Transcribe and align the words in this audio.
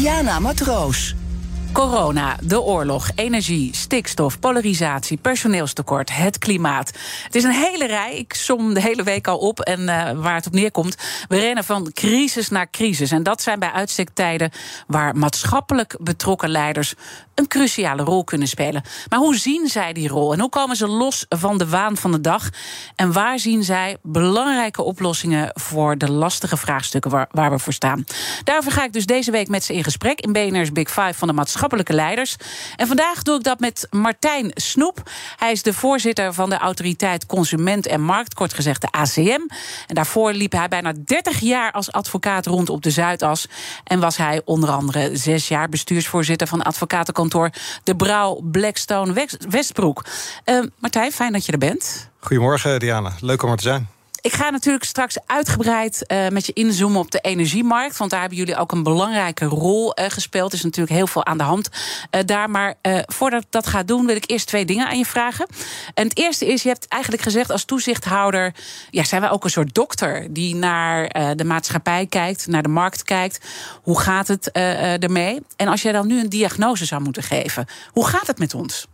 Diana 0.00 0.38
Matroos. 0.38 1.14
Corona, 1.72 2.36
de 2.42 2.60
oorlog, 2.60 3.10
energie, 3.14 3.76
stikstof, 3.76 4.38
polarisatie, 4.38 5.16
personeelstekort, 5.16 6.14
het 6.14 6.38
klimaat. 6.38 6.92
Het 7.24 7.34
is 7.34 7.44
een 7.44 7.52
hele 7.52 7.86
rij. 7.86 8.16
Ik 8.16 8.34
som 8.34 8.74
de 8.74 8.80
hele 8.80 9.02
week 9.02 9.26
al 9.26 9.38
op. 9.38 9.60
En 9.60 9.80
uh, 9.80 10.10
waar 10.12 10.34
het 10.34 10.46
op 10.46 10.52
neerkomt, 10.52 10.96
we 11.28 11.38
rennen 11.38 11.64
van 11.64 11.92
crisis 11.92 12.48
naar 12.48 12.70
crisis. 12.70 13.10
En 13.10 13.22
dat 13.22 13.42
zijn 13.42 13.58
bij 13.58 13.70
uitstek 13.72 14.08
tijden 14.14 14.50
waar 14.86 15.16
maatschappelijk 15.16 15.96
betrokken 16.00 16.48
leiders 16.48 16.94
een 17.40 17.48
cruciale 17.48 18.02
rol 18.02 18.24
kunnen 18.24 18.48
spelen. 18.48 18.82
Maar 19.08 19.18
hoe 19.18 19.36
zien 19.36 19.68
zij 19.68 19.92
die 19.92 20.08
rol? 20.08 20.32
En 20.32 20.40
hoe 20.40 20.48
komen 20.48 20.76
ze 20.76 20.86
los 20.86 21.26
van 21.28 21.58
de 21.58 21.68
waan 21.68 21.96
van 21.96 22.12
de 22.12 22.20
dag? 22.20 22.48
En 22.96 23.12
waar 23.12 23.38
zien 23.38 23.64
zij 23.64 23.96
belangrijke 24.02 24.82
oplossingen 24.82 25.50
voor 25.54 25.98
de 25.98 26.10
lastige 26.10 26.56
vraagstukken 26.56 27.28
waar, 27.30 27.50
we 27.50 27.58
voor 27.58 27.72
staan? 27.72 28.04
Daarover 28.44 28.72
ga 28.72 28.84
ik 28.84 28.92
dus 28.92 29.06
deze 29.06 29.30
week 29.30 29.48
met 29.48 29.64
ze 29.64 29.74
in 29.74 29.84
gesprek 29.84 30.20
in 30.20 30.32
BNR's 30.32 30.72
Big 30.72 30.88
Five 30.88 31.14
van 31.14 31.28
de 31.28 31.34
maatschappelijke 31.34 31.92
leiders. 31.92 32.36
En 32.76 32.86
vandaag 32.86 33.22
doe 33.22 33.36
ik 33.36 33.42
dat 33.42 33.60
met 33.60 33.86
Martijn 33.90 34.50
Snoep. 34.54 35.10
Hij 35.36 35.52
is 35.52 35.62
de 35.62 35.72
voorzitter 35.72 36.34
van 36.34 36.50
de 36.50 36.58
Autoriteit 36.58 37.26
Consument 37.26 37.86
en 37.86 38.02
Markt, 38.02 38.34
kort 38.34 38.54
gezegd 38.54 38.80
de 38.80 38.90
ACM. 38.90 39.40
En 39.86 39.94
daarvoor 39.94 40.32
liep 40.32 40.52
hij 40.52 40.68
bijna 40.68 40.92
30 41.04 41.40
jaar 41.40 41.72
als 41.72 41.92
advocaat 41.92 42.46
rond 42.46 42.70
op 42.70 42.82
de 42.82 42.90
Zuidas. 42.90 43.46
En 43.84 44.00
was 44.00 44.16
hij 44.16 44.42
onder 44.44 44.70
andere 44.70 45.16
zes 45.16 45.48
jaar 45.48 45.68
bestuursvoorzitter 45.68 46.46
van 46.46 46.62
advocatenkantoor 46.62 47.28
de 47.84 47.96
Brouw 47.96 48.40
Blackstone 48.42 49.26
Westbroek. 49.48 50.04
Uh, 50.44 50.64
Martijn, 50.78 51.12
fijn 51.12 51.32
dat 51.32 51.46
je 51.46 51.52
er 51.52 51.58
bent. 51.58 52.08
Goedemorgen, 52.20 52.78
Diana. 52.78 53.12
Leuk 53.20 53.42
om 53.42 53.50
er 53.50 53.56
te 53.56 53.62
zijn. 53.62 53.88
Ik 54.20 54.32
ga 54.32 54.50
natuurlijk 54.50 54.84
straks 54.84 55.16
uitgebreid 55.26 56.04
uh, 56.06 56.28
met 56.28 56.46
je 56.46 56.52
inzoomen 56.52 57.00
op 57.00 57.10
de 57.10 57.20
energiemarkt. 57.20 57.96
Want 57.96 58.10
daar 58.10 58.20
hebben 58.20 58.38
jullie 58.38 58.56
ook 58.56 58.72
een 58.72 58.82
belangrijke 58.82 59.44
rol 59.44 59.98
uh, 59.98 60.04
gespeeld. 60.08 60.52
Er 60.52 60.58
is 60.58 60.64
natuurlijk 60.64 60.96
heel 60.96 61.06
veel 61.06 61.26
aan 61.26 61.38
de 61.38 61.44
hand 61.44 61.68
uh, 62.10 62.20
daar. 62.26 62.50
Maar 62.50 62.74
voordat 63.06 63.42
ik 63.42 63.50
dat 63.50 63.66
ga 63.66 63.82
doen, 63.82 64.06
wil 64.06 64.16
ik 64.16 64.30
eerst 64.30 64.46
twee 64.46 64.64
dingen 64.64 64.86
aan 64.86 64.98
je 64.98 65.04
vragen. 65.04 65.46
En 65.94 66.08
het 66.08 66.18
eerste 66.18 66.46
is: 66.46 66.62
je 66.62 66.68
hebt 66.68 66.88
eigenlijk 66.88 67.22
gezegd 67.22 67.50
als 67.50 67.64
toezichthouder. 67.64 68.54
Ja, 68.90 69.04
zijn 69.04 69.20
wij 69.20 69.30
ook 69.30 69.44
een 69.44 69.50
soort 69.50 69.74
dokter 69.74 70.26
die 70.30 70.54
naar 70.54 71.08
de 71.36 71.44
maatschappij 71.44 72.06
kijkt, 72.06 72.46
naar 72.46 72.62
de 72.62 72.68
markt 72.68 73.02
kijkt. 73.02 73.46
Hoe 73.82 74.00
gaat 74.00 74.28
het 74.28 74.50
ermee? 74.52 75.42
En 75.56 75.68
als 75.68 75.82
jij 75.82 75.92
dan 75.92 76.06
nu 76.06 76.20
een 76.20 76.28
diagnose 76.28 76.84
zou 76.84 77.02
moeten 77.02 77.22
geven, 77.22 77.66
hoe 77.92 78.06
gaat 78.06 78.26
het 78.26 78.38
met 78.38 78.54
ons? 78.54 78.86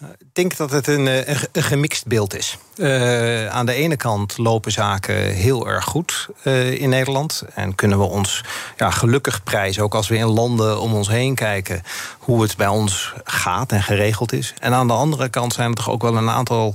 Ik 0.00 0.26
denk 0.32 0.56
dat 0.56 0.70
het 0.70 0.86
een, 0.86 1.06
een, 1.06 1.36
een 1.52 1.62
gemixt 1.62 2.06
beeld 2.06 2.36
is. 2.36 2.58
Uh, 2.76 3.48
aan 3.48 3.66
de 3.66 3.72
ene 3.72 3.96
kant 3.96 4.38
lopen 4.38 4.72
zaken 4.72 5.14
heel 5.14 5.68
erg 5.68 5.84
goed 5.84 6.28
uh, 6.44 6.80
in 6.80 6.88
Nederland. 6.88 7.42
En 7.54 7.74
kunnen 7.74 7.98
we 7.98 8.04
ons 8.04 8.44
ja, 8.76 8.90
gelukkig 8.90 9.42
prijzen, 9.42 9.82
ook 9.82 9.94
als 9.94 10.08
we 10.08 10.16
in 10.16 10.26
landen 10.26 10.80
om 10.80 10.94
ons 10.94 11.08
heen 11.08 11.34
kijken, 11.34 11.82
hoe 12.18 12.42
het 12.42 12.56
bij 12.56 12.66
ons 12.66 13.12
gaat 13.24 13.72
en 13.72 13.82
geregeld 13.82 14.32
is. 14.32 14.54
En 14.58 14.74
aan 14.74 14.86
de 14.86 14.92
andere 14.92 15.28
kant 15.28 15.52
zijn 15.52 15.70
er 15.70 15.76
toch 15.76 15.90
ook 15.90 16.02
wel 16.02 16.16
een 16.16 16.30
aantal 16.30 16.74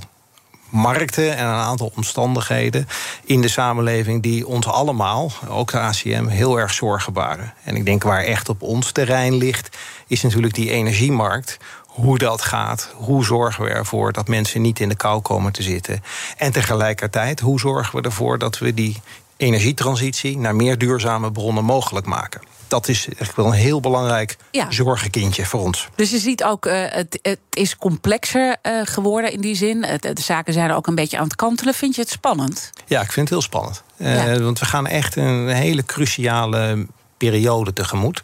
markten 0.68 1.36
en 1.36 1.46
een 1.46 1.52
aantal 1.52 1.92
omstandigheden 1.94 2.88
in 3.24 3.40
de 3.40 3.48
samenleving 3.48 4.22
die 4.22 4.46
ons 4.46 4.66
allemaal, 4.66 5.32
ook 5.48 5.70
de 5.70 5.78
ACM, 5.78 6.26
heel 6.26 6.58
erg 6.58 6.72
zorgen 6.72 7.12
baren. 7.12 7.54
En 7.64 7.76
ik 7.76 7.84
denk 7.84 8.02
waar 8.02 8.22
echt 8.22 8.48
op 8.48 8.62
ons 8.62 8.92
terrein 8.92 9.34
ligt, 9.34 9.76
is 10.06 10.22
natuurlijk 10.22 10.54
die 10.54 10.70
energiemarkt 10.70 11.58
hoe 11.94 12.18
dat 12.18 12.42
gaat. 12.42 12.90
Hoe 12.94 13.24
zorgen 13.24 13.64
we 13.64 13.70
ervoor 13.70 14.12
dat 14.12 14.28
mensen 14.28 14.60
niet 14.60 14.80
in 14.80 14.88
de 14.88 14.96
kou 14.96 15.20
komen 15.20 15.52
te 15.52 15.62
zitten? 15.62 16.02
En 16.36 16.52
tegelijkertijd, 16.52 17.40
hoe 17.40 17.60
zorgen 17.60 17.96
we 17.98 18.04
ervoor 18.04 18.38
dat 18.38 18.58
we 18.58 18.74
die 18.74 19.00
energietransitie 19.36 20.38
naar 20.38 20.56
meer 20.56 20.78
duurzame 20.78 21.32
bronnen 21.32 21.64
mogelijk 21.64 22.06
maken? 22.06 22.40
Dat 22.68 22.88
is 22.88 23.08
echt 23.18 23.36
wel 23.36 23.46
een 23.46 23.52
heel 23.52 23.80
belangrijk 23.80 24.36
ja. 24.50 24.70
zorgenkindje 24.70 25.46
voor 25.46 25.60
ons. 25.60 25.88
Dus 25.94 26.10
je 26.10 26.18
ziet 26.18 26.44
ook, 26.44 26.66
uh, 26.66 26.84
het, 26.88 27.18
het, 27.22 27.38
is 27.50 27.76
complexer 27.76 28.56
uh, 28.62 28.80
geworden 28.84 29.32
in 29.32 29.40
die 29.40 29.54
zin. 29.54 29.84
Het, 29.84 30.02
de 30.02 30.22
zaken 30.22 30.52
zijn 30.52 30.70
er 30.70 30.76
ook 30.76 30.86
een 30.86 30.94
beetje 30.94 31.18
aan 31.18 31.24
het 31.24 31.36
kantelen. 31.36 31.74
Vind 31.74 31.94
je 31.94 32.00
het 32.00 32.10
spannend? 32.10 32.70
Ja, 32.86 33.00
ik 33.00 33.12
vind 33.12 33.28
het 33.28 33.38
heel 33.38 33.48
spannend. 33.48 33.82
Uh, 33.96 34.34
ja. 34.34 34.40
Want 34.40 34.58
we 34.58 34.64
gaan 34.64 34.86
echt 34.86 35.16
een 35.16 35.48
hele 35.48 35.84
cruciale 35.84 36.86
periode 37.16 37.72
tegemoet. 37.72 38.20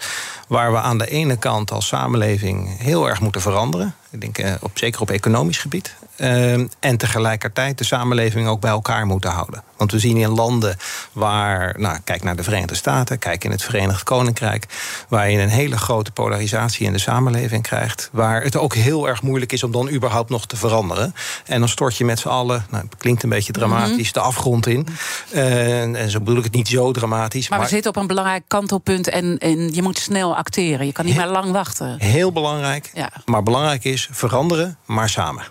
Waar 0.51 0.73
we 0.73 0.79
aan 0.79 0.99
de 0.99 1.07
ene 1.07 1.37
kant 1.37 1.71
als 1.71 1.87
samenleving 1.87 2.79
heel 2.79 3.09
erg 3.09 3.21
moeten 3.21 3.41
veranderen. 3.41 3.95
Ik 4.11 4.21
denk 4.21 4.39
uh, 4.39 4.53
op, 4.61 4.71
zeker 4.75 5.01
op 5.01 5.11
economisch 5.11 5.59
gebied. 5.59 5.95
Uh, 6.17 6.53
en 6.81 6.97
tegelijkertijd 6.97 7.79
de 7.79 7.85
samenleving 7.85 8.49
ook 8.49 8.61
bij 8.61 8.71
elkaar 8.71 9.07
moeten 9.07 9.31
houden. 9.31 9.63
Want 9.77 9.93
we 9.93 9.99
zien 9.99 10.17
in 10.17 10.29
landen 10.29 10.77
waar, 11.13 11.75
nou, 11.79 11.99
kijk 12.05 12.23
naar 12.23 12.37
de 12.37 12.43
Verenigde 12.43 12.75
Staten, 12.75 13.19
kijk 13.19 13.45
in 13.45 13.51
het 13.51 13.63
Verenigd 13.63 14.03
Koninkrijk, 14.03 14.67
waar 15.09 15.31
je 15.31 15.39
een 15.39 15.49
hele 15.49 15.79
grote 15.79 16.11
polarisatie 16.11 16.87
in 16.87 16.93
de 16.93 16.99
samenleving 16.99 17.63
krijgt, 17.63 18.09
waar 18.13 18.43
het 18.43 18.57
ook 18.57 18.75
heel 18.75 19.09
erg 19.09 19.23
moeilijk 19.23 19.53
is 19.53 19.63
om 19.63 19.73
dan 19.73 19.91
überhaupt 19.91 20.31
nog 20.31 20.47
te 20.47 20.57
veranderen. 20.57 21.15
En 21.47 21.59
dan 21.59 21.69
stort 21.69 21.97
je 21.97 22.05
met 22.05 22.19
z'n 22.19 22.29
allen, 22.29 22.67
nou, 22.71 22.85
het 22.85 22.97
klinkt 22.97 23.23
een 23.23 23.29
beetje 23.29 23.53
dramatisch, 23.53 23.91
mm 23.91 23.97
-hmm. 23.97 24.13
de 24.13 24.21
afgrond 24.21 24.67
in. 24.67 24.87
Uh, 25.35 26.03
en 26.03 26.11
zo 26.11 26.19
bedoel 26.19 26.39
ik 26.39 26.45
het 26.45 26.55
niet 26.55 26.69
zo 26.69 26.93
dramatisch. 26.93 27.49
Maar, 27.49 27.59
maar 27.59 27.69
we 27.69 27.75
zitten 27.75 27.91
op 27.91 27.97
een 27.97 28.07
belangrijk 28.07 28.45
kantelpunt 28.47 29.09
en, 29.09 29.39
en 29.39 29.75
je 29.75 29.83
moet 29.83 29.99
snel 29.99 30.37
acteren. 30.37 30.87
Je 30.87 30.93
kan 30.93 31.05
niet 31.05 31.17
meer 31.17 31.27
lang 31.27 31.53
wachten. 31.53 31.97
Heel 31.99 32.33
belangrijk. 32.33 32.91
Ja. 32.95 33.11
Maar 33.25 33.43
belangrijk 33.43 33.85
is 33.85 34.00
veranderen, 34.11 34.79
maar 34.87 35.09
samen. 35.09 35.45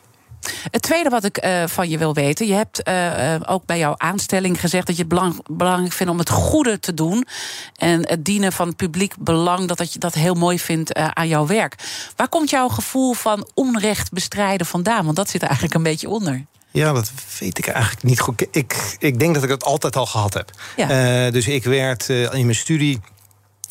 Het 0.72 0.82
tweede 0.82 1.10
wat 1.10 1.24
ik 1.24 1.46
uh, 1.46 1.64
van 1.68 1.90
je 1.90 1.98
wil 1.98 2.14
weten. 2.14 2.48
Je 2.48 2.54
hebt 2.54 2.88
uh, 2.88 3.36
ook 3.46 3.66
bij 3.66 3.78
jouw 3.78 3.94
aanstelling 3.98 4.60
gezegd 4.60 4.88
dat 4.88 4.96
je 4.96 5.02
het 5.02 5.12
belang, 5.12 5.48
belangrijk 5.52 5.94
vindt 5.94 6.12
om 6.12 6.20
het 6.20 6.30
goede 6.30 6.80
te 6.80 6.94
doen. 6.94 7.28
En 7.76 8.08
het 8.08 8.26
dienen 8.26 8.52
van 8.52 8.68
het 8.68 8.76
publiek 8.76 9.14
belang, 9.18 9.68
dat, 9.68 9.78
dat 9.78 9.94
je 9.94 10.00
dat 10.00 10.14
heel 10.14 10.34
mooi 10.34 10.60
vindt 10.60 10.98
uh, 10.98 11.08
aan 11.08 11.28
jouw 11.28 11.48
werk. 11.48 11.76
Waar 12.16 12.30
komt 12.30 12.50
jouw 12.50 12.68
gevoel 12.68 13.14
van 13.14 13.48
onrecht 13.54 14.12
bestrijden 14.12 14.68
vandaan? 14.68 15.04
Want 15.06 15.16
dat 15.16 15.30
zit 15.30 15.42
er 15.42 15.48
eigenlijk 15.48 15.78
een 15.78 15.84
beetje 15.84 16.10
onder. 16.10 16.46
Ja, 16.72 16.94
dat 16.94 17.12
weet 17.40 17.58
ik 17.58 17.68
eigenlijk 17.68 18.04
niet 18.04 18.20
goed. 18.20 18.48
Ik, 18.52 18.96
ik 19.00 19.20
denk 19.20 19.34
dat 19.34 19.44
ik 19.44 19.50
dat 19.50 19.64
altijd 19.64 19.96
al 19.96 20.06
gehad 20.06 20.34
heb. 20.34 20.52
Ja. 20.76 21.31
dus 21.31 21.48
ik 21.48 21.64
werd 21.64 22.10
in 22.10 22.30
mijn 22.31 22.56
studie 22.56 23.00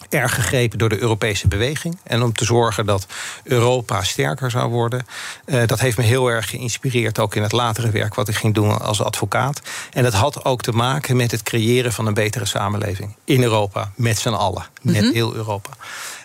erg 0.08 0.34
gegrepen 0.34 0.78
door 0.78 0.88
de 0.88 1.00
Europese 1.00 1.48
beweging. 1.48 1.98
En 2.02 2.22
om 2.22 2.32
te 2.32 2.44
zorgen 2.44 2.86
dat 2.86 3.06
Europa 3.44 4.02
sterker 4.02 4.50
zou 4.50 4.70
worden. 4.70 5.06
Uh, 5.46 5.66
dat 5.66 5.80
heeft 5.80 5.96
me 5.96 6.04
heel 6.04 6.28
erg 6.28 6.50
geïnspireerd, 6.50 7.18
ook 7.18 7.34
in 7.34 7.42
het 7.42 7.52
latere 7.52 7.90
werk 7.90 8.14
wat 8.14 8.28
ik 8.28 8.34
ging 8.34 8.54
doen 8.54 8.80
als 8.80 9.02
advocaat. 9.02 9.60
En 9.92 10.02
dat 10.02 10.12
had 10.12 10.44
ook 10.44 10.62
te 10.62 10.72
maken 10.72 11.16
met 11.16 11.30
het 11.30 11.42
creëren 11.42 11.92
van 11.92 12.06
een 12.06 12.14
betere 12.14 12.44
samenleving 12.44 13.16
in 13.24 13.42
Europa, 13.42 13.92
met 13.94 14.18
z'n 14.18 14.28
allen, 14.28 14.66
met 14.82 14.94
mm 14.94 15.00
-hmm. 15.00 15.12
heel 15.12 15.34
Europa. 15.34 15.70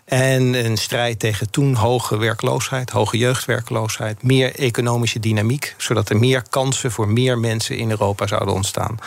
En 0.06 0.66
een 0.66 0.78
strijd 0.78 1.20
tegen 1.20 1.50
toen 1.50 1.74
hoge 1.74 2.18
werkloosheid, 2.18 2.90
hoge 2.90 3.18
jeugdwerkloosheid, 3.18 4.24
meer 4.24 4.56
economische 4.56 5.20
dynamiek, 5.20 5.76
zodat 5.78 6.10
er 6.10 6.18
meer 6.18 6.44
kansen 6.50 6.92
voor 6.92 7.08
meer 7.08 7.38
mensen 7.38 7.78
in 7.78 7.90
Europa 7.90 8.28
zouden 8.28 8.54
ontstaan. 8.54 9.00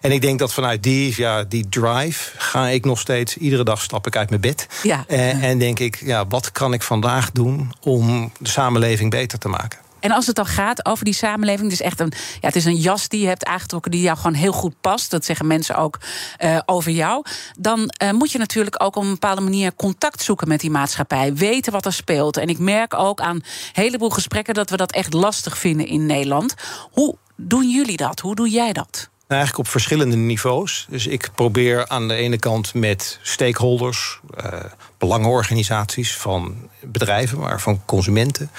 En 0.00 0.12
ik 0.12 0.20
denk 0.20 0.38
dat 0.38 0.52
vanuit 0.52 0.82
die, 0.82 1.14
ja, 1.16 1.44
die 1.44 1.68
drive 1.68 2.30
ga 2.36 2.68
ik 2.68 2.84
nog 2.84 3.00
steeds, 3.00 3.36
iedere 3.36 3.64
dag 3.64 3.82
stap 3.82 4.06
ik 4.06 4.16
uit 4.16 4.28
mijn 4.28 4.40
bed. 4.40 4.66
Ja. 4.82 5.04
En, 5.06 5.40
en 5.40 5.58
denk 5.58 5.78
ik, 5.78 5.96
ja, 6.04 6.26
wat 6.26 6.52
kan 6.52 6.72
ik 6.72 6.82
vandaag 6.82 7.30
doen 7.30 7.72
om 7.80 8.32
de 8.38 8.48
samenleving 8.48 9.10
beter 9.10 9.38
te 9.38 9.48
maken? 9.48 9.78
En 10.00 10.10
als 10.10 10.26
het 10.26 10.36
dan 10.36 10.46
gaat 10.46 10.86
over 10.86 11.04
die 11.04 11.14
samenleving, 11.14 11.70
dus 11.70 11.80
echt 11.80 12.00
een, 12.00 12.12
ja, 12.40 12.46
het 12.46 12.56
is 12.56 12.64
een 12.64 12.76
jas 12.76 13.08
die 13.08 13.20
je 13.20 13.26
hebt 13.26 13.44
aangetrokken 13.44 13.90
die 13.90 14.00
jou 14.00 14.16
gewoon 14.16 14.34
heel 14.34 14.52
goed 14.52 14.74
past. 14.80 15.10
Dat 15.10 15.24
zeggen 15.24 15.46
mensen 15.46 15.76
ook 15.76 15.98
uh, 16.44 16.58
over 16.66 16.90
jou. 16.90 17.24
Dan 17.58 17.92
uh, 18.02 18.10
moet 18.10 18.32
je 18.32 18.38
natuurlijk 18.38 18.82
ook 18.82 18.96
op 18.96 19.02
een 19.02 19.10
bepaalde 19.10 19.40
manier 19.40 19.74
contact 19.74 20.22
zoeken 20.22 20.48
met 20.48 20.60
die 20.60 20.70
maatschappij. 20.70 21.34
Weten 21.34 21.72
wat 21.72 21.86
er 21.86 21.92
speelt. 21.92 22.36
En 22.36 22.48
ik 22.48 22.58
merk 22.58 22.94
ook 22.94 23.20
aan 23.20 23.36
een 23.36 23.44
heleboel 23.72 24.10
gesprekken 24.10 24.54
dat 24.54 24.70
we 24.70 24.76
dat 24.76 24.92
echt 24.92 25.12
lastig 25.12 25.58
vinden 25.58 25.86
in 25.86 26.06
Nederland. 26.06 26.54
Hoe 26.90 27.16
doen 27.36 27.70
jullie 27.70 27.96
dat? 27.96 28.20
Hoe 28.20 28.34
doe 28.34 28.50
jij 28.50 28.72
dat? 28.72 29.08
Nou, 29.28 29.40
eigenlijk 29.40 29.68
op 29.68 29.72
verschillende 29.72 30.16
niveaus. 30.16 30.86
Dus 30.90 31.06
ik 31.06 31.30
probeer 31.34 31.88
aan 31.88 32.08
de 32.08 32.14
ene 32.14 32.38
kant 32.38 32.74
met 32.74 33.18
stakeholders, 33.22 34.20
uh, 34.44 34.52
belangenorganisaties 34.98 36.16
van 36.16 36.68
bedrijven, 36.80 37.38
maar 37.38 37.60
van 37.60 37.84
consumenten 37.84 38.50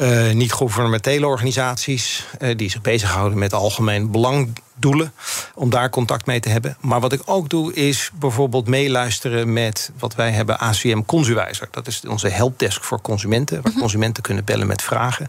uh, 0.00 0.32
niet-governementele 0.32 1.26
organisaties 1.26 2.26
uh, 2.38 2.56
die 2.56 2.70
zich 2.70 2.80
bezighouden 2.80 3.38
met 3.38 3.54
algemeen 3.54 4.10
belang 4.10 4.58
doelen 4.80 5.12
om 5.54 5.70
daar 5.70 5.90
contact 5.90 6.26
mee 6.26 6.40
te 6.40 6.48
hebben. 6.48 6.76
Maar 6.80 7.00
wat 7.00 7.12
ik 7.12 7.22
ook 7.24 7.48
doe 7.48 7.74
is 7.74 8.10
bijvoorbeeld 8.14 8.68
meeluisteren 8.68 9.52
met 9.52 9.90
wat 9.98 10.14
wij 10.14 10.30
hebben 10.30 10.58
ACM 10.58 11.02
Consuwijzer. 11.06 11.68
Dat 11.70 11.86
is 11.86 12.02
onze 12.08 12.28
helpdesk 12.28 12.84
voor 12.84 13.00
consumenten, 13.00 13.62
waar 13.62 13.72
mhm. 13.72 13.80
consumenten 13.80 14.22
kunnen 14.22 14.44
bellen 14.44 14.66
met 14.66 14.82
vragen. 14.82 15.28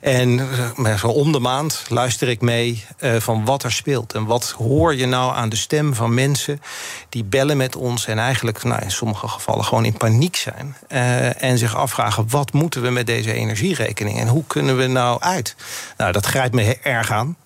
En 0.00 0.48
uh, 0.78 0.98
zo 0.98 1.08
om 1.08 1.32
de 1.32 1.38
maand 1.38 1.84
luister 1.88 2.28
ik 2.28 2.40
mee 2.40 2.84
uh, 3.00 3.16
van 3.16 3.44
wat 3.44 3.62
er 3.62 3.72
speelt 3.72 4.12
en 4.12 4.24
wat 4.24 4.50
hoor 4.50 4.94
je 4.94 5.06
nou 5.06 5.34
aan 5.34 5.48
de 5.48 5.56
stem 5.56 5.94
van 5.94 6.14
mensen 6.14 6.60
die 7.08 7.24
bellen 7.24 7.56
met 7.56 7.76
ons 7.76 8.06
en 8.06 8.18
eigenlijk 8.18 8.64
nou, 8.64 8.82
in 8.82 8.90
sommige 8.90 9.28
gevallen 9.28 9.64
gewoon 9.64 9.84
in 9.84 9.96
paniek 9.96 10.36
zijn 10.36 10.76
uh, 10.88 11.42
en 11.42 11.58
zich 11.58 11.76
afvragen 11.76 12.28
wat 12.28 12.52
moeten 12.52 12.82
we 12.82 12.90
met 12.90 13.06
deze 13.06 13.32
energierekening 13.32 14.18
en 14.18 14.28
hoe 14.28 14.44
kunnen 14.46 14.76
we 14.76 14.86
nou 14.86 15.20
uit? 15.20 15.56
Nou, 15.96 16.12
dat 16.12 16.26
grijpt 16.26 16.54
me 16.54 16.78
erg 16.82 17.10
aan. 17.10 17.36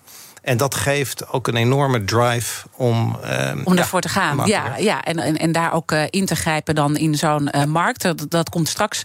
En 0.43 0.57
dat 0.57 0.75
geeft 0.75 1.27
ook 1.27 1.47
een 1.47 1.55
enorme 1.55 2.03
drive 2.03 2.67
om. 2.75 3.17
Uh, 3.23 3.51
om 3.63 3.77
ervoor 3.77 4.01
te 4.01 4.09
gaan. 4.09 4.47
Ja, 4.47 4.77
ja. 4.77 5.03
En, 5.03 5.19
en, 5.19 5.37
en 5.37 5.51
daar 5.51 5.73
ook 5.73 5.91
uh, 5.91 6.03
in 6.09 6.25
te 6.25 6.35
grijpen 6.35 6.75
dan 6.75 6.97
in 6.97 7.15
zo'n 7.15 7.49
uh, 7.55 7.63
markt. 7.63 8.01
Dat, 8.01 8.25
dat 8.29 8.49
komt 8.49 8.67
straks 8.67 9.03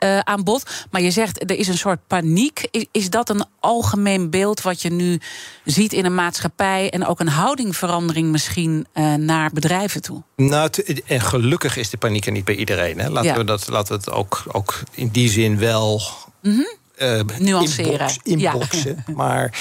uh, 0.00 0.18
aan 0.18 0.44
bod. 0.44 0.86
Maar 0.90 1.00
je 1.00 1.10
zegt 1.10 1.50
er 1.50 1.56
is 1.56 1.68
een 1.68 1.78
soort 1.78 1.98
paniek. 2.06 2.68
Is, 2.70 2.86
is 2.92 3.10
dat 3.10 3.28
een 3.28 3.44
algemeen 3.60 4.30
beeld 4.30 4.62
wat 4.62 4.82
je 4.82 4.90
nu 4.90 5.20
ziet 5.64 5.92
in 5.92 6.04
een 6.04 6.14
maatschappij? 6.14 6.90
En 6.90 7.06
ook 7.06 7.20
een 7.20 7.28
houdingverandering 7.28 8.30
misschien 8.30 8.86
naar 9.16 9.50
bedrijven 9.52 10.02
toe? 10.02 10.22
Nou, 10.36 10.70
en 11.06 11.20
gelukkig 11.20 11.76
is 11.76 11.90
de 11.90 11.96
paniek 11.96 12.26
er 12.26 12.32
niet 12.32 12.44
bij 12.44 12.54
iedereen. 12.54 12.98
Hè. 12.98 13.08
Laten, 13.08 13.30
ja. 13.30 13.36
we 13.36 13.44
dat, 13.44 13.68
laten 13.68 13.92
we 13.94 14.00
het 14.04 14.10
ook, 14.10 14.42
ook 14.46 14.82
in 14.90 15.08
die 15.08 15.30
zin 15.30 15.58
wel. 15.58 16.02
Mm 16.42 16.52
-hmm 16.52 16.77
uh, 17.02 17.20
Nuanceren. 17.38 18.10
inboxen. 18.22 19.04
Ja. 19.06 19.12
Maar 19.22 19.58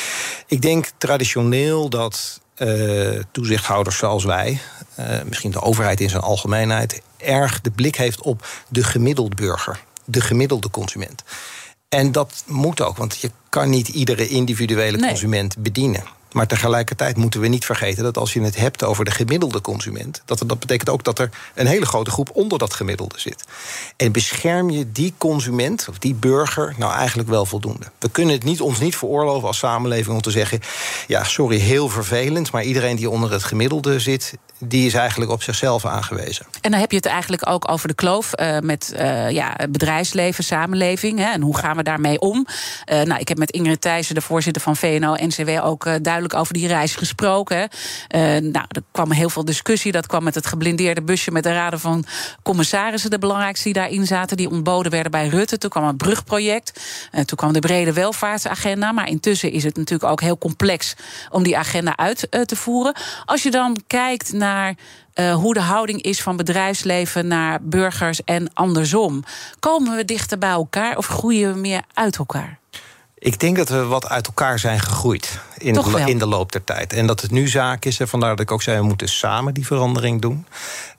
ik 0.47 0.61
denk 0.61 0.89
traditioneel 0.97 1.89
dat 1.89 2.41
uh, 2.57 3.19
toezichthouders 3.31 3.97
zoals 3.97 4.23
wij, 4.23 4.59
uh, 4.99 5.05
misschien 5.25 5.51
de 5.51 5.61
overheid 5.61 6.01
in 6.01 6.09
zijn 6.09 6.21
algemeenheid, 6.21 7.01
erg 7.17 7.61
de 7.61 7.71
blik 7.71 7.95
heeft 7.95 8.21
op 8.21 8.47
de 8.69 8.83
gemiddelde 8.83 9.35
burger, 9.35 9.79
de 10.05 10.21
gemiddelde 10.21 10.69
consument. 10.69 11.23
En 11.89 12.11
dat 12.11 12.43
moet 12.45 12.81
ook, 12.81 12.97
want 12.97 13.17
je 13.17 13.31
kan 13.49 13.69
niet 13.69 13.87
iedere 13.87 14.27
individuele 14.27 14.97
nee. 14.97 15.09
consument 15.09 15.57
bedienen. 15.57 16.03
Maar 16.37 16.47
tegelijkertijd 16.47 17.17
moeten 17.17 17.39
we 17.39 17.47
niet 17.47 17.65
vergeten 17.65 18.03
dat 18.03 18.17
als 18.17 18.33
je 18.33 18.41
het 18.41 18.55
hebt 18.55 18.83
over 18.83 19.05
de 19.05 19.11
gemiddelde 19.11 19.61
consument, 19.61 20.21
dat, 20.25 20.43
dat 20.45 20.59
betekent 20.59 20.89
ook 20.89 21.03
dat 21.03 21.19
er 21.19 21.29
een 21.53 21.67
hele 21.67 21.85
grote 21.85 22.11
groep 22.11 22.29
onder 22.33 22.59
dat 22.59 22.73
gemiddelde 22.73 23.19
zit. 23.19 23.43
En 23.95 24.11
bescherm 24.11 24.69
je 24.69 24.91
die 24.91 25.13
consument 25.17 25.85
of 25.89 25.97
die 25.97 26.13
burger 26.13 26.73
nou 26.77 26.93
eigenlijk 26.93 27.29
wel 27.29 27.45
voldoende? 27.45 27.85
We 27.99 28.09
kunnen 28.09 28.33
het 28.33 28.43
niet, 28.43 28.61
ons 28.61 28.79
niet 28.79 28.95
veroorloven 28.95 29.47
als 29.47 29.57
samenleving 29.57 30.15
om 30.15 30.21
te 30.21 30.31
zeggen: 30.31 30.59
ja, 31.07 31.23
sorry, 31.23 31.57
heel 31.57 31.89
vervelend, 31.89 32.51
maar 32.51 32.63
iedereen 32.63 32.95
die 32.95 33.09
onder 33.09 33.31
het 33.31 33.43
gemiddelde 33.43 33.99
zit, 33.99 34.33
die 34.59 34.85
is 34.85 34.93
eigenlijk 34.93 35.31
op 35.31 35.43
zichzelf 35.43 35.85
aangewezen. 35.85 36.45
En 36.61 36.71
dan 36.71 36.79
heb 36.79 36.91
je 36.91 36.97
het 36.97 37.05
eigenlijk 37.05 37.49
ook 37.49 37.71
over 37.71 37.87
de 37.87 37.93
kloof 37.93 38.31
uh, 38.39 38.59
met 38.59 38.93
uh, 38.95 39.29
ja, 39.29 39.55
bedrijfsleven, 39.69 40.43
samenleving. 40.43 41.19
Hè, 41.19 41.31
en 41.31 41.41
hoe 41.41 41.57
gaan 41.57 41.77
we 41.77 41.83
daarmee 41.83 42.19
om? 42.19 42.47
Uh, 42.91 43.01
nou, 43.01 43.19
ik 43.19 43.27
heb 43.27 43.37
met 43.37 43.51
Ingrid 43.51 43.81
Thijssen, 43.81 44.15
de 44.15 44.21
voorzitter 44.21 44.61
van 44.61 44.75
VNO-NCW, 44.75 45.49
ook 45.63 46.03
duidelijk 46.03 46.26
over 46.35 46.53
die 46.53 46.67
reis 46.67 46.95
gesproken. 46.95 47.69
nou, 48.41 48.65
er 48.67 48.81
kwam 48.91 49.11
heel 49.11 49.29
veel 49.29 49.45
discussie. 49.45 49.91
Dat 49.91 50.07
kwam 50.07 50.23
met 50.23 50.35
het 50.35 50.45
geblindeerde 50.45 51.01
busje 51.01 51.31
met 51.31 51.43
de 51.43 51.53
raden 51.53 51.79
van 51.79 52.05
commissarissen, 52.43 53.09
de 53.09 53.19
belangrijkste 53.19 53.63
die 53.63 53.73
daarin 53.73 54.05
zaten, 54.05 54.37
die 54.37 54.49
ontboden 54.49 54.91
werden 54.91 55.11
bij 55.11 55.27
Rutte. 55.27 55.57
Toen 55.57 55.69
kwam 55.69 55.83
een 55.83 55.97
brugproject. 55.97 56.81
toen 57.11 57.37
kwam 57.37 57.53
de 57.53 57.59
brede 57.59 57.93
welvaartsagenda. 57.93 58.91
Maar 58.91 59.09
intussen 59.09 59.51
is 59.51 59.63
het 59.63 59.77
natuurlijk 59.77 60.11
ook 60.11 60.21
heel 60.21 60.37
complex 60.37 60.95
om 61.29 61.43
die 61.43 61.57
agenda 61.57 61.97
uit 61.97 62.27
te 62.45 62.55
voeren. 62.55 62.95
Als 63.25 63.43
je 63.43 63.51
dan 63.51 63.81
kijkt 63.87 64.33
naar 64.33 64.75
uh, 65.19 65.33
hoe 65.33 65.53
de 65.53 65.59
houding 65.59 66.01
is 66.01 66.21
van 66.21 66.37
bedrijfsleven 66.37 67.27
naar 67.27 67.59
burgers 67.61 68.23
en 68.23 68.53
andersom. 68.53 69.23
Komen 69.59 69.95
we 69.95 70.05
dichter 70.05 70.37
bij 70.37 70.49
elkaar 70.49 70.97
of 70.97 71.07
groeien 71.07 71.53
we 71.53 71.59
meer 71.59 71.81
uit 71.93 72.17
elkaar? 72.17 72.59
Ik 73.27 73.39
denk 73.39 73.57
dat 73.57 73.69
we 73.69 73.85
wat 73.85 74.09
uit 74.09 74.27
elkaar 74.27 74.59
zijn 74.59 74.79
gegroeid 74.79 75.39
in, 75.57 75.73
de, 75.73 76.03
in 76.05 76.17
de 76.17 76.25
loop 76.25 76.51
der 76.51 76.63
tijd. 76.63 76.93
En 76.93 77.07
dat 77.07 77.21
het 77.21 77.31
nu 77.31 77.47
zaak 77.47 77.85
is, 77.85 77.99
en 77.99 78.07
vandaar 78.07 78.29
dat 78.29 78.39
ik 78.39 78.51
ook 78.51 78.61
zei... 78.61 78.77
we 78.77 78.83
moeten 78.83 79.09
samen 79.09 79.53
die 79.53 79.65
verandering 79.65 80.21
doen. 80.21 80.45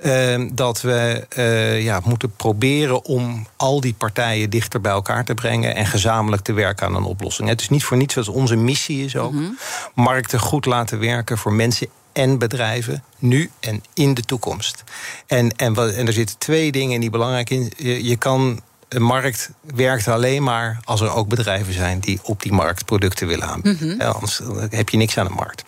Uh, 0.05 0.49
dat 0.53 0.81
we 0.81 1.27
uh, 1.37 1.83
ja, 1.83 2.01
moeten 2.05 2.33
proberen 2.37 3.05
om 3.05 3.47
al 3.57 3.81
die 3.81 3.95
partijen 3.95 4.51
dichter 4.51 4.81
bij 4.81 4.93
elkaar 4.93 5.25
te 5.25 5.35
brengen... 5.35 5.75
en 5.75 5.87
gezamenlijk 5.87 6.43
te 6.43 6.53
werken 6.53 6.87
aan 6.87 6.95
een 6.95 7.03
oplossing. 7.03 7.49
Het 7.49 7.61
is 7.61 7.69
niet 7.69 7.85
voor 7.85 7.97
niets 7.97 8.15
dat 8.15 8.29
onze 8.29 8.57
missie 8.57 9.05
is 9.05 9.17
ook. 9.17 9.33
Mm 9.33 9.39
-hmm. 9.39 9.59
Markten 9.95 10.41
goed 10.41 10.67
laten 10.67 10.99
werken 10.99 11.39
voor 11.39 11.53
mensen 11.53 11.89
en 12.13 12.39
bedrijven, 12.39 13.05
nu 13.19 13.51
en 13.61 13.83
in 13.95 14.15
de 14.15 14.23
toekomst. 14.23 14.85
En, 15.27 15.57
en, 15.57 15.77
en 15.77 16.07
er 16.07 16.13
zitten 16.13 16.39
twee 16.39 16.73
dingen 16.73 17.01
die 17.01 17.11
belangrijk 17.11 17.49
zijn. 17.49 17.73
Je, 17.77 18.05
je 18.05 18.17
kan 18.17 18.61
een 18.89 19.03
markt 19.03 19.51
werkt 19.75 20.09
alleen 20.09 20.43
maar 20.43 20.81
als 20.85 21.01
er 21.01 21.13
ook 21.13 21.29
bedrijven 21.29 21.73
zijn 21.73 22.01
die 22.01 22.21
op 22.23 22.43
die 22.43 22.53
markt 22.53 22.85
producten 22.85 23.27
willen 23.27 23.47
aanbieden. 23.47 23.89
Mm 23.89 24.01
-hmm. 24.01 24.09
Anders 24.09 24.41
heb 24.71 24.89
je 24.89 24.97
niks 24.97 25.19
aan 25.19 25.27
de 25.27 25.33
markt. 25.33 25.65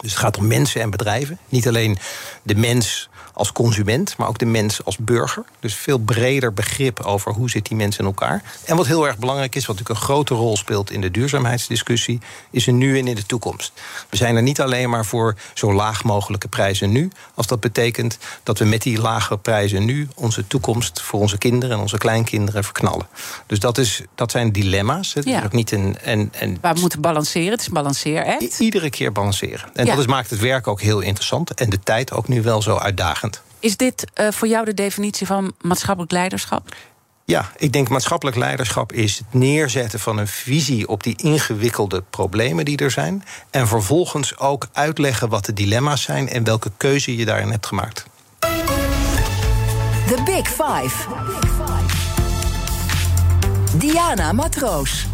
Dus 0.00 0.10
het 0.10 0.20
gaat 0.20 0.38
om 0.38 0.46
mensen 0.46 0.80
en 0.80 0.90
bedrijven. 0.90 1.38
Niet 1.48 1.68
alleen 1.68 1.98
de 2.42 2.54
mens 2.54 3.08
als 3.32 3.52
consument, 3.52 4.16
maar 4.16 4.28
ook 4.28 4.38
de 4.38 4.44
mens 4.44 4.84
als 4.84 4.96
burger. 4.96 5.44
Dus 5.60 5.74
veel 5.74 5.98
breder 5.98 6.54
begrip 6.54 7.00
over 7.00 7.32
hoe 7.32 7.50
zit 7.50 7.66
die 7.66 7.76
mensen 7.76 8.00
in 8.00 8.06
elkaar. 8.06 8.42
En 8.64 8.76
wat 8.76 8.86
heel 8.86 9.06
erg 9.06 9.18
belangrijk 9.18 9.54
is, 9.54 9.66
wat 9.66 9.76
natuurlijk 9.76 10.00
een 10.00 10.06
grote 10.06 10.34
rol 10.34 10.56
speelt 10.56 10.90
in 10.90 11.00
de 11.00 11.10
duurzaamheidsdiscussie, 11.10 12.20
is 12.50 12.66
er 12.66 12.72
nu 12.72 12.98
en 12.98 13.06
in 13.06 13.14
de 13.14 13.26
toekomst. 13.26 13.72
We 14.08 14.16
zijn 14.16 14.36
er 14.36 14.42
niet 14.42 14.60
alleen 14.60 14.90
maar 14.90 15.04
voor 15.04 15.36
zo 15.54 15.72
laag 15.72 16.04
mogelijke 16.04 16.48
prijzen 16.48 16.92
nu, 16.92 17.10
als 17.34 17.46
dat 17.46 17.60
betekent 17.60 18.18
dat 18.42 18.58
we 18.58 18.64
met 18.64 18.82
die 18.82 19.00
lage 19.00 19.38
prijzen 19.38 19.84
nu 19.84 20.08
onze 20.14 20.46
toekomst 20.46 21.00
voor 21.00 21.20
onze 21.20 21.38
kinderen 21.38 21.76
en 21.76 21.82
onze 21.82 21.98
kleinkinderen 21.98 22.64
verknallen. 22.64 23.06
Dus 23.46 23.58
dat, 23.58 23.78
is, 23.78 24.02
dat 24.14 24.30
zijn 24.30 24.52
dilemma's. 24.52 25.14
Het 25.14 25.24
ja. 25.24 25.38
is 25.38 25.44
ook 25.44 25.52
niet 25.52 25.70
een, 25.70 25.98
en, 26.02 26.32
en 26.32 26.58
Waar 26.60 26.74
we 26.74 26.80
moeten 26.80 27.00
balanceren, 27.00 27.50
het 27.50 27.60
is 27.60 27.68
balanceer. 27.68 28.50
Iedere 28.58 28.90
keer 28.90 29.12
balanceren. 29.12 29.70
En 29.74 29.84
ja. 29.84 29.90
dat 29.90 30.00
is, 30.00 30.06
maakt 30.06 30.30
het 30.30 30.40
werk 30.40 30.66
ook 30.66 30.80
heel 30.80 31.00
interessant 31.00 31.54
en 31.54 31.70
de 31.70 31.80
tijd 31.80 32.12
ook 32.12 32.28
nu 32.28 32.42
wel 32.42 32.62
zo 32.62 32.76
uitdagend. 32.76 33.21
Is 33.62 33.76
dit 33.76 34.06
uh, 34.20 34.30
voor 34.30 34.48
jou 34.48 34.64
de 34.64 34.74
definitie 34.74 35.26
van 35.26 35.52
maatschappelijk 35.60 36.12
leiderschap? 36.12 36.74
Ja, 37.24 37.50
ik 37.56 37.72
denk 37.72 37.88
maatschappelijk 37.88 38.36
leiderschap 38.36 38.92
is 38.92 39.18
het 39.18 39.34
neerzetten 39.34 40.00
van 40.00 40.18
een 40.18 40.28
visie 40.28 40.88
op 40.88 41.02
die 41.02 41.16
ingewikkelde 41.16 42.02
problemen 42.10 42.64
die 42.64 42.76
er 42.76 42.90
zijn. 42.90 43.24
En 43.50 43.68
vervolgens 43.68 44.38
ook 44.38 44.68
uitleggen 44.72 45.28
wat 45.28 45.44
de 45.44 45.52
dilemma's 45.52 46.02
zijn 46.02 46.28
en 46.28 46.44
welke 46.44 46.70
keuze 46.76 47.16
je 47.16 47.24
daarin 47.24 47.50
hebt 47.50 47.66
gemaakt. 47.66 48.06
The 50.06 50.22
Big 50.24 50.48
Five. 50.48 51.08
Diana 53.74 54.32
Matroos. 54.32 55.06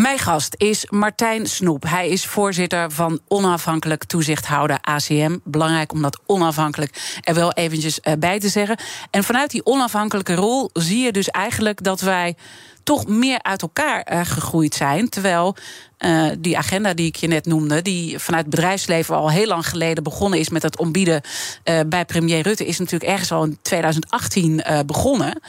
Mijn 0.00 0.18
gast 0.18 0.54
is 0.56 0.86
Martijn 0.88 1.46
Snoep. 1.46 1.82
Hij 1.82 2.08
is 2.08 2.26
voorzitter 2.26 2.90
van 2.90 3.20
onafhankelijk 3.28 4.04
toezichthouder 4.04 4.78
ACM. 4.80 5.38
Belangrijk 5.44 5.92
om 5.92 6.02
dat 6.02 6.20
onafhankelijk 6.26 7.20
er 7.20 7.34
wel 7.34 7.52
eventjes 7.52 8.00
eh, 8.00 8.12
bij 8.18 8.40
te 8.40 8.48
zeggen. 8.48 8.78
En 9.10 9.24
vanuit 9.24 9.50
die 9.50 9.66
onafhankelijke 9.66 10.34
rol 10.34 10.70
zie 10.72 11.04
je 11.04 11.12
dus 11.12 11.28
eigenlijk 11.28 11.82
dat 11.82 12.00
wij 12.00 12.36
toch 12.82 13.06
meer 13.06 13.42
uit 13.42 13.62
elkaar 13.62 14.12
uh, 14.12 14.20
gegroeid 14.24 14.74
zijn. 14.74 15.08
Terwijl 15.08 15.56
uh, 15.98 16.30
die 16.38 16.58
agenda 16.58 16.94
die 16.94 17.06
ik 17.06 17.16
je 17.16 17.26
net 17.26 17.46
noemde, 17.46 17.82
die 17.82 18.18
vanuit 18.18 18.44
het 18.44 18.54
bedrijfsleven 18.54 19.16
al 19.16 19.30
heel 19.30 19.46
lang 19.46 19.68
geleden 19.68 20.04
begonnen 20.04 20.38
is 20.38 20.48
met 20.48 20.62
het 20.62 20.78
ontbieden 20.78 21.22
bij 21.86 22.04
premier 22.04 22.42
Rutte, 22.42 22.66
is 22.66 22.78
natuurlijk 22.78 23.10
ergens 23.10 23.32
al 23.32 23.44
in 23.44 23.58
2018 23.62 24.62
begonnen. 24.86 25.40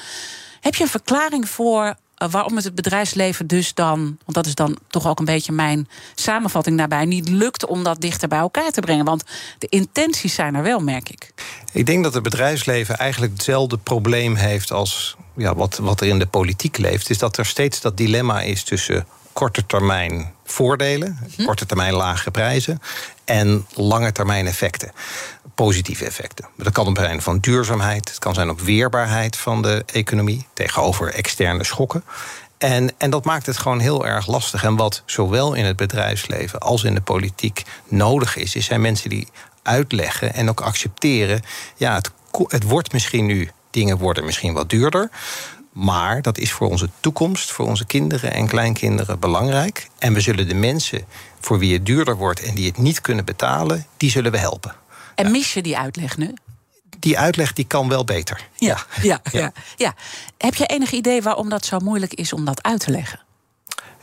Heb 0.60 0.76
je 0.76 0.84
een 0.84 0.90
verklaring 0.90 1.50
voor 1.50 1.96
waarom 2.30 2.56
het 2.56 2.64
het 2.64 2.76
bedrijfsleven 2.76 3.48
dus 3.48 3.74
dan, 3.74 4.00
want 4.00 4.34
dat 4.34 4.46
is 4.46 4.56
dan 4.56 4.78
toch 4.88 5.08
ook 5.08 5.20
een 5.20 5.26
beetje 5.26 5.52
mijn 5.52 5.88
samenvatting 6.16 6.78
daarbij, 6.78 7.06
niet 7.06 7.30
lukt 7.30 7.66
om 7.66 7.84
dat 7.84 8.02
dichter 8.02 8.28
bij 8.28 8.40
elkaar 8.40 8.72
te 8.72 8.82
brengen. 8.82 9.06
Want 9.06 9.24
de 9.58 9.68
intenties 9.68 10.34
zijn 10.34 10.56
er 10.56 10.64
wel, 10.64 10.80
merk 10.80 11.10
ik. 11.10 11.34
Ik 11.72 11.86
denk 11.86 12.04
dat 12.04 12.14
het 12.14 12.24
bedrijfsleven 12.24 12.98
eigenlijk 12.98 13.34
hetzelfde 13.34 13.78
probleem 13.78 14.36
heeft 14.36 14.72
als 14.72 15.16
ja, 15.36 15.56
wat, 15.56 15.78
wat 15.78 16.02
er 16.02 16.08
in 16.08 16.20
de 16.20 16.28
politiek 16.28 16.78
leeft. 16.78 17.10
Is 17.10 17.18
dat 17.18 17.38
er 17.38 17.46
steeds 17.46 17.82
dat 17.82 17.98
dilemma 17.98 18.42
is 18.42 18.64
tussen 18.64 19.06
korte 19.34 19.66
termijn 19.66 20.34
voordelen, 20.52 21.18
hm. 21.36 21.44
korte 21.44 21.66
termijn 21.66 21.94
lage 21.94 22.32
prijzen 22.32 22.82
en 23.26 23.66
lange 23.74 24.12
termijn 24.12 24.48
effecten 24.48 24.92
positieve 25.56 26.06
effecten. 26.06 26.46
Dat 26.58 26.74
kan 26.74 26.88
op 26.88 26.98
zijn 26.98 27.22
van 27.22 27.40
duurzaamheid, 27.40 28.10
het 28.10 28.20
kan 28.20 28.34
zijn 28.34 28.50
op 28.50 28.62
weerbaarheid 28.62 29.38
van 29.38 29.62
de 29.62 29.84
economie 29.86 30.48
tegenover 30.54 31.14
externe 31.14 31.64
schokken. 31.64 32.04
En, 32.58 32.92
en 32.98 33.10
dat 33.10 33.26
maakt 33.26 33.46
het 33.46 33.58
gewoon 33.58 33.80
heel 33.80 34.06
erg 34.06 34.28
lastig. 34.28 34.64
En 34.64 34.76
wat 34.76 35.04
zowel 35.06 35.54
in 35.54 35.66
het 35.66 35.76
bedrijfsleven 35.76 36.60
als 36.60 36.84
in 36.84 36.96
de 36.96 37.02
politiek 37.02 37.64
nodig 37.88 38.36
is, 38.36 38.56
is 38.56 38.66
zijn 38.66 38.82
mensen 38.82 39.10
die 39.10 39.28
uitleggen 39.64 40.34
en 40.34 40.50
ook 40.50 40.62
accepteren. 40.62 41.42
Ja, 41.76 41.96
het, 41.96 42.12
het 42.48 42.64
wordt 42.64 42.94
misschien 42.94 43.26
nu, 43.26 43.50
dingen 43.70 43.98
worden 43.98 44.26
misschien 44.26 44.54
wat 44.54 44.70
duurder. 44.70 45.10
Maar 45.72 46.22
dat 46.22 46.38
is 46.38 46.52
voor 46.52 46.70
onze 46.70 46.90
toekomst, 47.00 47.52
voor 47.52 47.68
onze 47.68 47.86
kinderen 47.86 48.34
en 48.34 48.48
kleinkinderen 48.48 49.20
belangrijk. 49.20 49.90
En 49.98 50.14
we 50.14 50.22
zullen 50.22 50.48
de 50.48 50.54
mensen 50.54 51.06
voor 51.40 51.60
wie 51.60 51.74
het 51.74 51.86
duurder 51.86 52.18
wordt 52.18 52.42
en 52.42 52.56
die 52.56 52.68
het 52.68 52.78
niet 52.78 53.02
kunnen 53.02 53.26
betalen, 53.26 53.86
die 53.98 54.10
zullen 54.10 54.32
we 54.32 54.38
helpen. 54.38 54.76
En 55.16 55.32
mis 55.32 55.54
je 55.54 55.62
die 55.62 55.78
uitleg 55.78 56.18
nu? 56.18 56.34
Die 57.00 57.20
uitleg 57.20 57.54
die 57.54 57.66
kan 57.66 57.90
wel 57.90 58.04
beter. 58.04 58.48
Ja, 58.56 58.86
ja, 59.02 59.22
ja. 59.32 59.52
ja. 59.76 59.96
Heb 60.38 60.56
je 60.56 60.66
enig 60.66 60.92
idee 60.92 61.22
waarom 61.22 61.50
dat 61.50 61.66
zo 61.66 61.80
moeilijk 61.80 62.14
is 62.14 62.34
om 62.34 62.46
dat 62.46 62.64
uit 62.64 62.80
te 62.80 62.92
leggen? 62.92 63.20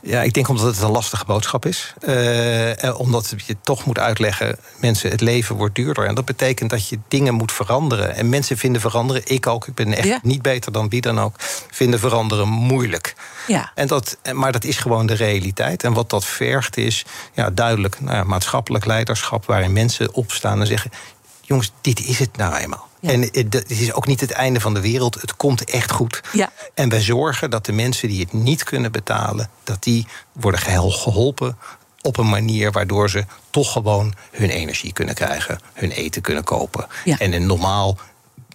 Ja, 0.02 0.22
ik 0.22 0.32
denk 0.32 0.48
omdat 0.48 0.64
het 0.64 0.82
een 0.82 0.90
lastige 0.90 1.24
boodschap 1.24 1.66
is. 1.66 1.94
Uh, 2.08 3.00
omdat 3.00 3.34
je 3.46 3.56
toch 3.62 3.84
moet 3.84 3.98
uitleggen, 3.98 4.58
mensen, 4.80 5.10
het 5.10 5.20
leven 5.20 5.56
wordt 5.56 5.74
duurder. 5.74 6.06
En 6.06 6.14
dat 6.14 6.24
betekent 6.24 6.70
dat 6.70 6.88
je 6.88 6.98
dingen 7.08 7.34
moet 7.34 7.52
veranderen. 7.52 8.14
En 8.14 8.28
mensen 8.28 8.58
vinden 8.58 8.80
veranderen, 8.80 9.22
ik 9.24 9.46
ook, 9.46 9.66
ik 9.66 9.74
ben 9.74 9.94
echt 9.94 10.22
niet 10.22 10.42
beter 10.42 10.72
dan 10.72 10.88
wie 10.88 11.00
dan 11.00 11.20
ook, 11.20 11.34
vinden 11.70 12.00
veranderen 12.00 12.48
moeilijk. 12.48 13.14
Ja. 13.46 13.70
En 13.74 13.86
dat, 13.86 14.16
maar 14.32 14.52
dat 14.52 14.64
is 14.64 14.76
gewoon 14.76 15.06
de 15.06 15.14
realiteit. 15.14 15.84
En 15.84 15.92
wat 15.92 16.10
dat 16.10 16.24
vergt 16.24 16.76
is 16.76 17.04
ja, 17.32 17.50
duidelijk 17.50 18.00
nou 18.00 18.16
ja, 18.16 18.24
maatschappelijk 18.24 18.84
leiderschap... 18.84 19.46
waarin 19.46 19.72
mensen 19.72 20.14
opstaan 20.14 20.60
en 20.60 20.66
zeggen, 20.66 20.90
jongens, 21.40 21.72
dit 21.80 22.00
is 22.00 22.18
het 22.18 22.36
nou 22.36 22.54
eenmaal. 22.54 22.87
En 23.00 23.22
het 23.22 23.70
is 23.70 23.92
ook 23.92 24.06
niet 24.06 24.20
het 24.20 24.30
einde 24.30 24.60
van 24.60 24.74
de 24.74 24.80
wereld. 24.80 25.20
Het 25.20 25.36
komt 25.36 25.64
echt 25.64 25.90
goed. 25.90 26.20
Ja. 26.32 26.52
En 26.74 26.88
wij 26.88 27.00
zorgen 27.00 27.50
dat 27.50 27.66
de 27.66 27.72
mensen 27.72 28.08
die 28.08 28.20
het 28.20 28.32
niet 28.32 28.64
kunnen 28.64 28.92
betalen, 28.92 29.50
dat 29.64 29.82
die 29.82 30.06
worden 30.32 30.60
geholpen 30.92 31.58
op 32.02 32.16
een 32.16 32.28
manier 32.28 32.72
waardoor 32.72 33.10
ze 33.10 33.24
toch 33.50 33.72
gewoon 33.72 34.14
hun 34.30 34.50
energie 34.50 34.92
kunnen 34.92 35.14
krijgen, 35.14 35.60
hun 35.72 35.90
eten 35.90 36.22
kunnen 36.22 36.44
kopen 36.44 36.86
en 37.04 37.32
een 37.32 37.46
normaal 37.46 37.98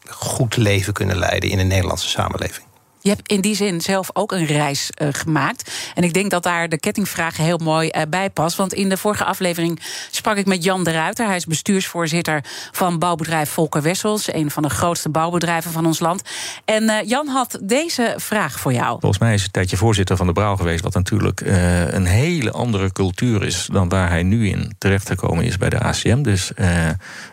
goed 0.09 0.57
leven 0.57 0.93
kunnen 0.93 1.17
leiden 1.17 1.49
in 1.49 1.59
een 1.59 1.67
Nederlandse 1.67 2.09
samenleving. 2.09 2.65
Je 3.03 3.09
hebt 3.09 3.31
in 3.31 3.41
die 3.41 3.55
zin 3.55 3.81
zelf 3.81 4.09
ook 4.13 4.31
een 4.31 4.45
reis 4.45 4.89
uh, 5.01 5.07
gemaakt. 5.11 5.71
En 5.95 6.03
ik 6.03 6.13
denk 6.13 6.31
dat 6.31 6.43
daar 6.43 6.69
de 6.69 6.79
kettingvraag 6.79 7.37
heel 7.37 7.57
mooi 7.57 7.91
uh, 7.95 8.01
bij 8.09 8.29
past. 8.29 8.57
Want 8.57 8.73
in 8.73 8.89
de 8.89 8.97
vorige 8.97 9.23
aflevering 9.23 9.79
sprak 10.11 10.37
ik 10.37 10.45
met 10.45 10.63
Jan 10.63 10.83
de 10.83 10.91
Ruiter. 10.91 11.25
Hij 11.25 11.35
is 11.35 11.45
bestuursvoorzitter 11.45 12.43
van 12.71 12.99
bouwbedrijf 12.99 13.49
Volker 13.49 13.81
Wessels. 13.81 14.33
Een 14.33 14.51
van 14.51 14.63
de 14.63 14.69
grootste 14.69 15.09
bouwbedrijven 15.09 15.71
van 15.71 15.85
ons 15.85 15.99
land. 15.99 16.21
En 16.65 16.83
uh, 16.83 17.01
Jan 17.05 17.27
had 17.27 17.59
deze 17.61 18.13
vraag 18.17 18.59
voor 18.59 18.73
jou. 18.73 18.99
Volgens 18.99 19.21
mij 19.21 19.33
is 19.33 19.37
hij 19.37 19.45
een 19.45 19.51
tijdje 19.51 19.77
voorzitter 19.77 20.17
van 20.17 20.27
de 20.27 20.33
Brouw 20.33 20.55
geweest. 20.55 20.83
Wat 20.83 20.93
natuurlijk 20.93 21.41
een 21.41 22.05
hele 22.05 22.51
andere 22.51 22.91
cultuur 22.91 23.43
is 23.43 23.67
dan 23.71 23.89
waar 23.89 24.09
hij 24.09 24.23
nu 24.23 24.49
in 24.49 24.75
terechtgekomen 24.77 25.45
is 25.45 25.57
bij 25.57 25.69
de 25.69 25.79
ACM. 25.79 26.21
Dus 26.21 26.51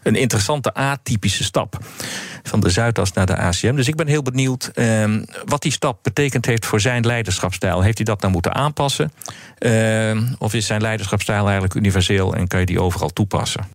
een 0.03 0.15
interessante 0.15 0.75
atypische 0.75 1.45
stap 1.45 1.79
van 2.43 2.61
de 2.61 2.71
Zuidas 2.71 3.13
naar 3.13 3.27
de 3.27 3.37
ACM. 3.37 3.75
Dus 3.75 3.89
ik 3.89 3.97
ben 3.97 4.07
heel 4.07 4.23
benieuwd 4.23 4.71
ehm, 4.75 5.23
wat 5.61 5.73
die 5.73 5.79
stap 5.81 6.03
betekend 6.03 6.47
heeft 6.47 6.67
voor 6.67 6.81
zijn 6.81 7.07
leiderschapsstijl. 7.07 7.83
Heeft 7.83 7.97
hij 7.97 8.05
dat 8.05 8.21
nou 8.21 8.33
moeten 8.33 8.55
aanpassen? 8.55 9.13
Ehm, 9.59 10.27
of 10.39 10.55
is 10.55 10.67
zijn 10.67 10.81
leiderschapsstijl 10.81 11.45
eigenlijk 11.45 11.75
universeel 11.75 12.35
en 12.35 12.49
kan 12.49 12.61
je 12.61 12.67
die 12.67 12.81
overal 12.81 13.09
toepassen? 13.09 13.69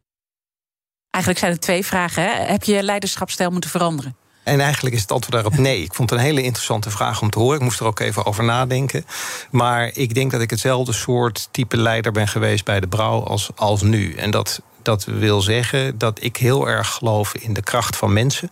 Eigenlijk 1.10 1.44
zijn 1.44 1.56
er 1.56 1.60
twee 1.60 1.86
vragen. 1.86 2.24
Hè? 2.24 2.46
Heb 2.46 2.64
je 2.64 2.84
leiderschapsstijl 2.84 3.52
moeten 3.52 3.70
veranderen? 3.70 4.16
En 4.44 4.60
eigenlijk 4.60 4.96
is 4.96 5.02
het 5.02 5.12
antwoord 5.12 5.34
daarop 5.34 5.58
nee. 5.60 5.82
Ik 5.82 5.94
vond 5.94 6.10
het 6.10 6.20
een 6.20 6.26
hele 6.26 6.42
interessante 6.42 6.90
vraag 6.90 7.22
om 7.22 7.30
te 7.30 7.40
horen. 7.40 7.56
Ik 7.56 7.64
moest 7.64 7.80
er 7.80 7.86
ook 7.86 8.00
even 8.00 8.26
over 8.26 8.44
nadenken. 8.44 9.06
Maar 9.52 9.90
ik 9.94 10.14
denk 10.14 10.32
dat 10.32 10.42
ik 10.42 10.50
hetzelfde 10.50 10.94
soort 10.94 11.48
type 11.52 11.78
leider 11.78 12.12
ben 12.12 12.28
geweest 12.28 12.66
bij 12.66 12.80
de 12.80 12.88
Brouw 12.88 13.24
als, 13.24 13.50
als 13.56 13.82
nu. 13.82 14.14
En 14.14 14.32
dat 14.32 14.62
dat 14.86 15.04
wil 15.04 15.42
zeggen 15.42 15.98
dat 15.98 16.24
ik 16.24 16.38
heel 16.38 16.68
erg 16.68 16.90
geloof 16.90 17.36
in 17.36 17.54
de 17.54 17.62
kracht 17.62 17.96
van 17.96 18.14
mensen. 18.14 18.50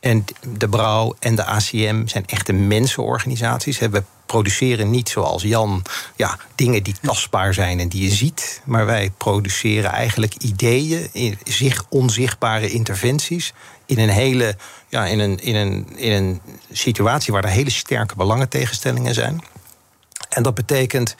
En 0.00 0.24
de 0.56 0.68
Brouw 0.68 1.16
en 1.18 1.34
de 1.34 1.44
ACM 1.44 2.06
zijn 2.06 2.26
echte 2.26 2.52
mensenorganisaties. 2.52 3.78
We 3.78 4.02
produceren 4.26 4.90
niet 4.90 5.08
zoals 5.08 5.42
Jan 5.42 5.82
ja, 6.16 6.38
dingen 6.54 6.82
die 6.82 6.94
tastbaar 7.02 7.54
zijn 7.54 7.80
en 7.80 7.88
die 7.88 8.02
je 8.02 8.14
ziet. 8.14 8.60
Maar 8.64 8.86
wij 8.86 9.10
produceren 9.16 9.90
eigenlijk 9.90 10.34
ideeën, 10.34 11.38
zich 11.44 11.84
onzichtbare 11.88 12.70
interventies. 12.70 13.52
In 13.86 13.98
een 13.98 14.08
hele 14.08 14.56
ja, 14.88 15.06
in 15.06 15.18
een, 15.18 15.38
in 15.38 15.54
een, 15.54 15.96
in 15.96 16.12
een 16.12 16.40
situatie 16.72 17.32
waar 17.32 17.44
er 17.44 17.50
hele 17.50 17.70
sterke 17.70 18.16
belangentegenstellingen 18.16 19.14
zijn. 19.14 19.42
En 20.28 20.42
dat 20.42 20.54
betekent 20.54 21.16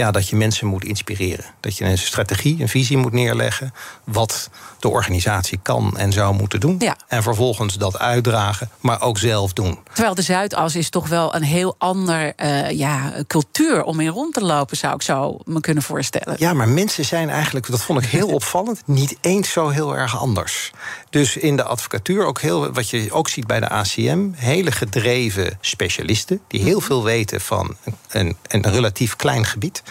ja, 0.00 0.10
dat 0.10 0.28
je 0.28 0.36
mensen 0.36 0.66
moet 0.66 0.84
inspireren. 0.84 1.44
Dat 1.60 1.76
je 1.76 1.84
een 1.84 1.98
strategie, 1.98 2.60
een 2.60 2.68
visie 2.68 2.96
moet 2.96 3.12
neerleggen. 3.12 3.72
Wat 4.04 4.50
de 4.78 4.88
organisatie 4.88 5.58
kan 5.62 5.98
en 5.98 6.12
zou 6.12 6.34
moeten 6.34 6.60
doen. 6.60 6.76
Ja. 6.78 6.96
En 7.08 7.22
vervolgens 7.22 7.74
dat 7.74 7.98
uitdragen, 7.98 8.70
maar 8.80 9.00
ook 9.00 9.18
zelf 9.18 9.52
doen. 9.52 9.78
Terwijl 9.92 10.14
de 10.14 10.22
Zuidas 10.22 10.76
is 10.76 10.90
toch 10.90 11.08
wel 11.08 11.34
een 11.34 11.42
heel 11.42 11.74
ander 11.78 12.32
uh, 12.36 12.70
ja, 12.70 13.12
cultuur 13.26 13.82
om 13.84 14.00
in 14.00 14.08
rond 14.08 14.34
te 14.34 14.44
lopen, 14.44 14.76
zou 14.76 14.94
ik 14.94 15.02
zo 15.02 15.38
me 15.44 15.60
kunnen 15.60 15.82
voorstellen. 15.82 16.36
Ja, 16.38 16.52
maar 16.52 16.68
mensen 16.68 17.04
zijn 17.04 17.30
eigenlijk, 17.30 17.70
dat 17.70 17.82
vond 17.82 18.02
ik 18.04 18.10
heel 18.10 18.28
opvallend, 18.40 18.82
niet 18.84 19.16
eens 19.20 19.52
zo 19.52 19.68
heel 19.68 19.96
erg 19.96 20.18
anders. 20.18 20.70
Dus 21.10 21.36
in 21.36 21.56
de 21.56 21.64
advocatuur 21.64 22.24
ook 22.24 22.40
heel, 22.40 22.72
wat 22.72 22.90
je 22.90 23.12
ook 23.12 23.28
ziet 23.28 23.46
bij 23.46 23.60
de 23.60 23.68
ACM, 23.68 24.28
hele 24.34 24.72
gedreven 24.72 25.58
specialisten 25.60 26.40
die 26.48 26.62
heel 26.62 26.78
mhm. 26.78 26.86
veel 26.86 27.04
weten 27.04 27.40
van 27.40 27.76
een, 28.08 28.36
een 28.48 28.70
relatief 28.70 29.16
klein 29.16 29.44
gebied 29.44 29.82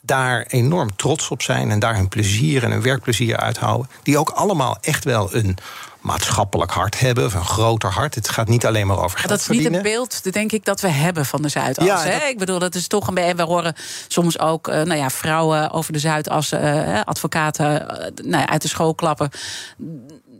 daar 0.00 0.44
enorm 0.48 0.96
trots 0.96 1.28
op 1.28 1.42
zijn 1.42 1.70
en 1.70 1.78
daar 1.78 1.96
hun 1.96 2.08
plezier 2.08 2.64
en 2.64 2.70
hun 2.70 2.82
werkplezier 2.82 3.36
uithouden. 3.36 3.90
Die 4.02 4.18
ook 4.18 4.30
allemaal 4.30 4.78
echt 4.80 5.04
wel 5.04 5.34
een 5.34 5.58
maatschappelijk 6.06 6.70
hart 6.70 7.00
hebben, 7.00 7.24
of 7.24 7.34
een 7.34 7.44
groter 7.44 7.90
hart. 7.90 8.14
Het 8.14 8.28
gaat 8.28 8.48
niet 8.48 8.66
alleen 8.66 8.86
maar 8.86 9.02
over 9.02 9.18
geld 9.18 9.28
Dat 9.28 9.40
is 9.40 9.48
niet 9.48 9.64
het 9.64 9.82
beeld, 9.82 10.32
denk 10.32 10.52
ik, 10.52 10.64
dat 10.64 10.80
we 10.80 10.88
hebben 10.88 11.26
van 11.26 11.42
de 11.42 11.48
Zuidas. 11.48 11.86
Ja, 11.86 12.02
hè? 12.02 12.26
Ik 12.26 12.38
bedoel, 12.38 12.58
dat 12.58 12.74
is 12.74 12.86
toch 12.86 13.06
een 13.08 13.14
beetje... 13.14 13.34
We 13.34 13.42
horen 13.42 13.74
soms 14.08 14.38
ook 14.38 14.68
uh, 14.68 14.74
nou 14.74 14.94
ja, 14.94 15.10
vrouwen 15.10 15.70
over 15.70 15.92
de 15.92 15.98
Zuidas, 15.98 16.52
uh, 16.52 17.00
advocaten 17.04 17.82
uh, 17.82 18.24
nou 18.24 18.42
ja, 18.42 18.48
uit 18.48 18.62
de 18.62 18.68
school 18.68 18.94
klappen 18.94 19.30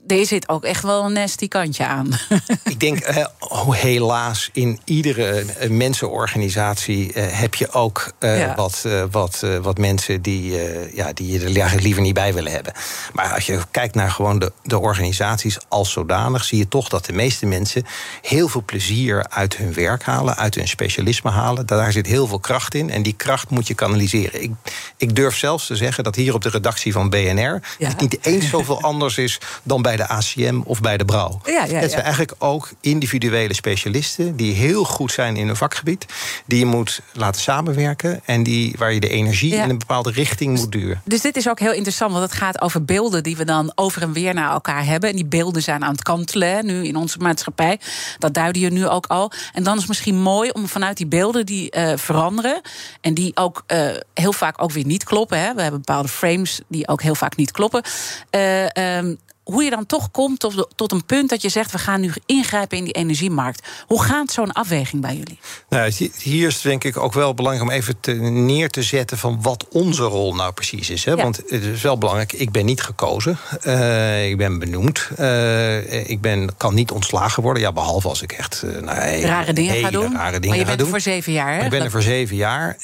er 0.07 0.27
zit 0.27 0.49
ook 0.49 0.65
echt 0.65 0.83
wel 0.83 1.05
een 1.05 1.13
nasty 1.13 1.49
kantje 1.49 1.87
aan. 1.87 2.09
Ik 2.65 2.81
denk, 2.81 2.99
eh, 2.99 3.27
helaas, 3.71 4.51
in 4.53 4.81
iedere 4.85 5.41
eh, 5.41 5.71
mensenorganisatie 5.71 7.13
eh, 7.13 7.25
heb 7.29 7.55
je 7.55 7.73
ook 7.73 8.13
wat, 8.57 8.85
wat, 9.11 9.47
wat 9.63 9.79
mensen 9.79 10.23
die, 10.23 10.59
ja, 10.95 11.13
die 11.13 11.33
je 11.33 11.61
er 11.61 11.81
liever 11.81 12.03
niet 12.03 12.15
bij 12.15 12.35
willen 12.35 12.53
hebben. 12.53 12.73
Maar 13.13 13.35
als 13.35 13.47
je 13.47 13.61
kijkt 13.71 13.95
naar 13.95 14.11
gewoon 14.11 14.39
de, 14.39 14.53
de 14.63 14.79
organisaties 14.79 15.59
als 15.69 15.93
zodanig, 15.93 16.45
zie 16.45 16.59
je 16.59 16.69
toch 16.69 16.89
dat 16.89 17.05
de 17.05 17.13
meeste 17.13 17.47
mensen 17.47 17.85
heel 18.23 18.49
veel 18.49 18.63
plezier 18.67 19.27
uit 19.29 19.57
hun 19.57 19.75
werk 19.75 20.03
halen, 20.03 20.37
uit 20.37 20.55
hun 20.55 20.69
specialisme 20.69 21.31
halen. 21.31 21.67
Daar 21.67 21.93
zit 21.93 22.07
heel 22.07 22.27
veel 22.27 22.41
kracht 22.41 22.75
in 22.75 22.91
en 22.91 23.03
die 23.03 23.13
kracht 23.13 23.51
moet 23.51 23.67
je 23.67 23.75
kanaliseren. 23.75 24.43
Ik, 24.43 24.51
ik 24.97 25.17
durf 25.17 25.37
zelfs 25.37 25.67
te 25.67 25.77
zeggen 25.77 26.05
dat 26.05 26.15
hier 26.15 26.35
op 26.35 26.43
de 26.43 26.49
redactie 26.49 26.93
van 26.93 27.11
BNR 27.11 27.63
het 27.79 28.01
niet 28.01 28.19
eens 28.23 28.49
zoveel 28.49 28.81
anders 28.81 29.19
is 29.19 29.39
dan 29.63 29.83
bij 29.87 29.97
de 29.97 30.09
ACM 30.09 30.61
of 30.65 30.81
bij 30.81 30.97
de 30.97 31.05
Brouw. 31.05 31.41
Ja, 31.45 31.65
ja, 31.65 31.79
Het 31.79 31.91
zijn 31.91 32.03
eigenlijk 32.03 32.35
ook 32.39 32.71
individuele 32.81 33.55
specialisten 33.55 34.37
die 34.37 34.55
heel 34.55 34.85
goed 34.85 35.13
zijn 35.13 35.37
in 35.37 35.47
hun 35.47 35.57
vakgebied, 35.57 36.07
die 36.47 36.59
je 36.59 36.65
moet 36.65 37.01
laten 37.13 37.41
samenwerken 37.41 38.21
en 38.25 38.43
die, 38.43 38.75
waar 38.79 38.93
je 38.93 39.01
de 39.01 39.09
energie 39.09 39.55
in 39.55 39.71
een 39.71 39.79
bepaalde 39.79 40.11
richting 40.11 40.59
moet 40.59 40.73
duwen. 40.73 41.01
Dus 41.05 41.21
dit 41.21 41.37
is 41.37 41.49
ook 41.49 41.59
heel 41.59 41.73
interessant, 41.73 42.13
want 42.13 42.25
het 42.25 42.33
gaat 42.33 42.61
over 42.61 42.85
beelden 42.85 43.23
die 43.23 43.37
we 43.37 43.45
dan 43.45 43.73
over 43.75 44.03
en 44.03 44.13
weer 44.13 44.35
naar 44.35 44.51
elkaar 44.51 44.85
hebben. 44.85 45.11
En 45.11 45.17
die 45.17 45.27
beelden 45.27 45.63
zijn 45.63 45.85
aan 45.85 45.93
het 45.93 46.03
kantelen 46.03 46.67
nu 46.67 46.87
in 46.87 46.97
onze 46.97 47.19
maatschappij. 47.19 47.81
Dat 48.19 48.35
duiden 48.35 48.63
je 48.63 48.71
nu 48.71 48.87
ook 48.87 49.07
al. 49.07 49.33
En 49.53 49.63
dan 49.63 49.73
is 49.73 49.79
het 49.79 49.89
misschien 49.89 50.21
mooi 50.23 50.51
om 50.51 50.69
vanuit 50.69 50.97
die 50.97 51.07
beelden 51.07 51.47
die 51.47 51.77
uh, 51.77 51.93
veranderen 51.97 52.61
en 53.01 53.15
die 53.15 53.37
ook 53.37 53.65
uh, 53.67 53.89
heel 54.15 54.33
vaak 54.33 54.63
ook 54.63 54.73
weer 54.73 54.87
niet 54.87 55.05
kloppen. 55.05 55.39
Hè. 55.39 55.55
We 55.55 55.63
hebben 55.63 55.81
bepaalde 55.81 56.09
frames 56.09 56.61
die 56.69 56.89
ook 56.89 57.03
heel 57.03 57.15
vaak 57.15 57.37
niet 57.37 57.51
kloppen. 57.51 57.83
Uh, 58.31 58.97
um, 58.99 59.19
hoe 59.47 59.65
je 59.65 59.71
dan 59.71 59.87
toch 59.87 60.11
komt 60.11 60.41
tot, 60.41 60.69
tot 60.75 60.93
een 60.93 61.05
punt 61.05 61.29
dat 61.29 61.43
je 61.43 61.49
zegt: 61.49 61.73
we 61.73 61.79
gaan 61.79 62.01
nu 62.01 62.13
ingrijpen 62.27 62.79
in 62.79 62.85
die 62.85 62.93
energiemarkt. 62.93 63.67
Hoe 63.87 64.03
gaat 64.03 64.31
zo'n 64.31 64.53
afweging 64.53 65.03
bij 65.03 65.17
jullie? 65.17 65.39
Nou, 65.69 66.11
hier 66.19 66.47
is 66.47 66.61
denk 66.61 66.85
ik 66.85 66.97
ook 66.97 67.13
wel 67.13 67.35
belangrijk 67.35 67.71
om 67.71 67.77
even 67.77 68.01
te, 68.01 68.13
neer 68.13 68.69
te 68.69 68.83
zetten 68.83 69.19
van 69.19 69.43
wat 69.43 69.67
onze 69.71 70.03
rol 70.03 70.35
nou 70.35 70.53
precies 70.53 70.91
is. 70.91 71.05
Hè? 71.05 71.17
Want 71.17 71.37
het 71.37 71.63
is 71.63 71.83
wel 71.83 71.99
belangrijk, 71.99 72.33
ik 72.33 72.51
ben 72.51 72.65
niet 72.65 72.83
gekozen. 72.83 73.39
Uh, 73.65 74.29
ik 74.29 74.37
ben 74.37 74.59
benoemd. 74.59 75.09
Uh, 75.19 76.09
ik 76.11 76.21
ben, 76.21 76.57
kan 76.57 76.75
niet 76.75 76.91
ontslagen 76.91 77.43
worden. 77.43 77.63
Ja, 77.63 77.73
behalve 77.73 78.09
als 78.09 78.23
ik 78.23 78.33
echt 78.33 78.63
uh, 78.65 78.83
nou, 78.83 79.21
rare 79.21 79.53
dingen 79.53 79.77
ga 79.77 79.91
doen. 79.91 80.13
Rare 80.13 80.41
dingen 80.41 80.49
maar 80.49 80.59
je 80.59 80.65
bent 80.65 80.81
er 80.81 80.87
voor 80.87 81.01
zeven 81.01 81.33
jaar. 81.33 81.55
Hè? 81.55 81.65
Ik 81.65 81.71
ben 81.71 81.83
er 81.83 81.91
voor 81.91 82.03
zeven 82.03 82.37
jaar. 82.37 82.77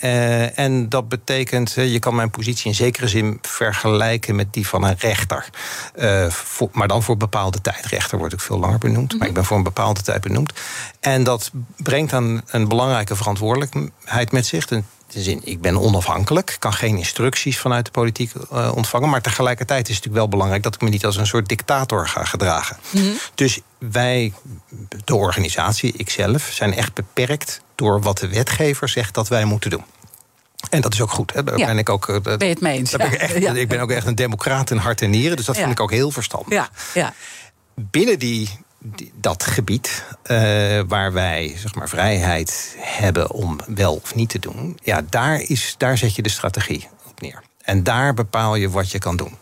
en 0.54 0.88
dat 0.88 1.08
betekent, 1.08 1.72
je 1.72 1.98
kan 1.98 2.14
mijn 2.14 2.30
positie 2.30 2.66
in 2.66 2.74
zekere 2.74 3.08
zin 3.08 3.38
vergelijken 3.40 4.34
met 4.34 4.52
die 4.52 4.66
van 4.66 4.84
een 4.84 4.96
rechter 4.98 5.48
voor, 6.52 6.68
maar 6.72 6.88
dan 6.88 7.02
voor 7.02 7.16
bepaalde 7.16 7.60
tijd. 7.60 7.86
Rechter 7.86 8.18
wordt 8.18 8.34
ook 8.34 8.40
veel 8.40 8.58
langer 8.58 8.78
benoemd, 8.78 9.18
maar 9.18 9.28
ik 9.28 9.34
ben 9.34 9.44
voor 9.44 9.56
een 9.56 9.62
bepaalde 9.62 10.02
tijd 10.02 10.20
benoemd. 10.20 10.52
En 11.00 11.24
dat 11.24 11.50
brengt 11.76 12.10
dan 12.10 12.42
een 12.46 12.68
belangrijke 12.68 13.16
verantwoordelijkheid 13.16 14.32
met 14.32 14.46
zich. 14.46 14.70
In 14.70 14.84
de 15.06 15.22
zin, 15.22 15.40
ik 15.44 15.60
ben 15.60 15.80
onafhankelijk, 15.80 16.56
kan 16.58 16.72
geen 16.72 16.96
instructies 16.96 17.58
vanuit 17.58 17.84
de 17.84 17.90
politiek 17.90 18.32
uh, 18.52 18.72
ontvangen. 18.74 19.08
Maar 19.08 19.20
tegelijkertijd 19.20 19.88
is 19.88 19.94
het 19.94 20.04
natuurlijk 20.04 20.22
wel 20.22 20.28
belangrijk 20.28 20.62
dat 20.62 20.74
ik 20.74 20.80
me 20.80 20.88
niet 20.88 21.04
als 21.04 21.16
een 21.16 21.26
soort 21.26 21.48
dictator 21.48 22.08
ga 22.08 22.24
gedragen. 22.24 22.76
Dus 23.34 23.60
wij, 23.78 24.32
de 25.04 25.14
organisatie, 25.14 25.92
ikzelf, 25.96 26.50
zijn 26.52 26.74
echt 26.74 26.94
beperkt 26.94 27.62
door 27.74 28.00
wat 28.02 28.18
de 28.18 28.28
wetgever 28.28 28.88
zegt 28.88 29.14
dat 29.14 29.28
wij 29.28 29.44
moeten 29.44 29.70
doen. 29.70 29.84
En 30.70 30.80
dat 30.80 30.92
is 30.92 31.00
ook 31.00 31.10
goed. 31.10 31.32
Hè. 31.32 31.44
Daar 31.44 31.58
Ja. 31.58 31.66
ben 31.66 31.78
ik 31.78 31.88
ook. 31.88 32.08
eh, 32.08 32.20
Ben 32.20 32.36
je 32.38 32.44
het 32.54 32.60
mee 32.60 32.78
eens? 32.78 32.90
ben 32.90 33.06
ik, 33.06 33.12
echt, 33.12 33.38
Ja. 33.38 33.52
ik 33.52 33.68
ben 33.68 33.80
ook 33.80 33.90
echt 33.90 34.06
een 34.06 34.14
democraat 34.14 34.70
in 34.70 34.76
hart 34.76 35.02
en 35.02 35.10
nieren. 35.10 35.36
Dus 35.36 35.46
dat 35.46 35.56
vind 35.56 35.70
ik 35.70 35.80
ook 35.80 35.90
heel 35.90 36.10
verstandig. 36.10 36.52
Ja, 36.52 36.68
ja. 36.94 37.14
Binnen 37.74 38.18
die, 38.18 38.58
die- 38.78 39.12
dat 39.14 39.42
gebied 39.42 40.04
eh, 40.22 40.36
waar 40.88 41.12
wij 41.12 41.54
zeg 41.58 41.74
maar, 41.74 41.88
vrijheid 41.88 42.74
hebben 42.78 43.30
om 43.30 43.58
wel 43.66 43.94
of 43.94 44.14
niet 44.14 44.28
te 44.28 44.38
doen, 44.38 44.78
ja, 44.82 45.02
daar, 45.10 45.40
is, 45.40 45.74
daar 45.78 45.98
zet 45.98 46.14
je 46.14 46.22
de 46.22 46.28
strategie 46.28 46.88
op 47.08 47.20
neer. 47.20 47.42
En 47.62 47.82
daar 47.82 48.14
bepaal 48.14 48.54
je 48.54 48.70
wat 48.70 48.90
je 48.90 48.98
kan 48.98 49.16
doen. 49.16 49.38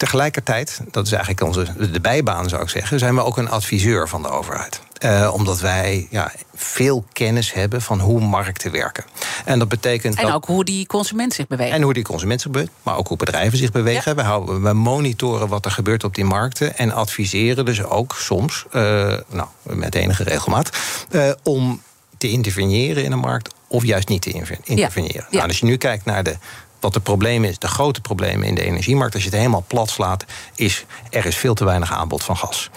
Tegelijkertijd, 0.00 0.80
dat 0.90 1.06
is 1.06 1.12
eigenlijk 1.12 1.42
onze, 1.42 1.90
de 1.90 2.00
bijbaan 2.00 2.48
zou 2.48 2.62
ik 2.62 2.68
zeggen, 2.68 2.98
zijn 2.98 3.14
we 3.14 3.24
ook 3.24 3.36
een 3.36 3.48
adviseur 3.50 4.08
van 4.08 4.22
de 4.22 4.28
overheid. 4.28 4.80
Eh, 4.98 5.30
omdat 5.32 5.60
wij 5.60 6.06
ja, 6.10 6.32
veel 6.54 7.04
kennis 7.12 7.52
hebben 7.52 7.82
van 7.82 8.00
hoe 8.00 8.20
markten 8.20 8.72
werken. 8.72 9.04
En 9.44 9.58
dat 9.58 9.68
betekent 9.68 10.18
En 10.18 10.32
ook 10.32 10.44
hoe 10.44 10.64
die 10.64 10.86
consument 10.86 11.34
zich 11.34 11.46
beweegt. 11.46 11.72
en 11.72 11.82
hoe 11.82 11.92
die 11.92 12.02
consument 12.02 12.40
zich 12.40 12.50
beweegt, 12.50 12.70
maar 12.82 12.96
ook 12.96 13.08
hoe 13.08 13.16
bedrijven 13.16 13.58
zich 13.58 13.70
bewegen. 13.72 14.16
We, 14.16 14.22
houden, 14.22 14.62
we 14.62 14.72
monitoren 14.72 15.48
wat 15.48 15.64
er 15.64 15.70
gebeurt 15.70 16.04
op 16.04 16.14
die 16.14 16.24
markten 16.24 16.76
en 16.78 16.92
adviseren 16.92 17.64
dus 17.64 17.82
ook 17.82 18.16
soms, 18.18 18.66
eh, 18.70 18.82
nou, 19.28 19.48
met 19.62 19.94
enige 19.94 20.22
regelmaat, 20.22 20.70
eh, 21.10 21.30
om 21.42 21.82
te 22.18 22.28
interveneren 22.30 23.04
in 23.04 23.12
een 23.12 23.18
markt 23.18 23.54
of 23.68 23.84
juist 23.84 24.08
niet 24.08 24.22
te 24.22 24.30
inter- 24.30 24.58
interveneren. 24.64 25.26
Ja. 25.30 25.36
Nou, 25.36 25.48
als 25.48 25.58
je 25.58 25.66
nu 25.66 25.76
kijkt 25.76 26.04
naar 26.04 26.22
de, 26.22 26.36
wat 26.80 26.92
de 26.92 27.00
probleem 27.00 27.44
is, 27.44 27.58
de 27.58 27.68
grote 27.68 28.00
problemen 28.00 28.46
in 28.46 28.54
de 28.54 28.64
energiemarkt, 28.64 29.14
als 29.14 29.22
je 29.22 29.28
het 29.28 29.38
helemaal 29.38 29.64
plat 29.66 29.90
slaat, 29.90 30.24
is 30.54 30.84
er 31.10 31.26
is 31.26 31.36
veel 31.36 31.54
te 31.54 31.64
weinig 31.64 31.92
aanbod 31.92 32.22
van 32.22 32.36
gas. 32.36 32.70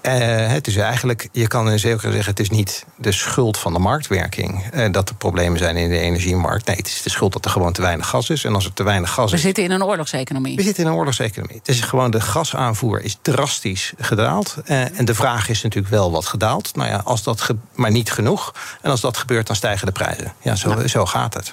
Eh, 0.00 0.12
het 0.46 0.66
is 0.66 0.76
eigenlijk, 0.76 1.28
je 1.32 1.46
kan 1.46 1.70
in 1.70 1.78
zekere 1.78 2.12
zeggen, 2.12 2.30
het 2.30 2.40
is 2.40 2.50
niet 2.50 2.84
de 2.96 3.12
schuld 3.12 3.58
van 3.58 3.72
de 3.72 3.78
marktwerking 3.78 4.64
eh, 4.72 4.92
dat 4.92 5.08
er 5.08 5.14
problemen 5.14 5.58
zijn 5.58 5.76
in 5.76 5.88
de 5.88 5.98
energiemarkt. 5.98 6.66
Nee, 6.66 6.76
het 6.76 6.86
is 6.86 7.02
de 7.02 7.10
schuld 7.10 7.32
dat 7.32 7.44
er 7.44 7.50
gewoon 7.50 7.72
te 7.72 7.80
weinig 7.80 8.08
gas 8.08 8.30
is. 8.30 8.44
En 8.44 8.54
als 8.54 8.64
er 8.64 8.72
te 8.72 8.82
weinig 8.82 9.10
gas 9.10 9.30
We 9.30 9.36
is. 9.36 9.42
zitten 9.42 9.64
in 9.64 9.70
een 9.70 9.84
oorlogseconomie. 9.84 10.56
We 10.56 10.62
zitten 10.62 10.84
in 10.84 10.90
een 10.90 10.96
oorlogseconomie. 10.96 11.56
Het 11.56 11.68
is 11.68 11.80
gewoon 11.80 12.10
de 12.10 12.20
gasaanvoer 12.20 13.02
is 13.02 13.18
drastisch 13.22 13.92
gedaald. 13.98 14.56
Eh, 14.64 14.98
en 14.98 15.04
de 15.04 15.14
vraag 15.14 15.48
is 15.48 15.62
natuurlijk 15.62 15.94
wel 15.94 16.10
wat 16.10 16.26
gedaald. 16.26 16.76
Nou 16.76 16.88
ja, 16.88 17.00
als 17.04 17.22
dat 17.22 17.50
maar 17.74 17.90
niet 17.90 18.12
genoeg. 18.12 18.54
En 18.82 18.90
als 18.90 19.00
dat 19.00 19.16
gebeurt, 19.16 19.46
dan 19.46 19.56
stijgen 19.56 19.86
de 19.86 19.92
prijzen. 19.92 20.32
Ja, 20.42 20.54
zo, 20.54 20.86
zo 20.86 21.06
gaat 21.06 21.34
het. 21.34 21.52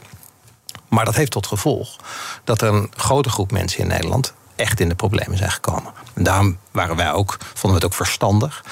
Maar 0.91 1.05
dat 1.05 1.15
heeft 1.15 1.31
tot 1.31 1.47
gevolg 1.47 1.95
dat 2.43 2.61
er 2.61 2.73
een 2.73 2.91
grote 2.95 3.29
groep 3.29 3.51
mensen 3.51 3.79
in 3.79 3.87
Nederland 3.87 4.33
echt 4.55 4.79
in 4.79 4.89
de 4.89 4.95
problemen 4.95 5.37
zijn 5.37 5.51
gekomen. 5.51 5.93
En 6.13 6.23
daarom 6.23 6.57
waren 6.71 6.95
wij 6.95 7.11
ook, 7.11 7.37
vonden 7.39 7.69
we 7.69 7.73
het 7.73 7.85
ook 7.85 7.93
verstandig 7.93 8.63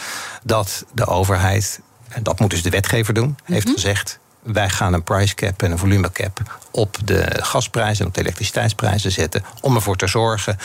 dat 0.43 0.85
de 0.93 1.05
overheid, 1.05 1.81
en 2.07 2.23
dat 2.23 2.39
moet 2.39 2.49
dus 2.49 2.63
de 2.63 2.69
wetgever 2.69 3.13
doen, 3.13 3.37
heeft 3.43 3.69
gezegd. 3.69 4.19
Wij 4.39 4.69
gaan 4.69 4.93
een 4.93 5.03
price 5.03 5.35
cap 5.35 5.61
en 5.61 5.71
een 5.71 5.77
volume 5.77 6.11
cap 6.11 6.59
op 6.71 6.97
de 7.05 7.25
gasprijzen 7.39 8.01
en 8.01 8.07
op 8.07 8.13
de 8.13 8.21
elektriciteitsprijzen 8.21 9.11
zetten. 9.11 9.43
Om 9.61 9.75
ervoor 9.75 9.95
te 9.95 10.07
zorgen 10.07 10.57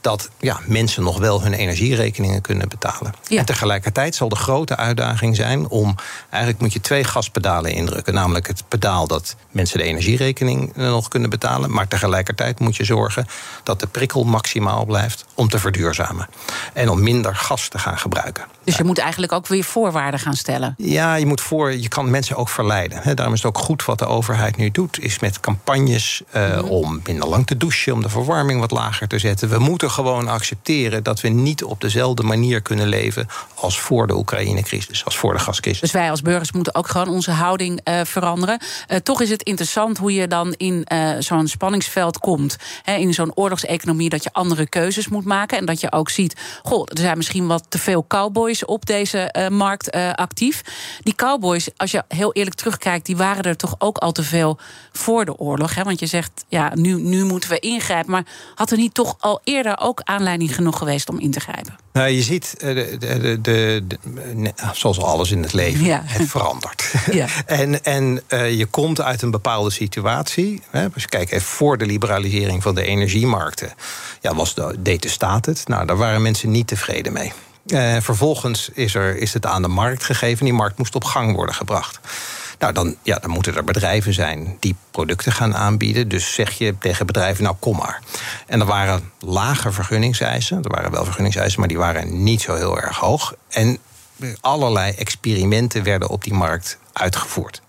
dat 0.00 0.30
ja, 0.38 0.60
mensen 0.66 1.02
nog 1.02 1.18
wel 1.18 1.42
hun 1.42 1.52
energierekeningen 1.52 2.40
kunnen 2.40 2.68
betalen. 2.68 3.14
Ja. 3.28 3.38
En 3.38 3.44
tegelijkertijd 3.44 4.14
zal 4.14 4.28
de 4.28 4.36
grote 4.36 4.76
uitdaging 4.76 5.36
zijn 5.36 5.68
om. 5.68 5.94
Eigenlijk 6.30 6.62
moet 6.62 6.72
je 6.72 6.80
twee 6.80 7.04
gaspedalen 7.04 7.72
indrukken. 7.72 8.14
Namelijk 8.14 8.46
het 8.46 8.64
pedaal 8.68 9.06
dat 9.06 9.36
mensen 9.50 9.78
de 9.78 9.84
energierekening 9.84 10.76
nog 10.76 11.08
kunnen 11.08 11.30
betalen. 11.30 11.72
Maar 11.72 11.88
tegelijkertijd 11.88 12.60
moet 12.60 12.76
je 12.76 12.84
zorgen 12.84 13.26
dat 13.62 13.80
de 13.80 13.86
prikkel 13.86 14.24
maximaal 14.24 14.84
blijft 14.84 15.24
om 15.34 15.48
te 15.48 15.58
verduurzamen. 15.58 16.28
En 16.72 16.88
om 16.88 17.02
minder 17.02 17.36
gas 17.36 17.68
te 17.68 17.78
gaan 17.78 17.98
gebruiken. 17.98 18.44
Dus 18.64 18.76
je 18.76 18.84
moet 18.84 18.98
eigenlijk 18.98 19.32
ook 19.32 19.46
weer 19.46 19.64
voorwaarden 19.64 20.20
gaan 20.20 20.36
stellen. 20.36 20.74
Ja, 20.76 21.14
je 21.14 21.26
moet 21.26 21.40
voor, 21.40 21.72
je 21.72 21.88
kan 21.88 22.10
mensen 22.10 22.36
ook 22.36 22.48
verleiden. 22.48 23.16
Daarom 23.16 23.34
is 23.34 23.42
het 23.42 23.56
ook 23.56 23.62
goed 23.62 23.84
wat 23.84 23.98
de 23.98 24.06
overheid 24.06 24.56
nu 24.56 24.70
doet, 24.70 25.00
is 25.00 25.18
met 25.18 25.40
campagnes 25.40 25.51
eh, 26.30 26.70
om 26.70 27.00
minder 27.04 27.28
lang 27.28 27.46
te 27.46 27.56
douchen, 27.56 27.92
om 27.92 28.02
de 28.02 28.08
verwarming 28.08 28.60
wat 28.60 28.70
lager 28.70 29.08
te 29.08 29.18
zetten. 29.18 29.48
We 29.48 29.58
moeten 29.58 29.90
gewoon 29.90 30.28
accepteren 30.28 31.02
dat 31.02 31.20
we 31.20 31.28
niet 31.28 31.64
op 31.64 31.80
dezelfde 31.80 32.22
manier 32.22 32.60
kunnen 32.60 32.88
leven 32.88 33.26
als 33.54 33.80
voor 33.80 34.06
de 34.06 34.16
Oekraïne-crisis, 34.16 35.04
als 35.04 35.16
voor 35.16 35.32
de 35.32 35.38
gascrisis. 35.38 35.80
Dus 35.80 35.92
wij 35.92 36.10
als 36.10 36.22
burgers 36.22 36.52
moeten 36.52 36.74
ook 36.74 36.88
gewoon 36.88 37.08
onze 37.08 37.30
houding 37.30 37.80
eh, 37.84 38.00
veranderen. 38.04 38.60
Eh, 38.86 38.96
toch 38.96 39.20
is 39.20 39.30
het 39.30 39.42
interessant 39.42 39.98
hoe 39.98 40.14
je 40.14 40.28
dan 40.28 40.52
in 40.52 40.86
zo'n 41.18 41.48
spanningsveld 41.48 42.18
komt. 42.18 42.56
Hè, 42.82 42.94
in 42.94 43.14
zo'n 43.14 43.34
oorlogseconomie 43.34 44.08
dat 44.08 44.22
je 44.22 44.32
andere 44.32 44.68
keuzes 44.68 45.08
moet 45.08 45.24
maken. 45.24 45.58
En 45.58 45.64
dat 45.64 45.80
je 45.80 45.92
ook 45.92 46.10
ziet, 46.10 46.36
goh, 46.62 46.86
er 46.90 46.98
zijn 46.98 47.16
misschien 47.16 47.46
wat 47.46 47.64
te 47.68 47.78
veel 47.78 48.04
cowboys 48.08 48.64
op 48.64 48.86
deze 48.86 49.48
markt 49.52 49.90
actief. 50.14 50.62
Die 51.00 51.14
cowboys, 51.14 51.68
als 51.76 51.90
je 51.90 52.04
heel 52.08 52.32
eerlijk 52.32 52.56
terugkijkt, 52.56 53.06
die 53.06 53.16
waren 53.16 53.44
er 53.44 53.56
toch 53.56 53.74
ook 53.78 53.98
al 53.98 54.12
te 54.12 54.22
veel 54.22 54.58
voor 54.92 55.24
de 55.24 55.36
oorlog. 55.36 55.41
Hè? 55.50 55.82
Want 55.82 56.00
je 56.00 56.06
zegt, 56.06 56.44
ja, 56.48 56.72
nu, 56.74 57.00
nu 57.02 57.24
moeten 57.24 57.50
we 57.50 57.58
ingrijpen. 57.58 58.10
Maar 58.10 58.24
had 58.54 58.70
er 58.70 58.76
niet 58.76 58.94
toch 58.94 59.16
al 59.20 59.40
eerder 59.44 59.78
ook 59.80 60.00
aanleiding 60.04 60.54
genoeg 60.54 60.78
geweest 60.78 61.08
om 61.08 61.18
in 61.20 61.30
te 61.30 61.40
grijpen? 61.40 61.76
Nou, 61.92 62.08
je 62.08 62.22
ziet, 62.22 62.54
eh, 62.58 62.74
de, 62.74 62.96
de, 62.98 63.38
de, 63.42 63.84
de- 63.86 64.52
zoals 64.72 65.00
alles 65.00 65.30
in 65.30 65.42
het 65.42 65.52
leven, 65.52 65.84
Ja. 65.84 66.02
het 66.04 66.28
verandert. 66.28 66.92
Ja. 67.12 67.26
en 67.46 67.84
en 67.84 68.22
eh, 68.26 68.58
je 68.58 68.66
komt 68.66 69.00
uit 69.00 69.22
een 69.22 69.30
bepaalde 69.30 69.70
situatie. 69.70 70.62
Hè, 70.70 70.84
als 70.94 71.02
je 71.02 71.08
kijkt 71.08 71.30
even 71.32 71.46
voor 71.46 71.78
de 71.78 71.86
liberalisering 71.86 72.62
van 72.62 72.74
de 72.74 72.82
energiemarkten, 72.84 73.72
ja, 74.20 74.34
was 74.34 74.54
de, 74.54 74.76
deed 74.78 75.02
de 75.02 75.08
staat 75.08 75.46
het. 75.46 75.68
Nou, 75.68 75.86
daar 75.86 75.96
waren 75.96 76.22
mensen 76.22 76.50
niet 76.50 76.66
tevreden 76.66 77.12
mee. 77.12 77.32
Eh, 77.66 77.96
vervolgens 78.00 78.70
is, 78.74 78.94
er, 78.94 79.16
is 79.16 79.32
het 79.32 79.46
aan 79.46 79.62
de 79.62 79.68
markt 79.68 80.04
gegeven. 80.04 80.44
Die 80.44 80.54
markt 80.54 80.78
moest 80.78 80.94
op 80.94 81.04
gang 81.04 81.34
worden 81.34 81.54
gebracht. 81.54 82.00
Nou, 82.62 82.74
dan, 82.74 82.96
ja, 83.02 83.18
dan 83.18 83.30
moeten 83.30 83.56
er 83.56 83.64
bedrijven 83.64 84.12
zijn 84.12 84.56
die 84.60 84.74
producten 84.90 85.32
gaan 85.32 85.54
aanbieden. 85.54 86.08
Dus 86.08 86.34
zeg 86.34 86.52
je 86.52 86.78
tegen 86.78 87.06
bedrijven, 87.06 87.44
nou 87.44 87.56
kom 87.58 87.76
maar. 87.76 88.02
En 88.46 88.60
er 88.60 88.66
waren 88.66 89.10
lage 89.18 89.72
vergunningseisen. 89.72 90.62
Er 90.62 90.70
waren 90.70 90.90
wel 90.90 91.04
vergunningseisen, 91.04 91.58
maar 91.58 91.68
die 91.68 91.78
waren 91.78 92.22
niet 92.22 92.40
zo 92.40 92.54
heel 92.54 92.80
erg 92.80 92.96
hoog. 92.96 93.34
En 93.48 93.78
allerlei 94.40 94.92
experimenten 94.92 95.82
werden 95.82 96.08
op 96.08 96.24
die 96.24 96.34
markt 96.34 96.78
uitgevoerd. 96.92 97.62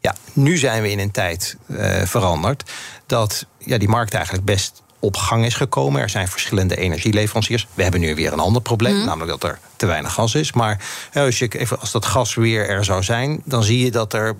Ja, 0.00 0.14
nu 0.32 0.56
zijn 0.56 0.82
we 0.82 0.90
in 0.90 0.98
een 0.98 1.10
tijd 1.10 1.56
eh, 1.66 2.02
veranderd 2.02 2.70
dat 3.06 3.46
ja, 3.58 3.78
die 3.78 3.88
markt 3.88 4.14
eigenlijk 4.14 4.44
best 4.44 4.82
op 5.04 5.16
gang 5.16 5.44
is 5.44 5.54
gekomen. 5.54 6.00
Er 6.00 6.08
zijn 6.08 6.28
verschillende 6.28 6.76
energieleveranciers. 6.76 7.66
We 7.74 7.82
hebben 7.82 8.00
nu 8.00 8.14
weer 8.14 8.32
een 8.32 8.38
ander 8.38 8.62
probleem, 8.62 9.04
namelijk 9.04 9.40
dat 9.40 9.50
er 9.50 9.58
te 9.76 9.86
weinig 9.86 10.12
gas 10.12 10.34
is. 10.34 10.52
Maar 10.52 10.84
ja, 11.12 11.24
als, 11.24 11.38
je 11.38 11.48
even, 11.48 11.80
als 11.80 11.90
dat 11.90 12.04
gas 12.04 12.34
weer 12.34 12.68
er 12.68 12.84
zou 12.84 13.02
zijn, 13.02 13.42
dan 13.44 13.62
zie 13.62 13.84
je 13.84 13.90
dat 13.90 14.12
er 14.12 14.36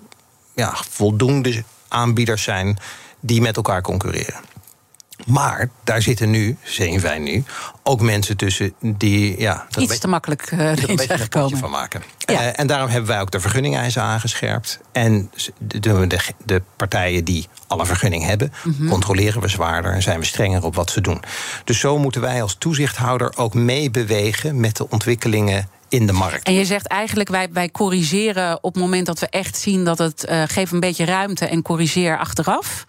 ja, 0.54 0.74
voldoende 0.90 1.64
aanbieders 1.88 2.42
zijn 2.42 2.78
die 3.20 3.40
met 3.40 3.56
elkaar 3.56 3.82
concurreren. 3.82 4.53
Maar 5.26 5.70
daar 5.84 6.02
zitten 6.02 6.30
nu, 6.30 6.56
zien 6.62 7.00
wij 7.00 7.18
nu, 7.18 7.44
ook 7.82 8.00
mensen 8.00 8.36
tussen 8.36 8.74
die 8.80 9.40
ja, 9.40 9.52
een 9.54 9.66
Iets 9.68 9.76
beetje- 9.76 9.98
te 9.98 10.08
makkelijk 10.08 10.50
erin 10.50 10.86
beetje 10.86 11.06
zijn 11.06 11.18
gekomen. 11.18 11.58
van 11.58 11.70
maken. 11.70 12.02
Ja. 12.18 12.40
Eh, 12.40 12.60
en 12.60 12.66
daarom 12.66 12.88
hebben 12.88 13.08
wij 13.08 13.20
ook 13.20 13.30
de 13.30 13.40
vergunningeisen 13.40 14.02
aangescherpt. 14.02 14.80
En 14.92 15.30
de, 15.58 15.78
de, 16.06 16.18
de, 16.44 16.62
partijen 16.76 17.24
die 17.24 17.46
al 17.66 17.80
een 17.80 17.86
vergunning 17.86 18.24
hebben, 18.24 18.52
Mhm. 18.64 18.88
controleren 18.88 19.40
we 19.40 19.48
zwaarder 19.48 19.92
en 19.92 20.02
zijn 20.02 20.18
we 20.18 20.24
strenger 20.24 20.64
op 20.64 20.74
wat 20.74 20.90
ze 20.90 21.00
doen. 21.00 21.22
Dus 21.64 21.78
zo 21.78 21.98
moeten 21.98 22.20
wij 22.20 22.42
als 22.42 22.56
toezichthouder 22.58 23.32
ook 23.36 23.54
meebewegen 23.54 24.60
met 24.60 24.76
de 24.76 24.90
ontwikkelingen 24.90 25.68
in 25.88 26.06
de 26.06 26.12
markt. 26.12 26.46
En 26.46 26.54
je 26.54 26.64
zegt 26.64 26.86
eigenlijk, 26.86 27.28
wij, 27.28 27.48
wij 27.52 27.70
corrigeren 27.70 28.58
op 28.64 28.74
het 28.74 28.82
moment 28.82 29.06
dat 29.06 29.18
we 29.18 29.28
echt 29.28 29.56
zien 29.56 29.84
dat 29.84 29.98
het 29.98 30.26
uh, 30.28 30.42
geeft 30.46 30.72
een 30.72 30.80
beetje 30.80 31.04
ruimte 31.04 31.46
en 31.46 31.62
corrigeer 31.62 32.18
achteraf. 32.18 32.84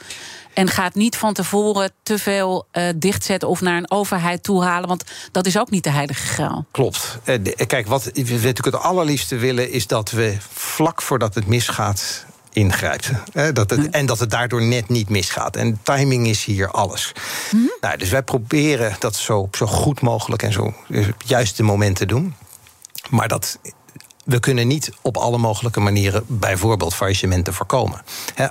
En 0.56 0.68
gaat 0.68 0.96
niet 0.96 1.18
van 1.18 1.34
tevoren 1.34 1.92
te 2.04 2.18
veel 2.18 2.68
uh, 2.72 2.84
dichtzetten 2.96 3.50
of 3.50 3.62
naar 3.62 3.78
een 3.78 3.92
overheid 3.92 4.44
toe 4.44 4.64
halen. 4.64 4.88
Want 4.88 5.04
dat 5.32 5.46
is 5.46 5.58
ook 5.58 5.70
niet 5.70 5.84
de 5.84 5.90
heilige 5.92 6.28
graal. 6.28 6.66
Klopt. 6.72 7.18
Uh, 7.26 7.36
de, 7.42 7.66
kijk, 7.66 7.88
wat 7.88 8.04
we 8.04 8.12
natuurlijk 8.22 8.66
het 8.66 8.76
allerliefste 8.76 9.36
willen 9.36 9.72
is 9.72 9.88
dat 9.88 10.12
we 10.12 10.38
vlak 10.54 11.02
voordat 11.02 11.36
het 11.36 11.48
misgaat 11.48 12.26
ingrijpt. 12.52 13.12
Hè, 13.32 13.52
dat 13.52 13.70
het, 13.70 13.90
en 13.90 14.06
dat 14.06 14.20
het 14.20 14.30
daardoor 14.30 14.62
net 14.62 14.90
niet 14.90 15.10
misgaat. 15.10 15.56
En 15.56 15.80
timing 15.84 16.28
is 16.28 16.44
hier 16.44 16.72
alles. 16.72 17.12
Mm-hmm. 17.52 17.72
Nou, 17.82 17.98
dus 17.98 18.10
wij 18.10 18.24
proberen 18.24 18.96
dat 19.00 19.16
zo, 19.16 19.48
zo 19.52 19.66
goed 19.66 20.02
mogelijk 20.02 20.44
en 20.44 20.54
zo 20.54 20.74
juiste 21.26 21.64
moment 21.64 21.96
te 21.96 22.06
doen. 22.06 22.36
Maar 23.10 23.28
dat 23.28 23.60
we 24.26 24.40
kunnen 24.40 24.68
niet 24.68 24.92
op 25.02 25.18
alle 25.18 25.38
mogelijke 25.38 25.80
manieren 25.80 26.24
bijvoorbeeld 26.28 26.96
faillissementen 26.96 27.54
voorkomen. 27.54 28.02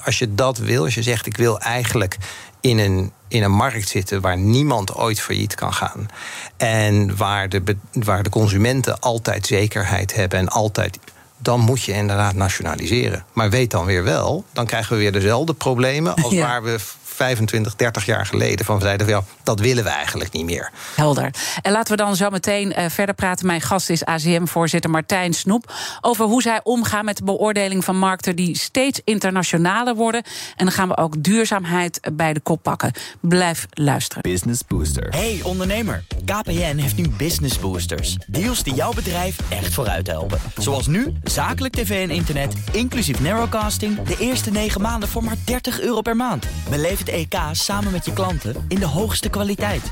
als 0.04 0.18
je 0.18 0.34
dat 0.34 0.58
wil, 0.58 0.84
als 0.84 0.94
je 0.94 1.02
zegt 1.02 1.26
ik 1.26 1.37
wil 1.37 1.60
eigenlijk 1.60 2.16
in 2.60 2.78
een, 2.78 3.12
in 3.28 3.42
een 3.42 3.52
markt 3.52 3.88
zitten 3.88 4.20
waar 4.20 4.38
niemand 4.38 4.94
ooit 4.94 5.20
failliet 5.20 5.54
kan 5.54 5.72
gaan. 5.72 6.08
En 6.56 7.16
waar 7.16 7.48
de, 7.48 7.62
waar 7.92 8.22
de 8.22 8.30
consumenten 8.30 9.00
altijd 9.00 9.46
zekerheid 9.46 10.14
hebben 10.14 10.38
en 10.38 10.48
altijd 10.48 10.98
dan 11.38 11.60
moet 11.60 11.82
je 11.82 11.92
inderdaad 11.92 12.34
nationaliseren. 12.34 13.24
Maar 13.32 13.50
weet 13.50 13.70
dan 13.70 13.84
weer 13.84 14.04
wel, 14.04 14.44
dan 14.52 14.66
krijgen 14.66 14.92
we 14.92 14.98
weer 14.98 15.12
dezelfde 15.12 15.54
problemen 15.54 16.14
als 16.14 16.34
waar 16.34 16.62
we 16.62 16.78
25, 17.14 17.77
30 17.77 18.07
jaar 18.07 18.27
geleden 18.27 18.64
van 18.64 18.81
zeiden 18.81 19.07
van 19.07 19.16
ja, 19.16 19.24
dat 19.42 19.61
willen 19.61 19.85
we 19.85 19.90
eigenlijk 19.90 20.33
niet 20.33 20.44
meer. 20.44 20.70
Helder. 20.94 21.31
En 21.62 21.72
laten 21.72 21.96
we 21.96 22.03
dan 22.03 22.16
zo 22.16 22.31
meteen 22.31 22.74
uh, 22.79 22.85
verder 22.88 23.14
praten. 23.14 23.46
Mijn 23.46 23.61
gast 23.61 23.90
is 23.90 24.05
ACM-voorzitter 24.05 24.90
Martijn 24.90 25.33
Snoep. 25.33 25.72
Over 26.00 26.24
hoe 26.24 26.42
zij 26.42 26.61
omgaan 26.62 27.05
met 27.05 27.16
de 27.16 27.24
beoordeling 27.24 27.85
van 27.85 27.96
markten 27.96 28.37
die 28.37 28.59
steeds 28.59 29.00
internationaler 29.05 29.94
worden. 29.94 30.22
En 30.57 30.64
dan 30.64 30.74
gaan 30.74 30.88
we 30.88 30.96
ook 30.96 31.22
duurzaamheid 31.22 32.00
bij 32.12 32.33
de 32.33 32.40
kop 32.40 32.62
pakken. 32.62 32.92
Blijf 33.20 33.66
luisteren. 33.70 34.22
Business 34.22 34.61
Booster. 34.66 35.09
Hey 35.11 35.40
ondernemer, 35.42 36.05
KPN 36.24 36.77
heeft 36.77 36.96
nu 36.96 37.09
Business 37.09 37.59
Boosters. 37.59 38.16
Deals 38.27 38.62
die 38.62 38.74
jouw 38.74 38.92
bedrijf 38.92 39.37
echt 39.48 39.74
vooruit 39.74 40.07
helpen. 40.07 40.38
Zoals 40.57 40.87
nu, 40.87 41.12
zakelijk 41.22 41.74
tv 41.74 42.09
en 42.09 42.14
internet, 42.14 42.55
inclusief 42.72 43.20
narrowcasting... 43.20 44.03
de 44.03 44.16
eerste 44.18 44.50
9 44.50 44.81
maanden 44.81 45.09
voor 45.09 45.24
maar 45.24 45.37
30 45.44 45.81
euro 45.81 46.00
per 46.00 46.16
maand. 46.16 46.46
Beleef 46.70 47.03
het 47.04 47.14
EK 47.14 47.38
samen 47.52 47.92
met 47.92 48.04
je 48.04 48.12
klanten 48.12 48.64
in 48.68 48.78
de 48.78 48.86
hoogste 48.86 49.28
kwaliteit. 49.28 49.90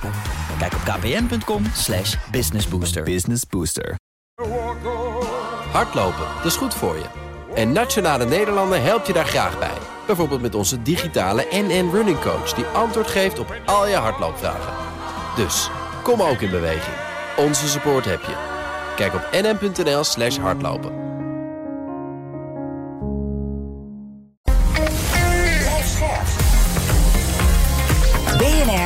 Kijk 0.59 0.73
op 0.75 0.81
kpn.com 0.81 1.65
slash 1.75 2.17
businessbooster. 2.31 3.03
Business 3.03 3.47
Booster. 3.47 3.95
Hardlopen, 5.73 6.27
dat 6.37 6.45
is 6.45 6.57
goed 6.57 6.75
voor 6.75 6.95
je. 6.95 7.05
En 7.55 7.73
Nationale 7.73 8.25
Nederlanden 8.25 8.83
helpt 8.83 9.07
je 9.07 9.13
daar 9.13 9.27
graag 9.27 9.59
bij. 9.59 9.79
Bijvoorbeeld 10.07 10.41
met 10.41 10.55
onze 10.55 10.83
digitale 10.83 11.47
NN 11.51 11.91
Running 11.93 12.21
Coach... 12.21 12.53
die 12.55 12.65
antwoord 12.65 13.07
geeft 13.07 13.39
op 13.39 13.55
al 13.67 13.87
je 13.87 13.97
hardloopvragen. 13.97 14.73
Dus, 15.37 15.71
kom 16.03 16.23
ook 16.23 16.41
in 16.41 16.51
beweging. 16.51 16.97
Onze 17.37 17.69
support 17.69 18.05
heb 18.05 18.21
je. 18.21 18.37
Kijk 18.97 19.15
op 19.15 19.29
nn.nl 19.33 20.05
slash 20.05 20.37
hardlopen. 20.37 21.12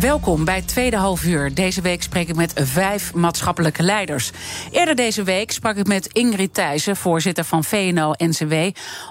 Welkom 0.00 0.44
bij 0.44 0.62
tweede 0.62 0.96
half 0.96 1.24
uur. 1.24 1.54
Deze 1.54 1.80
week 1.80 2.02
spreek 2.02 2.28
ik 2.28 2.34
met 2.34 2.52
vijf 2.54 3.14
maatschappelijke 3.14 3.82
leiders. 3.82 4.30
Eerder 4.70 4.94
deze 4.94 5.22
week 5.22 5.50
sprak 5.50 5.76
ik 5.76 5.86
met 5.86 6.06
Ingrid 6.06 6.54
Thijssen, 6.54 6.96
voorzitter 6.96 7.44
van 7.44 7.64
VNO-NCW... 7.64 8.54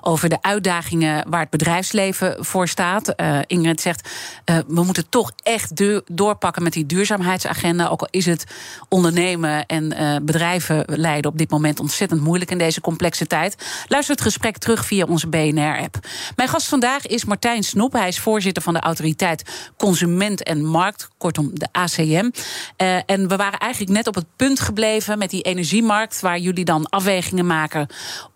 over 0.01 0.29
de 0.29 0.41
uitdagingen 0.41 1.29
waar 1.29 1.39
het 1.39 1.49
bedrijfsleven 1.49 2.45
voor 2.45 2.67
staat. 2.67 3.13
Uh, 3.17 3.39
Ingrid 3.47 3.81
zegt, 3.81 4.09
uh, 4.45 4.57
we 4.67 4.83
moeten 4.83 5.09
toch 5.09 5.31
echt 5.43 5.71
doorpakken 6.11 6.63
met 6.63 6.73
die 6.73 6.85
duurzaamheidsagenda... 6.85 7.87
ook 7.87 8.01
al 8.01 8.07
is 8.11 8.25
het 8.25 8.43
ondernemen 8.89 9.65
en 9.65 9.93
uh, 9.93 10.15
bedrijven 10.21 10.83
leiden 10.85 11.31
op 11.31 11.37
dit 11.37 11.49
moment 11.49 11.79
ontzettend 11.79 12.21
moeilijk... 12.21 12.51
in 12.51 12.57
deze 12.57 12.81
complexe 12.81 13.27
tijd. 13.27 13.55
Luister 13.87 14.15
het 14.15 14.23
gesprek 14.23 14.57
terug 14.57 14.85
via 14.85 15.05
onze 15.05 15.27
BNR-app. 15.27 15.99
Mijn 16.35 16.49
gast 16.49 16.67
vandaag 16.67 17.07
is 17.07 17.25
Martijn 17.25 17.63
Snoep. 17.63 17.93
Hij 17.93 18.07
is 18.07 18.19
voorzitter 18.19 18.63
van 18.63 18.73
de 18.73 18.79
autoriteit 18.79 19.71
Consument 19.77 20.43
en 20.43 20.75
markt, 20.77 21.09
kortom 21.17 21.51
de 21.53 21.67
ACM. 21.71 22.29
Uh, 22.77 22.97
en 23.05 23.27
we 23.27 23.35
waren 23.35 23.59
eigenlijk 23.59 23.91
net 23.91 24.07
op 24.07 24.15
het 24.15 24.25
punt 24.35 24.59
gebleven 24.59 25.17
met 25.17 25.29
die 25.29 25.41
energiemarkt, 25.41 26.21
waar 26.21 26.39
jullie 26.39 26.65
dan 26.65 26.89
afwegingen 26.89 27.45
maken 27.45 27.87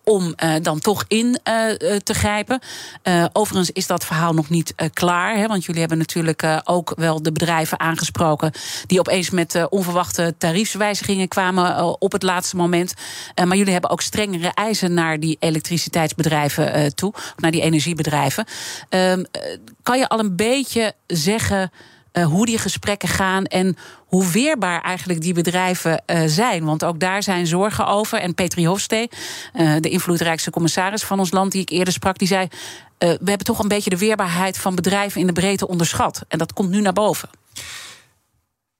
om 0.04 0.34
uh, 0.44 0.54
dan 0.62 0.78
toch 0.78 1.04
in 1.08 1.26
uh, 1.26 1.34
te 1.96 2.14
grijpen. 2.14 2.60
Overigens 3.32 3.70
is 3.70 3.86
dat 3.86 4.04
verhaal 4.04 4.34
nog 4.34 4.48
niet 4.48 4.74
klaar. 4.92 5.36
Hè, 5.36 5.46
want 5.46 5.64
jullie 5.64 5.80
hebben 5.80 5.98
natuurlijk 5.98 6.60
ook 6.64 6.92
wel 6.96 7.22
de 7.22 7.32
bedrijven 7.32 7.80
aangesproken. 7.80 8.52
die 8.86 8.98
opeens 8.98 9.30
met 9.30 9.66
onverwachte 9.68 10.34
tariefswijzigingen 10.38 11.28
kwamen 11.28 12.00
op 12.00 12.12
het 12.12 12.22
laatste 12.22 12.56
moment. 12.56 12.94
maar 13.44 13.56
jullie 13.56 13.72
hebben 13.72 13.90
ook 13.90 14.00
strengere 14.00 14.50
eisen 14.54 14.94
naar 14.94 15.20
die 15.20 15.36
elektriciteitsbedrijven 15.40 16.94
toe. 16.94 17.14
Naar 17.36 17.50
die 17.50 17.62
energiebedrijven. 17.62 18.44
Ehm, 18.88 19.22
kan 19.82 19.98
je 19.98 20.08
al 20.08 20.18
een 20.18 20.36
beetje 20.36 20.94
zeggen 21.06 21.70
uh, 22.12 22.24
hoe 22.24 22.46
die 22.46 22.58
gesprekken 22.58 23.08
gaan 23.08 23.44
en 23.44 23.76
hoe 24.06 24.30
weerbaar 24.30 24.80
eigenlijk 24.80 25.20
die 25.20 25.34
bedrijven 25.34 26.02
uh, 26.06 26.22
zijn. 26.26 26.64
Want 26.64 26.84
ook 26.84 27.00
daar 27.00 27.22
zijn 27.22 27.46
zorgen 27.46 27.86
over. 27.86 28.18
En 28.18 28.34
Petri 28.34 28.66
Hofstee, 28.66 29.08
uh, 29.54 29.76
de 29.80 29.88
invloedrijkste 29.88 30.50
commissaris 30.50 31.02
van 31.02 31.18
ons 31.18 31.30
land, 31.30 31.52
die 31.52 31.60
ik 31.60 31.70
eerder 31.70 31.92
sprak, 31.92 32.18
die 32.18 32.28
zei: 32.28 32.48
we 32.98 33.06
hebben 33.06 33.44
toch 33.44 33.58
een 33.58 33.68
beetje 33.68 33.90
de 33.90 33.98
weerbaarheid 33.98 34.58
van 34.58 34.74
bedrijven 34.74 35.20
in 35.20 35.26
de 35.26 35.32
breedte 35.32 35.68
onderschat. 35.68 36.24
En 36.28 36.38
dat 36.38 36.52
komt 36.52 36.70
nu 36.70 36.80
naar 36.80 36.92
boven. 36.92 37.28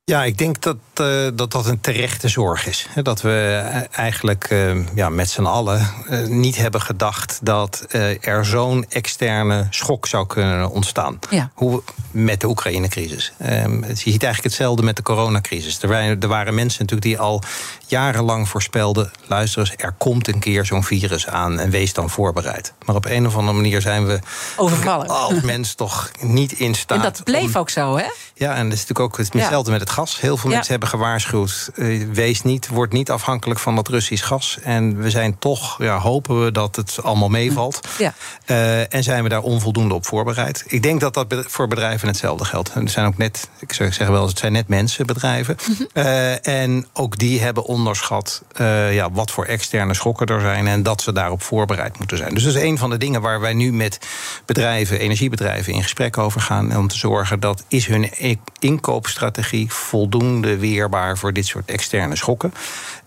Ja, 0.05 0.25
ik 0.25 0.39
denk 0.39 0.63
dat, 0.63 0.77
uh, 1.01 1.29
dat 1.35 1.53
dat 1.53 1.67
een 1.67 1.81
terechte 1.81 2.29
zorg 2.29 2.67
is. 2.67 2.87
Dat 3.03 3.21
we 3.21 3.63
eigenlijk 3.91 4.51
uh, 4.51 4.95
ja, 4.95 5.09
met 5.09 5.31
z'n 5.31 5.45
allen 5.45 5.89
uh, 6.11 6.27
niet 6.27 6.57
hebben 6.57 6.81
gedacht 6.81 7.39
dat 7.43 7.87
er 8.21 8.47
zo'n 8.47 8.87
externe 8.89 9.67
schok 9.71 10.07
zou 10.07 10.27
kunnen 10.27 10.71
ontstaan. 10.71 11.19
Ja. 11.31 11.51
Hoe, 11.55 11.83
met 12.11 12.41
de 12.41 12.49
Oekraïne-crisis. 12.49 13.33
Um, 13.41 13.85
je 13.85 13.95
ziet 13.95 14.07
eigenlijk 14.07 14.43
hetzelfde 14.43 14.83
met 14.83 14.97
de 14.97 15.03
coronacrisis. 15.03 15.83
Er 15.83 15.89
waren, 15.89 16.21
er 16.21 16.29
waren 16.29 16.55
mensen 16.55 16.81
natuurlijk 16.81 17.09
die 17.09 17.19
al 17.19 17.43
jarenlang 17.87 18.49
voorspelden: 18.49 19.11
luister 19.27 19.61
eens, 19.61 19.75
er 19.77 19.95
komt 19.99 20.29
een 20.29 20.39
keer 20.39 20.65
zo'n 20.65 20.85
virus 20.85 21.27
aan 21.27 21.59
en 21.59 21.71
wees 21.71 21.93
dan 21.93 22.11
voorbereid. 22.11 22.73
Maar 22.85 22.97
op 22.97 23.05
een 23.05 23.27
of 23.27 23.37
andere 23.37 23.57
manier 23.57 23.81
zijn 23.81 24.07
we 24.07 24.19
overvallen. 24.57 25.09
Als 25.09 25.41
mens 25.41 25.75
toch 25.75 26.11
niet 26.21 26.53
in 26.53 26.75
staat. 26.75 26.97
En 26.97 27.03
dat 27.03 27.25
bleef 27.25 27.57
ook 27.57 27.71
zo, 27.71 27.97
hè? 27.97 28.07
Ja, 28.35 28.55
en 28.55 28.65
dat 28.65 28.79
is 28.79 28.87
natuurlijk 28.87 29.01
ook 29.01 29.17
hetzelfde 29.17 29.71
met 29.71 29.81
het 29.81 29.91
gas. 29.93 30.21
Heel 30.21 30.37
veel 30.37 30.51
mensen 30.51 30.71
hebben 30.71 30.89
gewaarschuwd: 30.89 31.71
uh, 31.75 32.13
wees 32.13 32.43
niet, 32.43 32.69
word 32.69 32.93
niet 32.93 33.11
afhankelijk 33.11 33.61
van 33.61 33.75
dat 33.75 33.89
Russisch 33.89 34.27
gas. 34.27 34.59
En 34.63 34.97
we 34.97 35.11
zijn 35.11 35.39
toch, 35.39 35.83
ja, 35.83 35.99
hopen 35.99 36.45
we 36.45 36.53
dat 36.53 36.77
het 36.77 37.03
allemaal 37.03 37.29
meevalt. 37.29 37.81
Ja. 37.99 38.15
Uh, 38.47 38.95
en 38.95 39.03
zijn 39.03 39.23
we 39.23 39.29
daar 39.29 39.43
onvoldoende 39.43 39.95
op 39.95 40.07
voorbereid. 40.07 40.65
Ik 40.67 40.83
denk 40.83 41.01
dat 41.01 41.15
dat 41.15 41.27
voor 41.47 41.69
bedrijven 41.69 42.09
hetzelfde 42.09 42.45
geldt. 42.45 42.73
En 42.73 42.83
er 42.83 42.91
zijn 42.91 43.07
ook 43.07 43.17
net, 43.17 43.49
ik 43.59 43.73
zou 43.73 43.93
zeggen 43.93 44.15
wel, 44.15 44.27
het 44.27 44.39
zijn 44.39 44.53
net 44.53 44.69
mensen, 44.69 45.07
bedrijven. 45.07 45.57
uh, 45.95 46.47
en 46.47 46.87
ook 46.93 47.19
die 47.19 47.41
hebben 47.41 47.65
onderschat 47.65 48.43
ja, 48.91 49.11
wat 49.11 49.31
voor 49.31 49.45
externe 49.45 49.95
schokken 49.95 50.27
er 50.27 50.41
zijn 50.41 50.67
en 50.67 50.83
dat 50.83 51.03
ze 51.03 51.13
daarop 51.13 51.43
voorbereid 51.43 51.99
moeten 51.99 52.17
zijn. 52.17 52.35
Dus 52.35 52.45
dat 52.45 52.55
is 52.55 52.63
een 52.63 52.79
van 52.79 52.91
de 52.91 52.97
dingen 52.97 53.21
waar 53.21 53.41
wij 53.41 53.55
nu 53.55 53.73
met 53.73 53.99
bedrijven, 54.47 54.99
energiebedrijven 54.99 55.73
in 55.73 55.83
gesprek 55.83 56.19
over 56.19 56.41
gaan. 56.41 56.77
Om 56.77 56.89
te 56.89 56.99
zorgen 56.99 57.41
dat 57.41 57.65
is 57.69 57.87
hun 57.87 58.11
e- 58.19 58.35
inkoopstrategie 58.59 59.73
voldoende 59.83 60.59
weerbaar 60.59 61.19
voor 61.19 61.33
dit 61.33 61.47
soort 61.47 61.71
externe 61.71 62.17
schokken. 62.17 62.55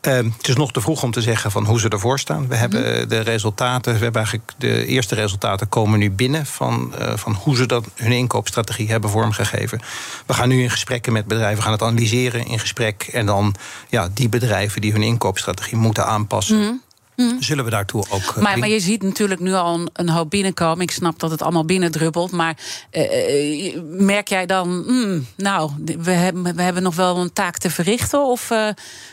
Uh, 0.02 0.14
het 0.14 0.48
is 0.48 0.56
nog 0.56 0.72
te 0.72 0.82
vroeg 0.82 1.04
om 1.04 1.12
te 1.12 1.22
zeggen 1.22 1.52
van 1.52 1.66
hoe 1.66 1.80
ze 1.80 1.90
ervoor 1.90 2.20
staan. 2.20 2.48
We 2.48 2.56
hebben 2.56 2.82
mhm. 2.82 3.08
de 3.08 3.20
resultaten, 3.20 3.94
we 3.94 4.04
hebben 4.04 4.22
eigenlijk 4.22 4.52
de 4.58 4.86
eerste 4.86 5.16
resultaten 5.16 5.70
komen 5.70 6.00
nu 6.00 6.12
binnen 6.12 6.46
van, 6.46 6.94
uh, 7.00 7.14
van 7.16 7.34
hoe 7.34 7.56
ze 7.56 7.66
dat, 7.66 7.86
hun 7.96 8.12
inkoopstrategie 8.12 8.90
hebben 8.90 9.10
vormgegeven. 9.10 9.82
We 10.26 10.34
gaan 10.34 10.50
nu 10.50 10.62
in 10.62 10.70
gesprekken 10.70 11.14
met 11.14 11.26
bedrijven, 11.26 11.58
we 11.58 11.64
gaan 11.64 11.72
het 11.72 11.82
analyseren 11.82 12.48
in 12.48 12.60
gesprek. 12.60 13.10
En 13.12 13.26
dan 13.26 13.56
ja, 13.90 14.10
die 14.14 14.30
bedrijven 14.30 14.82
die 14.82 14.92
hun 14.92 15.04
inkoopstrategie 15.04 15.78
moeten 15.78 16.06
aanpassen. 16.06 16.60
Mhm. 16.60 16.74
Mm. 17.16 17.42
Zullen 17.42 17.64
we 17.64 17.70
daartoe 17.70 18.06
ook. 18.10 18.22
Eh, 18.22 18.42
maar, 18.42 18.60
maar, 18.60 18.70
je 18.70 18.80
ziet 18.80 19.04
natuurlijk 19.04 19.40
nu 19.40 19.54
al 19.54 19.74
een, 19.74 19.90
een, 19.94 20.10
hoop 20.10 20.30
binnenkomen. 20.30 20.82
Ik 20.82 20.92
snap 20.92 21.20
dat 21.20 21.32
het 21.32 21.42
allemaal 21.42 21.66
binnendruppelt. 21.66 22.32
Maar 22.32 22.58
uh, 22.92 23.78
merk 23.84 24.28
jij 24.28 24.46
dan, 24.46 24.84
mm, 24.88 25.26
nou, 25.38 25.72
we 26.00 26.12
hebben, 26.12 26.56
we 26.56 26.62
hebben 26.62 26.84
nog 26.84 26.96
wel 26.96 27.18
een 27.18 27.34
taak 27.34 27.58
te 27.58 27.70
verrichten? 27.70 28.26
Of 28.26 28.50
uh, 28.50 28.70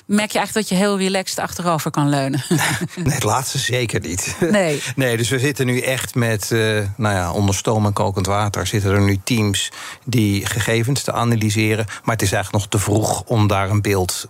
merk 0.06 0.30
je 0.30 0.38
eigenlijk 0.38 0.52
dat 0.52 0.68
je 0.68 0.84
heel 0.84 0.98
relaxed 0.98 1.38
achterover 1.38 1.90
kan 1.90 2.08
leunen? 2.08 2.44
nee, 2.48 3.14
het 3.14 3.22
laatste 3.22 3.58
zeker 3.58 4.00
niet. 4.00 4.36
Nee. 4.52 4.82
nee, 4.96 5.16
dus 5.16 5.28
we 5.28 5.38
zitten 5.38 5.66
nu 5.66 5.80
echt 5.80 6.14
met, 6.14 6.50
nou 6.96 7.14
ja, 7.14 7.32
onder 7.32 7.54
stoom 7.54 7.86
en 7.86 7.92
kokend 7.92 8.26
water 8.26 8.66
zitten 8.66 8.90
er 8.90 9.00
nu 9.00 9.20
teams 9.24 9.70
die 10.04 10.46
gegevens 10.46 11.02
te 11.02 11.12
analyseren. 11.12 11.86
Maar 11.86 12.14
het 12.14 12.22
is 12.22 12.32
eigenlijk 12.32 12.64
nog 12.64 12.72
te 12.72 12.78
vroeg 12.78 13.22
om 13.26 13.46
daar 13.46 13.70
een 13.70 13.82
beeld 13.82 14.28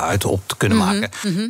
uit 0.00 0.24
op 0.24 0.42
te 0.46 0.56
kunnen 0.56 0.78
mhm, 0.78 0.86
maken. 0.86 1.10
Mhm. 1.22 1.48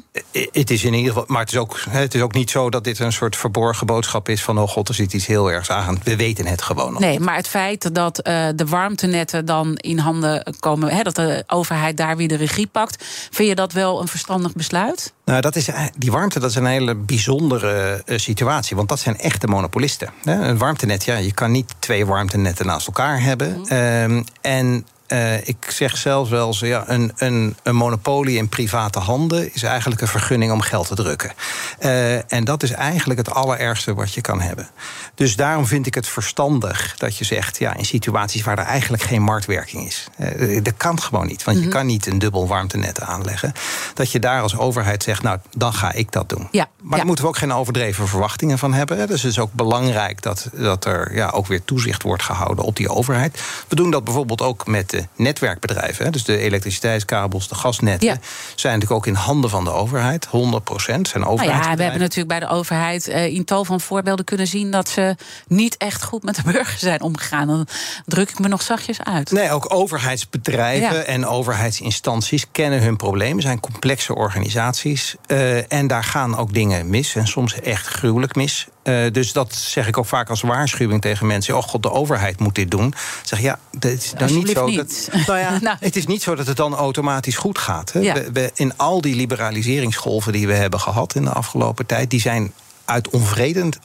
Het 0.53 0.71
is 0.71 0.85
in 0.85 0.95
ieder 0.95 1.09
geval 1.09 1.16
geval, 1.21 1.35
maar 1.35 1.43
het 1.43 1.53
is, 1.53 1.59
ook, 1.59 1.79
het 1.89 2.15
is 2.15 2.21
ook 2.21 2.35
niet 2.35 2.51
zo 2.51 2.71
dat 2.71 2.85
dit 2.85 2.99
een 2.99 3.13
soort 3.13 3.37
verborgen 3.37 3.87
boodschap 3.87 4.29
is 4.29 4.43
van: 4.43 4.59
oh 4.59 4.69
god, 4.69 4.89
er 4.89 4.95
zit 4.95 5.13
iets 5.13 5.27
heel 5.27 5.51
ergs 5.51 5.71
aan. 5.71 5.99
We 6.03 6.17
weten 6.17 6.47
het 6.47 6.63
gewoon 6.63 6.93
nog. 6.93 7.01
Nee, 7.01 7.21
maar 7.21 7.37
het 7.37 7.49
feit 7.49 7.95
dat 7.95 8.29
uh, 8.29 8.47
de 8.55 8.67
warmtenetten 8.67 9.45
dan 9.45 9.77
in 9.77 9.99
handen 9.99 10.55
komen, 10.59 10.91
hè, 10.91 11.03
dat 11.03 11.15
de 11.15 11.45
overheid 11.47 11.97
daar 11.97 12.17
weer 12.17 12.29
de 12.29 12.37
regie 12.37 12.67
pakt, 12.67 13.05
vind 13.31 13.49
je 13.49 13.55
dat 13.55 13.73
wel 13.73 14.01
een 14.01 14.09
verstandig 14.09 14.53
besluit? 14.53 15.15
Nou, 15.25 15.41
dat 15.41 15.57
is, 15.57 15.69
die 15.97 16.11
warmte 16.11 16.41
dat 16.41 16.51
is 16.51 16.57
een 16.57 16.67
hele 16.67 16.95
bijzondere 16.95 18.03
uh, 18.07 18.19
situatie. 18.19 18.77
Want 18.77 18.89
dat 18.89 18.99
zijn 18.99 19.19
echte 19.19 19.47
monopolisten. 19.47 20.11
Hè? 20.25 20.49
Een 20.49 20.59
warmtenet, 20.59 21.05
ja, 21.05 21.17
je 21.17 21.33
kan 21.33 21.51
niet 21.51 21.75
twee 21.79 22.07
warmtenetten 22.07 22.67
naast 22.67 22.87
elkaar 22.87 23.23
hebben. 23.23 23.59
Mm. 23.59 23.77
Um, 23.77 24.25
en 24.41 24.87
uh, 25.09 25.49
ik 25.49 25.57
zeg 25.69 25.97
zelfs 25.97 26.31
wel 26.31 26.47
eens, 26.47 26.61
ja, 26.61 26.85
een, 26.87 27.13
een, 27.17 27.57
een, 27.63 27.77
monopolie 27.77 28.37
in 28.37 28.49
private 28.49 28.99
handen 28.99 29.55
is 29.55 29.63
eigenlijk 29.63 30.01
een 30.01 30.09
vergunning 30.09 30.53
om 30.53 30.61
geld 30.61 30.87
te 30.87 30.95
drukken. 30.95 31.33
Uh, 31.81 32.33
en 32.33 32.45
dat 32.45 32.63
is 32.63 32.71
eigenlijk 32.71 33.19
het 33.19 33.31
allerergste 33.31 33.95
wat 33.95 34.13
je 34.13 34.21
kan 34.21 34.41
hebben. 34.41 34.69
Dus 35.15 35.37
daarom 35.37 35.67
vind 35.67 35.87
ik 35.87 35.95
het 35.95 36.09
verstandig 36.09 36.95
dat 36.97 37.17
je 37.17 37.25
zegt, 37.25 37.59
ja, 37.59 37.75
in 37.75 37.85
situaties 37.85 38.43
waar 38.43 38.59
er 38.59 38.65
eigenlijk 38.65 39.03
geen 39.03 39.23
marktwerking 39.23 39.87
is. 39.87 40.07
Uh, 40.19 40.63
dat 40.63 40.77
kan 40.77 41.01
gewoon 41.01 41.27
niet, 41.27 41.45
want 41.45 41.57
mm 41.57 41.63
-hmm. 41.63 41.73
je 41.73 41.79
kan 41.79 41.87
niet 41.87 42.07
een 42.07 42.19
dubbel 42.19 42.49
warmtenet 42.49 43.01
aanleggen. 43.01 43.53
Dat 43.95 44.13
je 44.13 44.19
daar 44.19 44.43
als 44.43 44.57
overheid 44.57 45.03
zegt, 45.03 45.23
nou, 45.23 45.39
dan 45.57 45.73
ga 45.73 45.93
ik 45.93 46.13
dat 46.13 46.29
doen. 46.29 46.49
Ja, 46.51 46.69
maar 46.77 46.91
ja. 46.91 46.97
daar 46.97 47.07
moeten 47.07 47.25
we 47.25 47.31
ook 47.31 47.39
geen 47.39 47.53
overdreven 47.53 48.09
verwachtingen 48.09 48.59
van 48.59 48.73
hebben. 48.73 49.07
Dus 49.07 49.23
het 49.23 49.31
is 49.31 49.39
ook 49.39 49.53
belangrijk 49.53 50.23
dat, 50.23 50.49
dat 50.53 50.85
er 50.85 51.15
ja, 51.15 51.29
ook 51.31 51.47
weer 51.47 51.65
toezicht 51.65 52.03
wordt 52.03 52.23
gehouden 52.23 52.65
op 52.65 52.77
die 52.77 52.89
overheid. 52.89 53.43
We 53.69 53.77
doen 53.77 53.91
dat 53.91 54.05
bijvoorbeeld 54.05 54.43
ook 54.43 54.67
met 54.67 54.96
netwerkbedrijven. 55.17 56.13
Dus 56.13 56.25
de 56.25 56.39
elektriciteitskabels, 56.39 57.49
de 57.49 57.55
gasnetten. 57.55 58.09
Ja. 58.09 58.19
zijn 58.55 58.73
natuurlijk 58.75 59.01
ook 59.01 59.07
in 59.07 59.21
handen 59.21 59.51
van 59.51 59.65
de 59.65 59.71
overheid. 59.71 60.27
100 60.27 60.65
procent 60.65 61.09
zijn 61.09 61.25
overheid. 61.25 61.57
Nou 61.57 61.71
ja, 61.71 61.77
we 61.77 61.83
hebben 61.83 62.01
natuurlijk 62.01 62.29
bij 62.29 62.49
de 62.49 62.55
overheid 62.55 63.09
uh, 63.09 63.27
in 63.27 63.45
tal 63.45 63.65
van 63.65 63.81
voorbeelden 63.81 64.25
kunnen 64.25 64.47
zien 64.47 64.71
dat 64.71 64.89
ze 64.89 65.17
niet 65.47 65.77
echt 65.77 66.05
goed 66.05 66.23
met 66.23 66.35
de 66.35 66.43
burger 66.53 66.79
zijn 66.79 67.01
omgegaan. 67.01 67.47
Dan 67.47 67.67
druk 68.07 68.31
ik 68.31 68.39
me 68.39 68.49
nog 68.49 68.63
zachtjes 68.63 69.03
uit. 69.03 69.31
Nee, 69.31 69.51
ook 69.51 69.75
overheidsbedrijven 69.75 70.97
ja. 70.97 71.03
en 71.03 71.27
overheidsinstanties 71.27 72.47
kennen 72.53 72.83
hun 72.83 72.97
problemen. 72.97 73.43
zijn 73.43 73.61
complexe 73.61 74.15
organisaties. 74.15 75.15
Uh, 75.27 75.73
en 75.73 75.87
daar 75.87 76.05
gaan 76.05 76.37
ook 76.37 76.55
dingen 76.55 76.91
mis. 76.91 77.15
En 77.15 77.27
soms 77.27 77.61
echt 77.61 77.87
gruwelijk 77.87 78.35
mis. 78.35 78.69
Uh, 78.89 79.13
dus 79.13 79.33
dat 79.33 79.55
zeg 79.55 79.87
ik 79.87 79.99
ook 79.99 80.07
vaak 80.07 80.31
als 80.31 80.41
waarschuwing 80.41 81.01
tegen 81.01 81.27
mensen. 81.27 81.57
Oh 81.57 81.63
god, 81.63 81.83
de 81.83 81.91
overheid 81.91 82.41
moet 82.41 82.55
dit 82.55 82.71
doen. 82.71 82.95
Zeg 83.23 83.41
ja, 83.41 83.59
dat 83.71 83.91
is 83.91 84.13
dan 84.17 84.35
niet 84.35 84.49
zo. 84.49 84.67
Niet. 84.67 84.77
Dat, 84.77 85.27
nou 85.27 85.39
ja, 85.39 85.59
nou. 85.63 85.77
Het 85.81 85.97
is 85.97 86.07
niet 86.07 86.23
zo 86.23 86.35
dat 86.35 86.47
het 86.47 86.57
dan 86.57 86.75
automatisch 86.75 87.37
goed 87.37 87.59
gaat. 87.59 87.93
Hè. 87.93 88.01
Ja. 88.01 88.15
We, 88.15 88.33
we, 88.33 88.51
in 88.55 88.77
al 88.77 89.01
die 89.01 89.17
liberaliseringsgolven 89.17 90.33
die 90.33 90.47
we 90.47 90.55
hebben 90.55 90.81
gehad 90.81 91.15
in 91.15 91.25
de 91.25 91.33
afgelopen 91.33 91.87
tijd, 91.87 92.11
die 92.11 92.21
zijn 92.21 92.53
uit 92.87 93.09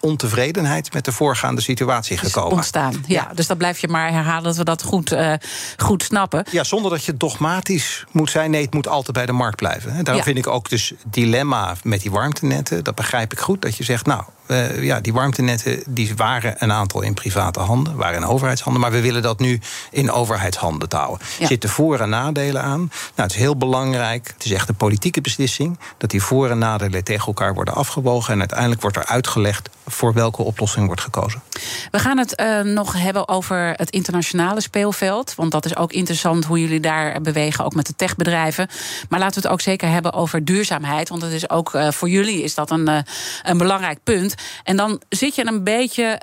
ontevredenheid 0.01 0.93
met 0.93 1.05
de 1.05 1.11
voorgaande 1.11 1.61
situatie 1.61 2.17
gekomen. 2.17 2.51
Ontstaan, 2.51 2.93
ja. 2.93 3.01
ja. 3.07 3.33
Dus 3.33 3.47
dat 3.47 3.57
blijf 3.57 3.79
je 3.79 3.87
maar 3.87 4.11
herhalen 4.11 4.43
dat 4.43 4.57
we 4.57 4.63
dat 4.63 4.83
goed, 4.83 5.11
uh, 5.11 5.33
goed 5.77 6.03
snappen. 6.03 6.45
Ja, 6.51 6.63
zonder 6.63 6.91
dat 6.91 7.05
je 7.05 7.17
dogmatisch 7.17 8.05
moet 8.11 8.29
zijn. 8.29 8.51
Nee, 8.51 8.61
het 8.61 8.73
moet 8.73 8.87
altijd 8.87 9.15
bij 9.17 9.25
de 9.25 9.31
markt 9.31 9.55
blijven. 9.55 9.91
Daarom 9.91 10.15
ja. 10.15 10.23
vind 10.23 10.37
ik 10.37 10.47
ook 10.47 10.69
dus 10.69 10.93
dilemma 11.05 11.75
met 11.83 12.01
die 12.01 12.11
warmtenetten. 12.11 12.83
Dat 12.83 12.95
begrijp 12.95 13.31
ik 13.31 13.39
goed. 13.39 13.61
Dat 13.61 13.77
je 13.77 13.83
zegt, 13.83 14.05
nou, 14.05 14.23
uh, 14.51 14.83
ja, 14.83 14.99
die 14.99 15.13
warmtenetten 15.13 15.83
die 15.87 16.15
waren 16.15 16.55
een 16.57 16.71
aantal 16.71 17.01
in 17.01 17.13
private 17.13 17.59
handen, 17.59 17.95
waren 17.95 18.15
in 18.21 18.25
overheidshanden. 18.25 18.81
Maar 18.81 18.91
we 18.91 19.01
willen 19.01 19.21
dat 19.21 19.39
nu 19.39 19.59
in 19.91 20.11
overheidshanden 20.11 20.87
houden. 20.89 21.19
Er 21.19 21.41
ja. 21.41 21.47
zitten 21.47 21.69
voor- 21.69 21.99
en 21.99 22.09
nadelen 22.09 22.61
aan. 22.61 22.79
Nou, 22.79 22.91
het 23.15 23.31
is 23.31 23.37
heel 23.37 23.57
belangrijk, 23.57 24.31
het 24.33 24.45
is 24.45 24.51
echt 24.51 24.69
een 24.69 24.75
politieke 24.75 25.21
beslissing, 25.21 25.79
dat 25.97 26.09
die 26.09 26.23
voor- 26.23 26.49
en 26.49 26.57
nadelen 26.57 27.03
tegen 27.03 27.27
elkaar 27.27 27.53
worden 27.53 27.73
afgewogen. 27.73 28.33
En 28.33 28.39
uiteindelijk 28.39 28.81
wordt 28.81 28.97
er 28.97 29.05
uitgelegd 29.05 29.69
voor 29.87 30.13
welke 30.13 30.41
oplossing 30.41 30.85
wordt 30.85 31.01
gekozen. 31.01 31.41
We 31.91 31.99
gaan 31.99 32.17
het 32.17 32.41
uh, 32.41 32.61
nog 32.61 32.93
hebben 32.93 33.27
over 33.27 33.73
het 33.75 33.89
internationale 33.89 34.61
speelveld. 34.61 35.35
Want 35.35 35.51
dat 35.51 35.65
is 35.65 35.75
ook 35.75 35.93
interessant 35.93 36.45
hoe 36.45 36.59
jullie 36.59 36.79
daar 36.79 37.21
bewegen, 37.21 37.65
ook 37.65 37.75
met 37.75 37.87
de 37.87 37.95
techbedrijven. 37.95 38.67
Maar 39.09 39.19
laten 39.19 39.41
we 39.41 39.47
het 39.47 39.53
ook 39.53 39.61
zeker 39.61 39.89
hebben 39.89 40.13
over 40.13 40.45
duurzaamheid. 40.45 41.09
Want 41.09 41.21
het 41.21 41.31
is 41.31 41.49
ook 41.49 41.73
uh, 41.73 41.91
voor 41.91 42.09
jullie 42.09 42.43
is 42.43 42.55
dat 42.55 42.71
een, 42.71 42.89
uh, 42.89 42.97
een 43.43 43.57
belangrijk 43.57 43.99
punt. 44.03 44.35
En 44.63 44.75
dan 44.75 45.01
zit 45.09 45.35
je 45.35 45.47
een 45.47 45.63
beetje. 45.63 46.19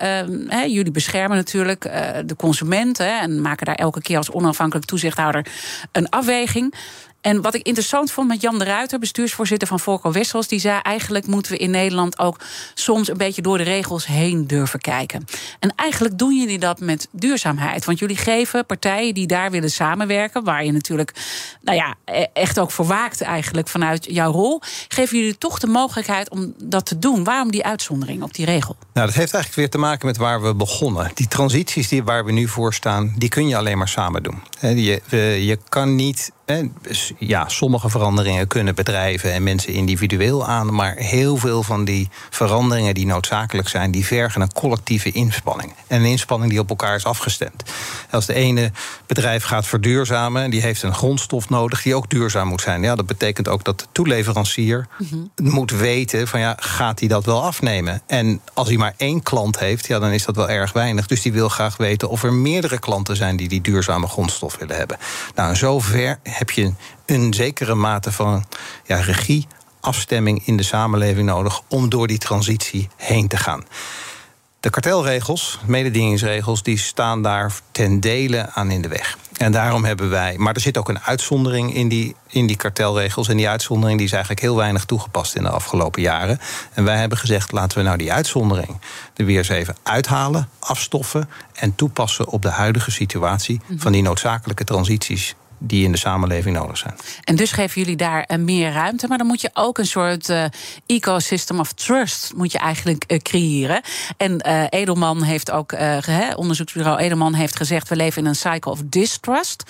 Hè, 0.48 0.62
jullie 0.62 0.92
beschermen 0.92 1.37
natuurlijk 1.37 1.83
de 2.27 2.37
consumenten. 2.37 3.20
En 3.20 3.40
maken 3.40 3.66
daar 3.66 3.74
elke 3.74 4.03
keer 4.03 4.16
als 4.16 4.31
onafhankelijk 4.31 4.87
toezichthouder 4.87 5.46
een 5.92 6.09
afweging. 6.09 6.74
En 7.20 7.42
wat 7.42 7.54
ik 7.54 7.66
interessant 7.66 8.11
vond 8.11 8.28
met 8.28 8.40
Jan 8.40 8.59
de 8.59 8.64
Ruiter, 8.64 8.98
bestuursvoorzitter 8.98 9.68
van 9.68 9.81
Volker 9.81 10.12
Wessels, 10.12 10.48
die 10.48 10.59
zei 10.59 10.81
eigenlijk 10.83 11.26
moeten 11.26 11.52
we 11.52 11.59
in 11.59 11.70
Nederland 11.70 12.18
ook 12.18 12.40
soms 12.74 13.09
een 13.09 13.16
beetje 13.16 13.42
door 13.42 13.59
de 13.59 13.64
regels 13.64 14.07
heen 14.07 14.46
durven 14.46 14.81
kijken. 14.81 15.24
En 15.59 15.72
eigenlijk 15.76 16.18
doen 16.18 16.38
jullie 16.38 16.59
dat 16.59 16.81
met 16.81 17.09
duurzaamheid. 17.11 17.85
Want 17.85 17.98
jullie 17.98 18.16
geven 18.16 18.66
partijen 18.66 19.14
die 19.14 19.26
daar 19.26 19.50
willen 19.50 19.70
samenwerken, 19.70 20.44
waar 20.44 20.64
je 20.64 20.72
natuurlijk 20.72 21.12
nou 21.62 21.76
ja, 21.76 21.94
echt 22.33 22.59
ook 22.59 22.70
voor 22.70 22.87
waakt 22.87 23.20
eigenlijk 23.20 23.68
vanuit 23.68 24.07
jouw 24.11 24.33
rol, 24.33 24.61
geven 24.88 25.18
jullie 25.18 25.38
toch 25.38 25.59
de 25.59 25.66
mogelijkheid 25.66 26.31
om 26.31 26.54
dat 26.62 26.87
te 26.87 26.98
doen. 26.98 27.24
Waarom 27.24 27.50
die 27.50 27.64
uitzondering 27.64 28.22
op 28.22 28.35
die 28.35 28.44
regel? 28.44 28.76
Nou, 28.92 29.07
dat 29.07 29.16
heeft 29.16 29.35
eigenlijk 29.35 29.54
weer 29.54 29.70
te 29.70 29.78
maken 29.78 30.07
met 30.07 30.16
waar 30.16 30.42
we 30.42 30.54
begonnen. 30.54 31.11
Die 31.14 31.28
transities 31.28 31.88
die, 31.88 32.04
waar 32.04 32.24
we 32.24 32.33
nu 32.33 32.48
voor 32.48 32.74
staan, 32.74 33.14
die 33.16 33.28
kun 33.28 33.48
je 33.48 33.57
alleen 33.57 33.78
maar 33.78 33.88
samen 33.88 34.22
doen. 34.22 34.42
Je, 34.61 35.00
je 35.46 35.59
kan 35.68 35.94
niet 35.94 36.31
ja, 37.18 37.48
sommige 37.48 37.88
veranderingen 37.88 38.46
kunnen 38.46 38.74
bedrijven 38.74 39.32
en 39.32 39.42
mensen 39.42 39.72
individueel 39.72 40.46
aan. 40.46 40.74
Maar 40.74 40.94
heel 40.96 41.37
veel 41.37 41.62
van 41.62 41.84
die 41.84 42.08
veranderingen 42.30 42.94
die 42.94 43.06
noodzakelijk 43.06 43.68
zijn, 43.68 43.90
die 43.90 44.06
vergen 44.06 44.40
een 44.40 44.52
collectieve 44.52 45.11
inspanning. 45.11 45.72
En 45.87 46.00
een 46.00 46.11
inspanning 46.11 46.50
die 46.50 46.61
op 46.61 46.68
elkaar 46.68 46.94
is 46.94 47.04
afgestemd. 47.04 47.62
Als 48.11 48.26
de 48.26 48.34
ene 48.34 48.72
bedrijf 49.06 49.44
gaat 49.44 49.66
verduurzamen, 49.66 50.50
die 50.50 50.61
heeft 50.61 50.82
een 50.82 50.94
grondstof 50.94 51.48
nodig 51.48 51.82
die 51.82 51.94
ook 51.94 52.11
duurzaam 52.11 52.48
moet 52.48 52.61
zijn. 52.61 52.82
Ja, 52.82 52.94
dat 52.94 53.06
betekent 53.06 53.48
ook 53.48 53.64
dat 53.64 53.78
de 53.78 53.87
toeleverancier 53.92 54.87
mm-hmm. 54.98 55.30
moet 55.37 55.70
weten 55.70 56.28
van 56.28 56.40
ja, 56.40 56.56
gaat 56.61 56.98
hij 56.98 57.08
dat 57.08 57.24
wel 57.24 57.42
afnemen? 57.42 58.02
En 58.06 58.40
als 58.54 58.68
hij 58.68 58.76
maar 58.76 58.94
één 58.96 59.22
klant 59.22 59.58
heeft, 59.58 59.87
ja, 59.87 59.98
dan 59.98 60.11
is 60.11 60.24
dat 60.24 60.37
wel 60.37 60.48
erg 60.48 60.72
weinig. 60.72 61.06
Dus 61.06 61.22
die 61.22 61.32
wil 61.32 61.48
graag 61.48 61.76
weten 61.76 62.08
of 62.08 62.22
er 62.22 62.32
meerdere 62.32 62.78
klanten 62.78 63.16
zijn 63.16 63.37
die 63.37 63.48
die 63.48 63.61
duurzame 63.61 64.06
grondstof 64.06 64.56
willen 64.58 64.76
hebben. 64.76 64.98
Nou, 65.34 65.56
zover 65.56 66.18
heb 66.38 66.51
je 66.51 66.72
een 67.07 67.35
zekere 67.35 67.74
mate 67.74 68.12
van 68.12 68.44
ja, 68.85 68.96
regie, 68.96 69.46
afstemming 69.81 70.46
in 70.46 70.57
de 70.57 70.62
samenleving 70.62 71.27
nodig 71.27 71.61
om 71.68 71.88
door 71.88 72.07
die 72.07 72.18
transitie 72.18 72.88
heen 72.96 73.29
te 73.29 73.37
gaan. 73.37 73.64
De 74.61 74.70
kartelregels, 74.70 75.59
mededingingsregels, 75.66 76.62
die 76.62 76.79
staan 76.79 77.22
daar 77.22 77.53
ten 77.70 78.01
dele 78.01 78.51
aan 78.51 78.70
in 78.70 78.83
de 78.83 78.88
weg. 78.88 79.18
En 79.37 79.53
daarom 79.53 79.85
hebben 79.85 80.11
wij. 80.11 80.35
Maar 80.38 80.55
er 80.55 80.61
zit 80.61 80.79
ook 80.79 80.88
een 80.88 81.01
uitzondering 81.01 81.74
in 81.74 81.88
die, 81.88 82.16
in 82.27 82.46
die 82.46 82.57
kartelregels. 82.57 83.29
En 83.29 83.37
die 83.37 83.48
uitzondering 83.48 83.96
die 83.96 84.07
is 84.07 84.12
eigenlijk 84.12 84.42
heel 84.42 84.57
weinig 84.57 84.85
toegepast 84.85 85.35
in 85.35 85.42
de 85.42 85.51
afgelopen 85.51 86.03
jaren. 86.03 86.40
En 86.72 86.85
wij 86.85 86.96
hebben 86.96 87.18
gezegd: 87.18 87.53
laten 87.53 87.79
we 87.79 87.85
nou 87.85 87.96
die 87.96 88.12
uitzondering 88.12 88.81
er 89.14 89.24
weer 89.24 89.38
eens 89.38 89.48
even 89.48 89.77
uithalen, 89.83 90.48
afstoffen. 90.59 91.29
en 91.55 91.74
toepassen 91.74 92.29
op 92.29 92.42
de 92.42 92.51
huidige 92.51 92.90
situatie 92.90 93.61
van 93.77 93.92
die 93.92 94.03
noodzakelijke 94.03 94.64
transities 94.64 95.35
die 95.59 95.85
in 95.85 95.92
de 95.92 95.99
samenleving 95.99 96.57
nodig 96.57 96.79
zijn. 96.79 96.94
En 97.25 97.37
dus 97.37 97.53
geven 97.53 97.81
jullie 97.81 97.97
daar 97.97 98.29
uh, 98.29 98.38
meer 98.38 98.73
ruimte, 98.73 99.07
maar 99.07 99.18
dan 99.18 99.27
moet 99.27 99.40
je 99.40 99.51
ook 99.53 99.79
een 99.79 99.87
soort 99.87 100.29
uh, 100.29 100.44
ecosystem 100.87 101.59
of 101.59 101.73
trust 101.73 102.33
moet 102.37 102.53
je 102.53 102.59
eigenlijk 102.59 103.05
uh, 103.07 103.18
creëren. 103.18 103.81
En 104.16 104.40
Edelman 104.68 105.23
heeft 105.23 105.51
ook, 105.51 105.77
onderzoeksbureau 106.37 106.99
Edelman 106.99 107.35
heeft 107.35 107.57
gezegd, 107.57 107.88
we 107.88 107.97
leven 107.97 108.23
in 108.23 108.29
een 108.29 108.35
cycle 108.35 108.71
of 108.71 108.81
distrust. 108.85 109.62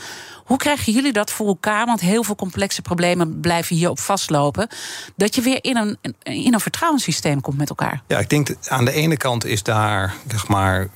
Hoe 0.49 0.57
krijgen 0.57 0.93
jullie 0.93 1.13
dat 1.13 1.31
voor 1.31 1.47
elkaar? 1.47 1.87
Want 1.87 2.01
heel 2.01 2.23
veel 2.23 2.35
complexe 2.35 2.83
problemen 2.83 3.41
blijven 3.41 3.77
hierop 3.77 4.01
vastlopen. 4.01 4.69
Dat 5.17 5.35
je 5.35 5.41
weer 5.41 5.59
in 5.61 5.77
een, 5.77 5.99
in 6.23 6.55
een 6.55 6.61
vertrouwenssysteem 6.61 7.41
komt 7.41 7.59
met 7.59 7.69
elkaar. 7.69 8.03
Ja, 8.07 8.19
ik 8.19 8.31
denk 8.31 8.55
aan 8.69 8.85
de 8.85 8.93
ene 8.93 9.17
kant 9.17 9.45
is 9.45 9.63
daar 9.63 10.15
zeg 10.29 10.49
maar 10.49 10.89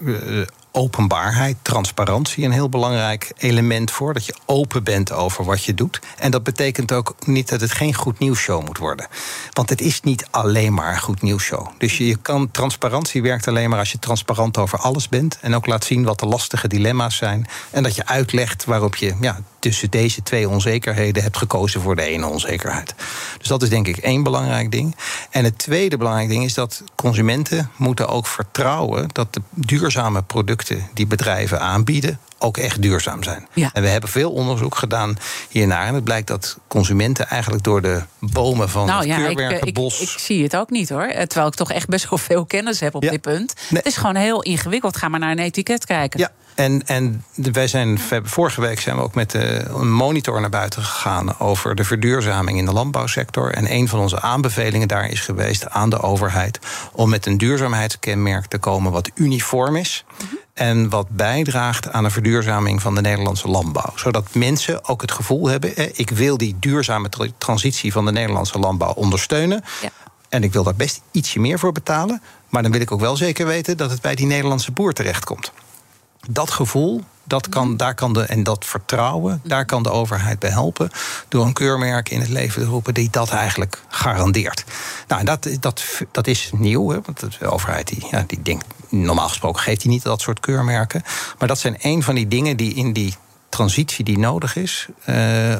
openbaarheid, 0.72 1.56
transparantie 1.62 2.44
een 2.44 2.50
heel 2.50 2.68
belangrijk 2.68 3.32
element 3.36 3.90
voor. 3.90 4.14
Dat 4.14 4.26
je 4.26 4.34
open 4.46 4.84
bent 4.84 5.12
over 5.12 5.44
wat 5.44 5.64
je 5.64 5.74
doet. 5.74 6.00
En 6.16 6.30
dat 6.30 6.42
betekent 6.42 6.92
ook 6.92 7.14
niet 7.26 7.48
dat 7.48 7.60
het 7.60 7.72
geen 7.72 7.94
goed 7.94 8.18
nieuwsshow 8.18 8.66
moet 8.66 8.78
worden. 8.78 9.06
Want 9.50 9.68
het 9.68 9.80
is 9.80 10.00
niet 10.00 10.26
alleen 10.30 10.74
maar 10.74 10.92
een 10.92 11.00
goed 11.00 11.22
nieuwsshow. 11.22 11.66
Dus 11.78 11.98
je, 11.98 12.06
je 12.06 12.16
kan, 12.16 12.50
transparantie 12.50 13.22
werkt 13.22 13.48
alleen 13.48 13.70
maar 13.70 13.78
als 13.78 13.92
je 13.92 13.98
transparant 13.98 14.58
over 14.58 14.78
alles 14.78 15.08
bent. 15.08 15.38
En 15.40 15.54
ook 15.54 15.66
laat 15.66 15.84
zien 15.84 16.04
wat 16.04 16.20
de 16.20 16.26
lastige 16.26 16.68
dilemma's 16.68 17.16
zijn. 17.16 17.46
En 17.70 17.82
dat 17.82 17.94
je 17.94 18.06
uitlegt 18.06 18.64
waarop 18.64 18.96
je 18.96 19.14
ja, 19.20 19.40
tussen 19.58 19.90
deze 19.90 20.22
twee 20.22 20.48
onzekerheden 20.48 21.22
hebt 21.22 21.36
gekozen 21.36 21.80
voor 21.80 21.96
de 21.96 22.02
ene 22.02 22.26
onzekerheid. 22.26 22.94
Dus 23.38 23.48
dat 23.48 23.62
is 23.62 23.68
denk 23.68 23.86
ik 23.88 23.96
één 23.96 24.22
belangrijk 24.22 24.70
ding. 24.70 24.96
En 25.30 25.44
het 25.44 25.58
tweede 25.58 25.96
belangrijk 25.96 26.28
ding 26.28 26.44
is 26.44 26.54
dat 26.54 26.82
consumenten 26.94 27.70
moeten 27.76 28.08
ook 28.08 28.26
vertrouwen 28.26 29.08
dat 29.12 29.34
de 29.34 29.40
duurzame 29.50 30.22
producten 30.22 30.88
die 30.94 31.06
bedrijven 31.06 31.60
aanbieden 31.60 32.18
ook 32.38 32.56
echt 32.56 32.82
duurzaam 32.82 33.22
zijn. 33.22 33.46
Ja. 33.52 33.70
En 33.72 33.82
we 33.82 33.88
hebben 33.88 34.10
veel 34.10 34.32
onderzoek 34.32 34.74
gedaan 34.74 35.18
hiernaar. 35.48 35.86
En 35.86 35.94
het 35.94 36.04
blijkt 36.04 36.26
dat 36.26 36.58
consumenten 36.68 37.26
eigenlijk 37.28 37.64
door 37.64 37.82
de 37.82 38.02
bomen 38.18 38.68
van 38.68 38.86
nou 38.86 38.98
het 38.98 39.08
ja, 39.08 39.28
ik, 39.28 39.38
eh, 39.38 39.50
ik, 39.62 39.78
ik 39.78 40.14
zie 40.18 40.42
het 40.42 40.56
ook 40.56 40.70
niet 40.70 40.88
hoor. 40.88 41.02
Eh, 41.02 41.22
Terwijl 41.22 41.48
ik 41.50 41.54
toch 41.54 41.70
echt 41.72 41.88
best 41.88 42.08
wel 42.10 42.18
veel 42.18 42.44
kennis 42.44 42.80
heb 42.80 42.94
op 42.94 43.02
Ja. 43.02 43.10
dit 43.10 43.20
punt. 43.20 43.54
Nee. 43.70 43.78
Het 43.82 43.86
is 43.86 43.96
gewoon 43.96 44.16
heel 44.16 44.42
ingewikkeld. 44.42 44.96
Ga 44.96 45.08
maar 45.08 45.20
naar 45.20 45.30
een 45.30 45.38
etiket 45.38 45.86
kijken. 45.86 46.20
Ja, 46.20 46.30
en, 46.54 46.86
en 46.86 47.24
wij 47.34 47.66
zijn, 47.68 47.98
vorige 48.22 48.60
week 48.60 48.80
zijn 48.80 48.96
we 48.96 49.02
ook 49.02 49.14
met 49.14 49.34
een 49.34 49.92
monitor 49.92 50.40
naar 50.40 50.50
buiten 50.50 50.82
gegaan 50.82 51.38
over 51.40 51.74
de 51.74 51.84
verduurzaming 51.84 52.58
in 52.58 52.64
de 52.64 52.72
landbouwsector. 52.72 53.52
En 53.52 53.72
een 53.72 53.88
van 53.88 53.98
onze 53.98 54.20
aanbevelingen 54.20 54.88
daar 54.88 55.08
is 55.08 55.20
geweest 55.20 55.70
aan 55.70 55.90
de 55.90 56.00
overheid 56.00 56.58
om 56.92 57.10
met 57.10 57.26
een 57.26 57.38
duurzaamheidskenmerk 57.38 58.46
te 58.46 58.58
komen 58.58 58.92
wat 58.92 59.10
uniform 59.14 59.76
is. 59.76 60.04
En 60.54 60.88
wat 60.88 61.08
bijdraagt 61.08 61.92
aan 61.92 62.04
de 62.04 62.10
verduurzaming 62.10 62.82
van 62.82 62.94
de 62.94 63.00
Nederlandse 63.00 63.48
landbouw. 63.48 63.92
Zodat 63.94 64.34
mensen 64.34 64.88
ook 64.88 65.00
het 65.00 65.12
gevoel 65.12 65.48
hebben: 65.48 65.98
ik 65.98 66.10
wil 66.10 66.36
die 66.36 66.56
duurzame 66.60 67.08
tra- 67.08 67.26
transitie 67.38 67.92
van 67.92 68.04
de 68.04 68.12
Nederlandse 68.12 68.58
landbouw 68.58 68.92
ondersteunen. 68.92 69.64
Ja. 69.82 69.88
En 70.28 70.42
ik 70.42 70.52
wil 70.52 70.62
daar 70.62 70.74
best 70.74 71.00
ietsje 71.10 71.40
meer 71.40 71.58
voor 71.58 71.72
betalen. 71.72 72.22
Maar 72.48 72.62
dan 72.62 72.72
wil 72.72 72.80
ik 72.80 72.92
ook 72.92 73.00
wel 73.00 73.16
zeker 73.16 73.46
weten 73.46 73.76
dat 73.76 73.90
het 73.90 74.00
bij 74.00 74.14
die 74.14 74.26
Nederlandse 74.26 74.72
boer 74.72 74.92
terechtkomt. 74.92 75.52
Dat 76.28 76.50
gevoel, 76.50 77.00
dat 77.24 77.48
kan, 77.48 77.76
daar 77.76 77.94
kan 77.94 78.12
de, 78.12 78.22
en 78.22 78.42
dat 78.42 78.64
vertrouwen, 78.64 79.40
daar 79.44 79.64
kan 79.64 79.82
de 79.82 79.90
overheid 79.90 80.38
bij 80.38 80.50
helpen. 80.50 80.90
Door 81.28 81.46
een 81.46 81.52
keurmerk 81.52 82.08
in 82.08 82.20
het 82.20 82.28
leven 82.28 82.62
te 82.62 82.68
roepen 82.68 82.94
die 82.94 83.10
dat 83.10 83.30
eigenlijk 83.30 83.82
garandeert. 83.88 84.64
Nou, 85.08 85.24
dat, 85.24 85.48
dat, 85.60 85.84
dat 86.10 86.26
is 86.26 86.50
nieuw, 86.54 86.88
hè, 86.90 87.00
want 87.04 87.38
de 87.38 87.50
overheid 87.50 87.88
die, 87.88 88.06
ja, 88.10 88.24
die 88.26 88.42
denkt, 88.42 88.66
normaal 88.88 89.28
gesproken 89.28 89.62
geeft 89.62 89.82
hij 89.82 89.92
niet 89.92 90.02
dat 90.02 90.20
soort 90.20 90.40
keurmerken. 90.40 91.02
Maar 91.38 91.48
dat 91.48 91.58
zijn 91.58 91.76
een 91.80 92.02
van 92.02 92.14
die 92.14 92.28
dingen 92.28 92.56
die 92.56 92.74
in 92.74 92.92
die 92.92 93.14
transitie 93.48 94.04
die 94.04 94.18
nodig 94.18 94.56
is. 94.56 94.88
eh, 95.04 95.58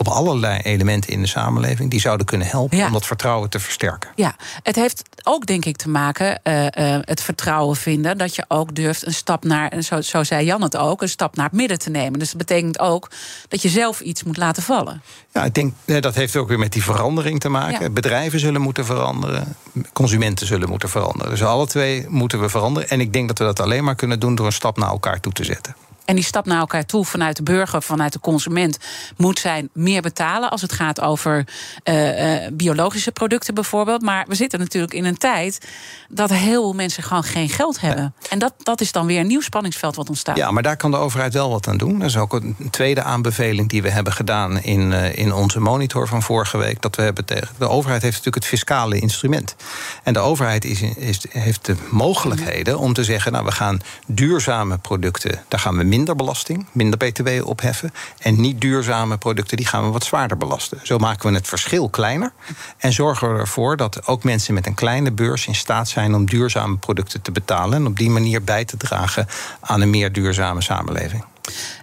op 0.00 0.08
allerlei 0.08 0.58
elementen 0.60 1.10
in 1.10 1.20
de 1.22 1.28
samenleving, 1.28 1.90
die 1.90 2.00
zouden 2.00 2.26
kunnen 2.26 2.46
helpen 2.46 2.76
Ja. 2.76 2.86
om 2.86 2.92
dat 2.92 3.06
vertrouwen 3.06 3.50
te 3.50 3.60
versterken. 3.60 4.10
Ja, 4.14 4.34
het 4.62 4.76
heeft 4.76 5.02
ook 5.22 5.46
denk 5.46 5.64
ik 5.64 5.76
te 5.76 5.88
maken, 5.88 6.42
eh, 6.42 6.96
het 7.00 7.22
vertrouwen 7.22 7.76
vinden, 7.76 8.18
dat 8.18 8.34
je 8.34 8.44
ook 8.48 8.74
durft 8.74 9.06
een 9.06 9.12
stap 9.14 9.44
naar, 9.44 9.68
en 9.68 9.84
zo, 9.84 10.00
zo 10.00 10.24
zei 10.24 10.44
Jan 10.44 10.62
het 10.62 10.76
ook, 10.76 11.02
een 11.02 11.08
stap 11.08 11.36
naar 11.36 11.44
het 11.46 11.54
midden 11.54 11.78
te 11.78 11.90
nemen. 11.90 12.18
Dus 12.18 12.28
dat 12.28 12.38
betekent 12.38 12.78
ook 12.78 13.10
dat 13.48 13.62
je 13.62 13.68
zelf 13.68 14.00
iets 14.00 14.22
moet 14.22 14.36
laten 14.36 14.62
vallen. 14.62 15.02
Ja, 15.32 15.44
ik 15.44 15.54
denk 15.54 15.74
dat 15.86 16.14
heeft 16.14 16.36
ook 16.36 16.48
weer 16.48 16.58
met 16.58 16.72
die 16.72 16.82
verandering 16.84 17.40
te 17.40 17.48
maken. 17.48 17.82
Ja. 17.82 17.90
Bedrijven 17.90 18.40
zullen 18.40 18.60
moeten 18.60 18.84
veranderen, 18.84 19.56
consumenten 19.92 20.46
zullen 20.46 20.68
moeten 20.68 20.88
veranderen. 20.88 21.30
Dus 21.30 21.42
alle 21.42 21.66
twee 21.66 22.06
moeten 22.08 22.40
we 22.40 22.48
veranderen. 22.48 22.88
En 22.88 23.00
ik 23.00 23.12
denk 23.12 23.28
dat 23.28 23.38
we 23.38 23.44
dat 23.44 23.60
alleen 23.60 23.84
maar 23.84 23.94
kunnen 23.94 24.20
doen 24.20 24.34
door 24.34 24.46
een 24.46 24.52
stap 24.52 24.76
naar 24.78 24.90
elkaar 24.90 25.20
toe 25.20 25.32
te 25.32 25.44
zetten. 25.44 25.74
En 26.10 26.16
die 26.16 26.24
stap 26.24 26.46
naar 26.46 26.58
elkaar 26.58 26.86
toe 26.86 27.04
vanuit 27.04 27.36
de 27.36 27.42
burger, 27.42 27.82
vanuit 27.82 28.12
de 28.12 28.20
consument, 28.20 28.78
moet 29.16 29.38
zijn 29.38 29.68
meer 29.72 30.02
betalen 30.02 30.50
als 30.50 30.62
het 30.62 30.72
gaat 30.72 31.00
over 31.00 31.46
eh, 31.82 32.44
eh, 32.44 32.52
biologische 32.52 33.12
producten 33.12 33.54
bijvoorbeeld. 33.54 34.02
Maar 34.02 34.24
we 34.28 34.34
zitten 34.34 34.58
natuurlijk 34.58 34.94
in 34.94 35.04
een 35.04 35.16
tijd 35.16 35.68
dat 36.08 36.30
heel 36.30 36.62
veel 36.62 36.72
mensen 36.72 37.02
gewoon 37.02 37.22
geen 37.22 37.48
geld 37.48 37.80
hebben. 37.80 38.14
En 38.30 38.38
dat, 38.38 38.54
dat 38.58 38.80
is 38.80 38.92
dan 38.92 39.06
weer 39.06 39.20
een 39.20 39.26
nieuw 39.26 39.40
spanningsveld 39.40 39.96
wat 39.96 40.08
ontstaat. 40.08 40.36
Ja, 40.36 40.50
maar 40.50 40.62
daar 40.62 40.76
kan 40.76 40.90
de 40.90 40.96
overheid 40.96 41.32
wel 41.32 41.50
wat 41.50 41.68
aan 41.68 41.76
doen. 41.76 41.98
Dat 41.98 42.08
is 42.08 42.16
ook 42.16 42.32
een 42.32 42.56
tweede 42.70 43.02
aanbeveling 43.02 43.68
die 43.68 43.82
we 43.82 43.90
hebben 43.90 44.12
gedaan 44.12 44.62
in, 44.62 44.92
eh, 44.92 45.18
in 45.18 45.32
onze 45.32 45.60
monitor 45.60 46.08
van 46.08 46.22
vorige 46.22 46.58
week. 46.58 46.82
Dat 46.82 46.96
we 46.96 47.02
hebben 47.02 47.24
tegen. 47.24 47.48
De 47.58 47.68
overheid 47.68 48.02
heeft 48.02 48.16
natuurlijk 48.16 48.44
het 48.44 48.52
fiscale 48.52 48.98
instrument. 48.98 49.56
En 50.02 50.12
de 50.12 50.18
overheid 50.18 50.64
is, 50.64 50.82
is, 50.82 51.24
heeft 51.28 51.66
de 51.66 51.76
mogelijkheden 51.90 52.78
om 52.78 52.92
te 52.92 53.04
zeggen: 53.04 53.32
Nou, 53.32 53.44
we 53.44 53.52
gaan 53.52 53.80
duurzame 54.06 54.78
producten, 54.78 55.42
daar 55.48 55.60
gaan 55.60 55.76
we 55.76 55.84
minder 55.84 55.98
belasting, 56.04 56.66
minder 56.72 56.98
BTW 56.98 57.28
opheffen. 57.44 57.92
En 58.18 58.40
niet 58.40 58.60
duurzame 58.60 59.18
producten, 59.18 59.56
die 59.56 59.66
gaan 59.66 59.84
we 59.84 59.90
wat 59.90 60.04
zwaarder 60.04 60.36
belasten. 60.36 60.80
Zo 60.82 60.98
maken 60.98 61.30
we 61.30 61.36
het 61.36 61.48
verschil 61.48 61.88
kleiner. 61.88 62.32
En 62.78 62.92
zorgen 62.92 63.32
we 63.32 63.40
ervoor 63.40 63.76
dat 63.76 64.06
ook 64.06 64.24
mensen 64.24 64.54
met 64.54 64.66
een 64.66 64.74
kleine 64.74 65.12
beurs 65.12 65.46
in 65.46 65.54
staat 65.54 65.88
zijn 65.88 66.14
om 66.14 66.26
duurzame 66.26 66.76
producten 66.76 67.22
te 67.22 67.32
betalen. 67.32 67.74
En 67.74 67.86
op 67.86 67.96
die 67.96 68.10
manier 68.10 68.44
bij 68.44 68.64
te 68.64 68.76
dragen 68.76 69.26
aan 69.60 69.80
een 69.80 69.90
meer 69.90 70.12
duurzame 70.12 70.62
samenleving. 70.62 71.24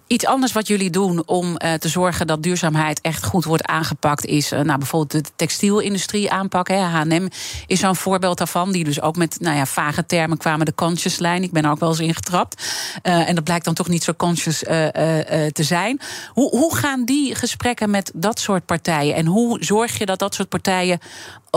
Iets 0.08 0.26
anders 0.26 0.52
wat 0.52 0.68
jullie 0.68 0.90
doen 0.90 1.24
om 1.26 1.58
eh, 1.58 1.74
te 1.74 1.88
zorgen 1.88 2.28
dat 2.28 2.44
duurzaamheid 2.44 3.02
echt 3.02 3.26
goed 3.26 3.46
wordt 3.46 3.66
aangepakt, 3.66 4.26
is 4.26 4.52
eh, 4.52 4.62
nou, 4.62 4.78
bijvoorbeeld 4.78 5.26
de 5.26 5.32
textielindustrie 5.36 6.32
aanpakken. 6.32 6.90
HM 6.90 7.28
is 7.66 7.80
zo'n 7.80 7.96
voorbeeld 7.96 8.38
daarvan, 8.38 8.72
die 8.72 8.84
dus 8.84 9.02
ook 9.02 9.16
met 9.16 9.38
nou 9.40 9.58
ja, 9.58 9.66
vage 9.66 10.06
termen 10.06 10.38
kwamen, 10.38 10.66
de 10.66 10.76
conscious 10.76 11.18
lijn. 11.18 11.44
Ik 11.44 11.52
ben 11.52 11.64
er 11.64 11.72
ook 11.72 11.80
wel 11.80 11.90
eens 11.90 12.00
ingetrapt. 12.00 12.64
Eh, 13.02 13.30
en 13.30 13.36
dat 13.36 13.44
blijkt 13.44 13.66
dan 13.66 13.74
toch 13.74 13.88
niet 13.88 14.04
zo 14.04 14.14
conscious 14.14 14.58
te 14.58 15.64
zijn. 15.64 16.00
Hoe, 16.34 16.50
hoe 16.50 16.76
gaan 16.76 17.06
die 17.06 17.36
gesprekken 17.36 17.90
met 17.90 18.12
dat 18.16 18.40
soort 18.40 18.66
partijen? 18.66 19.16
En 19.16 19.26
hoe 19.26 19.64
zorg 19.64 19.98
je 19.98 20.06
dat 20.06 20.20
dat 20.20 20.36
soort 20.36 20.50
partijen 20.50 21.00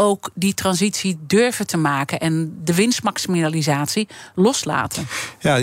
ook 0.01 0.31
die 0.35 0.55
transitie 0.55 1.19
durven 1.27 1.67
te 1.67 1.77
maken 1.77 2.21
en 2.21 2.61
de 2.65 2.75
winstmaximalisatie 2.75 4.09
loslaten? 4.35 5.07
Ja, 5.39 5.61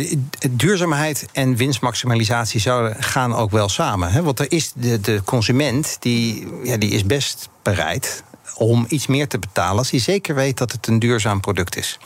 duurzaamheid 0.49 1.27
en 1.31 1.55
winstmaximalisatie 1.55 2.59
zouden 2.59 3.03
gaan 3.03 3.35
ook 3.35 3.51
wel 3.51 3.69
samen. 3.69 4.11
Hè? 4.11 4.23
Want 4.23 4.39
er 4.39 4.51
is 4.51 4.71
de, 4.75 5.01
de 5.01 5.21
consument 5.25 5.97
die, 5.99 6.47
ja, 6.63 6.77
die 6.77 6.91
is 6.91 7.05
best 7.05 7.49
bereid 7.61 8.23
om 8.55 8.85
iets 8.89 9.07
meer 9.07 9.27
te 9.27 9.39
betalen 9.39 9.77
als 9.77 9.91
hij 9.91 9.99
zeker 9.99 10.35
weet 10.35 10.57
dat 10.57 10.71
het 10.71 10.87
een 10.87 10.99
duurzaam 10.99 11.39
product 11.39 11.77
is. 11.77 11.99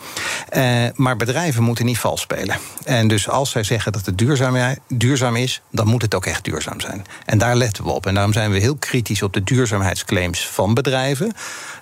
Eh, 0.50 0.86
maar 0.96 1.16
bedrijven 1.16 1.64
moeten 1.64 1.86
niet 1.86 2.00
vals 2.00 2.22
spelen. 2.22 2.58
En 2.84 3.08
dus 3.08 3.30
als 3.30 3.50
zij 3.50 3.64
zeggen 3.64 3.92
dat 3.92 4.06
het 4.06 4.18
duurzaam, 4.18 4.76
duurzaam 4.88 5.36
is, 5.36 5.62
dan 5.72 5.88
moet 5.88 6.02
het 6.02 6.16
ook 6.16 6.26
echt 6.26 6.44
duurzaam 6.44 6.80
zijn. 6.80 7.06
En 7.26 7.38
daar 7.38 7.56
letten 7.56 7.84
we 7.84 7.90
op. 7.90 8.06
En 8.06 8.14
daarom 8.14 8.34
zijn 8.34 8.52
we 8.52 8.60
heel 8.60 8.76
kritisch 8.76 9.22
op 9.22 9.34
de 9.34 9.44
duurzaamheidsclaims 9.44 10.48
van 10.48 10.74
bedrijven. 10.74 11.34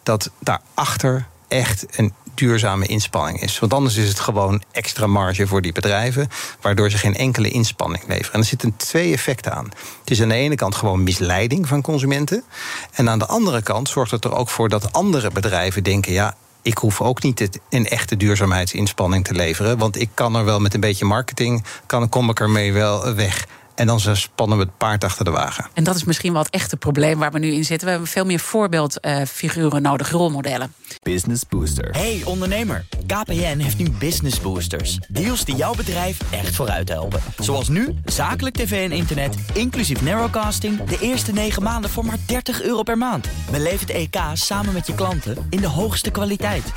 Dat 0.04 0.32
daarachter 0.40 1.26
echt 1.50 1.86
een 1.98 2.14
duurzame 2.40 2.86
inspanning 2.86 3.42
is. 3.42 3.60
Want 3.60 3.74
anders 3.74 3.96
is 3.96 4.08
het 4.08 4.20
gewoon 4.20 4.62
extra 4.72 5.08
marge 5.08 5.48
voor 5.48 5.62
die 5.62 5.72
bedrijven, 5.72 6.28
waardoor 6.62 6.90
ze 6.90 6.98
geen 6.98 7.16
enkele 7.16 7.50
inspanning 7.50 8.04
leveren. 8.08 8.34
En 8.34 8.40
er 8.40 8.46
zitten 8.46 8.74
twee 8.78 9.14
effecten 9.14 9.54
aan. 9.54 9.70
Het 10.00 10.12
is 10.12 10.22
aan 10.22 10.28
de 10.28 10.34
ene 10.34 10.56
kant 10.56 10.76
gewoon 10.76 11.04
misleiding 11.04 11.68
van 11.68 11.82
consumenten. 11.82 12.44
En 12.92 13.10
aan 13.10 13.20
de 13.20 13.26
andere 13.26 13.62
kant 13.62 13.90
zorgt 13.90 14.12
het 14.12 14.26
er 14.26 14.36
ook 14.36 14.50
voor 14.50 14.70
dat 14.70 14.94
andere 14.94 15.32
bedrijven 15.32 15.84
denken: 15.84 16.12
ja. 16.12 16.36
Ik 16.62 16.78
hoef 16.78 17.02
ook 17.02 17.24
niet 17.24 17.60
een 17.70 17.88
echte 17.88 18.18
duurzaamheidsinspanning 18.18 19.26
te 19.26 19.34
leveren. 19.34 19.78
Want 19.78 20.02
ik 20.02 20.10
kan 20.14 20.36
er 20.36 20.46
wel 20.46 20.60
met 20.60 20.74
een 20.74 20.80
beetje 20.80 21.06
marketing, 21.06 21.64
kan, 21.86 22.10
kom 22.10 22.30
ik 22.30 22.40
ermee 22.40 22.74
wel 22.74 23.14
weg. 23.14 23.48
En 23.80 23.88
dan 23.88 24.00
spannen 24.00 24.58
we 24.58 24.64
het 24.64 24.78
paard 24.78 25.04
achter 25.04 25.26
de 25.26 25.32
wagen. 25.32 25.68
En 25.74 25.84
dat 25.84 25.96
is 25.96 26.04
misschien 26.04 26.34
wel 26.34 26.42
het 26.42 26.52
echte 26.52 26.78
probleem 26.78 27.20
waar 27.20 27.32
we 27.32 27.40
nu 27.40 27.52
in 27.52 27.66
zitten. 27.66 27.86
We 27.86 27.92
hebben 27.92 28.10
veel 28.10 28.26
meer 28.26 28.40
voorbeeldfiguren 28.40 29.82
nodig, 29.82 30.12
rolmodellen. 30.12 30.74
Business 31.04 31.44
Booster. 31.50 31.90
Hey 31.92 32.22
ondernemer, 32.26 32.86
KPN 33.06 33.58
heeft 33.58 33.78
nu 33.78 33.90
Business 33.90 34.42
Boosters. 34.42 35.00
Deals 35.08 35.46
die 35.46 35.56
jouw 35.56 35.74
bedrijf 35.74 36.18
echt 36.32 36.56
vooruit 36.56 36.90
helpen. 36.90 37.22
Zoals 37.38 37.68
nu, 37.68 37.96
zakelijk 38.06 38.56
tv 38.56 38.90
en 38.90 38.96
internet, 38.96 39.36
inclusief 39.54 40.02
narrowcasting... 40.02 40.84
de 40.84 40.98
eerste 41.00 41.32
9 41.32 41.64
maanden 41.64 41.90
voor 41.90 42.06
maar 42.06 42.18
30 42.26 42.62
euro 42.62 42.84
per 42.84 42.98
maand. 42.98 43.28
Beleef 43.52 43.80
het 43.80 43.90
EK 43.90 44.18
samen 44.34 44.74
met 44.74 44.88
je 44.88 44.96
klanten 44.96 45.48
in 45.50 45.62
de 45.62 45.68
hoogste 45.68 46.12
kwaliteit. 46.12 46.74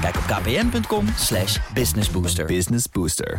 Kijk 0.00 0.16
op 0.16 0.22
kpn.com 0.26 1.06
slash 1.16 1.58
businessbooster. 1.74 2.46
Business 2.46 2.86
Booster. 2.92 3.38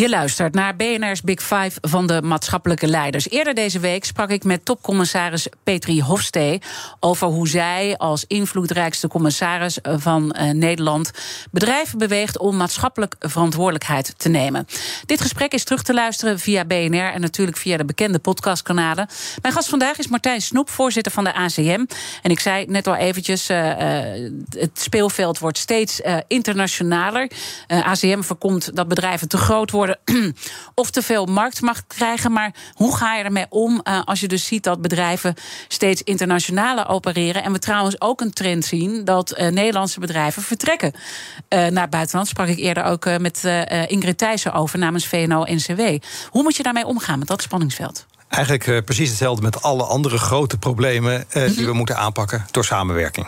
Je 0.00 0.08
luistert 0.08 0.54
naar 0.54 0.76
BNR's 0.76 1.22
Big 1.22 1.42
Five 1.42 1.70
van 1.80 2.06
de 2.06 2.22
maatschappelijke 2.22 2.86
leiders. 2.86 3.30
Eerder 3.30 3.54
deze 3.54 3.78
week 3.78 4.04
sprak 4.04 4.30
ik 4.30 4.44
met 4.44 4.64
topcommissaris 4.64 5.48
Petri 5.64 6.02
Hofstee 6.02 6.62
over 7.00 7.26
hoe 7.26 7.48
zij 7.48 7.96
als 7.96 8.24
invloedrijkste 8.26 9.08
commissaris 9.08 9.78
van 9.82 10.36
uh, 10.38 10.50
Nederland 10.50 11.10
bedrijven 11.50 11.98
beweegt 11.98 12.38
om 12.38 12.56
maatschappelijk 12.56 13.14
verantwoordelijkheid 13.18 14.14
te 14.16 14.28
nemen. 14.28 14.66
Dit 15.06 15.20
gesprek 15.20 15.52
is 15.52 15.64
terug 15.64 15.82
te 15.82 15.94
luisteren 15.94 16.38
via 16.38 16.64
BNR 16.64 17.12
en 17.12 17.20
natuurlijk 17.20 17.56
via 17.56 17.76
de 17.76 17.84
bekende 17.84 18.18
podcastkanalen. 18.18 19.08
Mijn 19.42 19.54
gast 19.54 19.68
vandaag 19.68 19.98
is 19.98 20.08
Martijn 20.08 20.40
Snoep, 20.40 20.70
voorzitter 20.70 21.12
van 21.12 21.24
de 21.24 21.34
ACM. 21.34 21.84
En 22.22 22.30
ik 22.30 22.40
zei 22.40 22.64
net 22.66 22.86
al 22.86 22.96
eventjes, 22.96 23.50
uh, 23.50 23.68
uh, 23.68 24.30
het 24.50 24.80
speelveld 24.80 25.38
wordt 25.38 25.58
steeds 25.58 26.00
internationaler. 26.26 27.30
ACM 27.66 28.22
voorkomt 28.22 28.76
dat 28.76 28.88
bedrijven 28.88 29.28
te 29.28 29.36
groot 29.36 29.70
worden 29.70 29.88
of 30.74 30.90
te 30.90 31.02
veel 31.02 31.26
marktmacht 31.26 31.84
krijgen. 31.86 32.32
Maar 32.32 32.54
hoe 32.72 32.96
ga 32.96 33.16
je 33.16 33.24
ermee 33.24 33.46
om 33.48 33.80
uh, 33.84 34.00
als 34.04 34.20
je 34.20 34.28
dus 34.28 34.46
ziet 34.46 34.64
dat 34.64 34.82
bedrijven 34.82 35.34
steeds 35.68 36.02
internationaler 36.02 36.88
opereren? 36.88 37.42
En 37.42 37.52
we 37.52 37.58
trouwens 37.58 38.00
ook 38.00 38.20
een 38.20 38.32
trend 38.32 38.64
zien 38.64 39.04
dat 39.04 39.38
uh, 39.38 39.48
Nederlandse 39.48 40.00
bedrijven 40.00 40.42
vertrekken 40.42 40.92
uh, 40.92 41.66
naar 41.66 41.82
het 41.82 41.90
buitenland. 41.90 42.28
Sprak 42.28 42.48
ik 42.48 42.58
eerder 42.58 42.84
ook 42.84 43.18
met 43.18 43.44
Ingrid 43.86 44.18
Thijssen 44.18 44.52
over 44.52 44.78
namens 44.78 45.06
VNO-NCW. 45.06 45.80
Hoe 46.28 46.42
moet 46.42 46.56
je 46.56 46.62
daarmee 46.62 46.86
omgaan 46.86 47.18
met 47.18 47.28
dat 47.28 47.42
spanningsveld? 47.42 48.06
Eigenlijk 48.28 48.84
precies 48.84 49.08
hetzelfde 49.08 49.42
met 49.42 49.62
alle 49.62 49.82
andere 49.82 50.18
grote 50.18 50.58
problemen 50.58 51.24
die 51.32 51.66
we 51.66 51.72
moeten 51.72 51.96
aanpakken 51.96 52.46
door 52.50 52.64
samenwerking. 52.64 53.26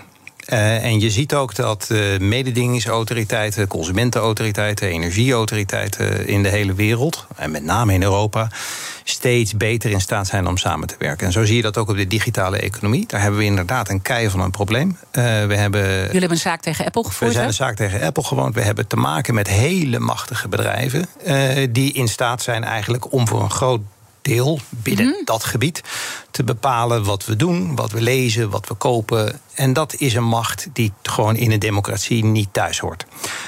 Uh, 0.52 0.84
en 0.84 1.00
je 1.00 1.10
ziet 1.10 1.34
ook 1.34 1.54
dat 1.54 1.88
uh, 1.92 2.18
mededingingsautoriteiten, 2.18 3.66
consumentenautoriteiten, 3.66 4.88
energieautoriteiten 4.88 6.26
in 6.26 6.42
de 6.42 6.48
hele 6.48 6.74
wereld, 6.74 7.26
en 7.36 7.50
met 7.50 7.64
name 7.64 7.92
in 7.92 8.02
Europa, 8.02 8.48
steeds 9.04 9.56
beter 9.56 9.90
in 9.90 10.00
staat 10.00 10.26
zijn 10.26 10.46
om 10.46 10.56
samen 10.56 10.88
te 10.88 10.94
werken. 10.98 11.26
En 11.26 11.32
zo 11.32 11.44
zie 11.44 11.56
je 11.56 11.62
dat 11.62 11.76
ook 11.76 11.88
op 11.88 11.96
de 11.96 12.06
digitale 12.06 12.56
economie. 12.56 13.06
Daar 13.06 13.20
hebben 13.20 13.38
we 13.38 13.46
inderdaad 13.46 13.88
een 13.88 14.02
kei 14.02 14.30
van 14.30 14.40
een 14.40 14.50
probleem. 14.50 14.88
Uh, 14.88 15.24
we 15.46 15.56
hebben, 15.56 15.82
Jullie 15.82 16.10
hebben 16.10 16.30
een 16.30 16.36
zaak 16.36 16.60
tegen 16.60 16.84
Apple 16.84 17.04
gevoerd? 17.04 17.30
We 17.30 17.36
zijn 17.36 17.48
een 17.48 17.54
zaak 17.54 17.76
tegen 17.76 18.02
Apple 18.02 18.24
gewoond. 18.24 18.54
We 18.54 18.62
hebben 18.62 18.86
te 18.86 18.96
maken 18.96 19.34
met 19.34 19.48
hele 19.48 19.98
machtige 19.98 20.48
bedrijven 20.48 21.06
die 21.70 21.92
in 21.92 22.08
staat 22.08 22.42
zijn 22.42 22.64
eigenlijk 22.64 23.12
om 23.12 23.28
voor 23.28 23.42
een 23.42 23.50
groot 23.50 23.80
deel 24.22 24.60
binnen 24.68 25.06
mm. 25.06 25.24
dat 25.24 25.44
gebied 25.44 25.82
te 26.30 26.44
bepalen 26.44 27.04
wat 27.04 27.24
we 27.24 27.36
doen, 27.36 27.76
wat 27.76 27.90
we 27.90 28.00
lezen, 28.00 28.50
wat 28.50 28.68
we 28.68 28.74
kopen. 28.74 29.40
En 29.54 29.72
dat 29.72 29.94
is 29.94 30.14
een 30.14 30.24
macht 30.24 30.68
die 30.72 30.92
gewoon 31.02 31.36
in 31.36 31.50
een 31.50 31.58
democratie 31.58 32.24
niet 32.24 32.48
thuis 32.52 32.78
hoort. 32.78 33.06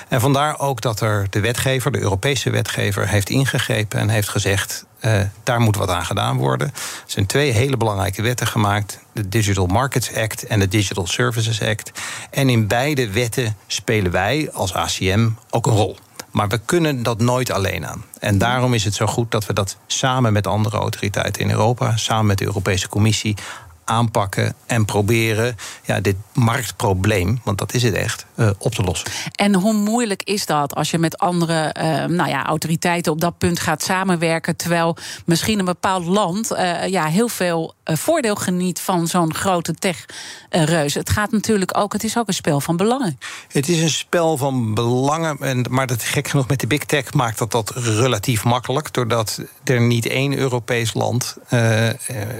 En 0.08 0.20
vandaar 0.20 0.58
ook 0.58 0.80
dat 0.80 1.00
er 1.00 1.26
de 1.30 1.40
wetgever, 1.40 1.92
de 1.92 2.00
Europese 2.00 2.50
wetgever, 2.50 3.08
heeft 3.08 3.30
ingegrepen 3.30 3.98
en 4.00 4.08
heeft 4.08 4.28
gezegd. 4.28 4.84
Uh, 5.00 5.20
daar 5.42 5.60
moet 5.60 5.76
wat 5.76 5.88
aan 5.88 6.04
gedaan 6.04 6.36
worden. 6.36 6.66
Er 6.66 6.74
zijn 7.06 7.26
twee 7.26 7.50
hele 7.50 7.76
belangrijke 7.76 8.22
wetten 8.22 8.46
gemaakt: 8.46 8.98
de 9.12 9.28
Digital 9.28 9.66
Markets 9.66 10.14
Act 10.14 10.46
en 10.46 10.58
de 10.58 10.68
Digital 10.68 11.06
Services 11.06 11.62
Act. 11.62 11.90
En 12.30 12.48
in 12.48 12.66
beide 12.66 13.10
wetten 13.10 13.56
spelen 13.66 14.12
wij 14.12 14.48
als 14.52 14.74
ACM 14.74 15.28
ook 15.50 15.66
een 15.66 15.72
rol. 15.72 15.96
Maar 16.34 16.48
we 16.48 16.60
kunnen 16.64 17.02
dat 17.02 17.20
nooit 17.20 17.50
alleen 17.50 17.86
aan. 17.86 18.04
En 18.18 18.38
daarom 18.38 18.74
is 18.74 18.84
het 18.84 18.94
zo 18.94 19.06
goed 19.06 19.30
dat 19.30 19.46
we 19.46 19.52
dat 19.52 19.76
samen 19.86 20.32
met 20.32 20.46
andere 20.46 20.76
autoriteiten 20.76 21.42
in 21.42 21.50
Europa, 21.50 21.96
samen 21.96 22.26
met 22.26 22.38
de 22.38 22.44
Europese 22.44 22.88
Commissie, 22.88 23.36
aanpakken 23.84 24.54
en 24.66 24.84
proberen 24.84 25.56
ja, 25.82 26.00
dit 26.00 26.16
marktprobleem, 26.32 27.40
want 27.44 27.58
dat 27.58 27.74
is 27.74 27.82
het 27.82 27.94
echt, 27.94 28.26
uh, 28.36 28.50
op 28.58 28.74
te 28.74 28.82
lossen. 28.82 29.10
En 29.32 29.54
hoe 29.54 29.72
moeilijk 29.72 30.22
is 30.22 30.46
dat 30.46 30.74
als 30.74 30.90
je 30.90 30.98
met 30.98 31.18
andere 31.18 31.74
uh, 31.78 32.04
nou 32.04 32.28
ja, 32.28 32.46
autoriteiten 32.46 33.12
op 33.12 33.20
dat 33.20 33.38
punt 33.38 33.60
gaat 33.60 33.82
samenwerken, 33.82 34.56
terwijl 34.56 34.96
misschien 35.26 35.58
een 35.58 35.64
bepaald 35.64 36.04
land 36.04 36.52
uh, 36.52 36.86
ja, 36.86 37.06
heel 37.06 37.28
veel 37.28 37.74
voordeel 37.84 38.34
geniet 38.34 38.80
van 38.80 39.06
zo'n 39.06 39.34
grote 39.34 39.74
tech-reus? 39.74 40.94
Het 40.94 41.10
gaat 41.10 41.30
natuurlijk 41.30 41.76
ook, 41.76 41.92
het 41.92 42.04
is 42.04 42.18
ook 42.18 42.28
een 42.28 42.34
spel 42.34 42.60
van 42.60 42.76
belangen. 42.76 43.18
Het 43.48 43.68
is 43.68 43.80
een 43.80 43.90
spel 43.90 44.36
van 44.36 44.74
belangen, 44.74 45.36
en, 45.40 45.66
maar 45.70 45.86
dat 45.86 46.02
gek 46.02 46.28
genoeg 46.28 46.48
met 46.48 46.60
de 46.60 46.66
big 46.66 46.84
tech 46.84 47.12
maakt 47.12 47.38
dat 47.38 47.50
dat 47.50 47.70
relatief 47.74 48.44
makkelijk, 48.44 48.92
doordat 48.92 49.40
er 49.64 49.80
niet 49.80 50.06
één 50.06 50.36
Europees 50.36 50.94
land, 50.94 51.36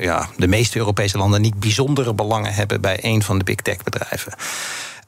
ja, 0.01 0.29
de 0.37 0.47
meeste 0.47 0.79
Europese 0.79 1.19
landen 1.19 1.34
niet 1.41 1.61
bijzondere 1.61 2.15
belangen 2.15 2.55
hebben 2.55 2.81
bij 2.81 2.99
een 3.03 3.23
van 3.23 3.39
de 3.39 3.45
big 3.45 3.57
tech 3.57 3.83
bedrijven. 3.83 4.33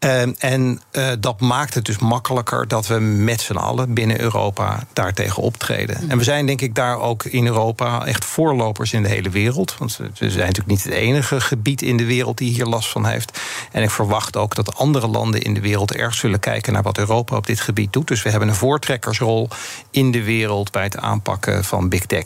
Uh, 0.01 0.45
en 0.45 0.81
uh, 0.93 1.09
dat 1.21 1.41
maakt 1.41 1.75
het 1.75 1.85
dus 1.85 1.99
makkelijker 1.99 2.69
dat 2.69 2.87
we 2.87 2.99
met 3.01 3.41
z'n 3.41 3.57
allen 3.57 3.95
binnen 3.95 4.21
Europa 4.21 4.87
daartegen 4.93 5.43
optreden. 5.43 5.99
Mm. 6.01 6.11
En 6.11 6.19
we 6.19 6.25
zijn 6.25 6.47
denk 6.47 6.61
ik 6.61 6.75
daar 6.75 7.01
ook 7.01 7.25
in 7.25 7.47
Europa 7.47 8.07
echt 8.07 8.25
voorlopers 8.25 8.93
in 8.93 9.03
de 9.03 9.09
hele 9.09 9.31
wereld. 9.31 9.77
Want 9.79 9.97
we 9.97 10.31
zijn 10.31 10.47
natuurlijk 10.47 10.67
niet 10.67 10.85
het 10.85 10.93
enige 10.93 11.41
gebied 11.41 11.83
in 11.83 11.97
de 11.97 12.05
wereld 12.05 12.39
die 12.39 12.53
hier 12.53 12.67
last 12.67 12.89
van 12.89 13.07
heeft. 13.07 13.41
En 13.73 13.83
ik 13.83 13.91
verwacht 13.91 14.37
ook 14.37 14.55
dat 14.55 14.77
andere 14.77 15.07
landen 15.07 15.43
in 15.43 15.55
de 15.55 15.61
wereld 15.61 15.93
erg 15.93 16.15
zullen 16.15 16.41
kijken 16.41 16.73
naar 16.73 16.83
wat 16.83 16.99
Europa 16.99 17.37
op 17.37 17.47
dit 17.47 17.61
gebied 17.61 17.93
doet. 17.93 18.09
Dus 18.09 18.23
we 18.23 18.31
hebben 18.31 18.49
een 18.49 18.55
voortrekkersrol 18.55 19.49
in 19.91 20.11
de 20.11 20.23
wereld 20.23 20.71
bij 20.73 20.83
het 20.83 20.97
aanpakken 20.97 21.65
van 21.65 21.89
big 21.89 22.07
tech. 22.07 22.25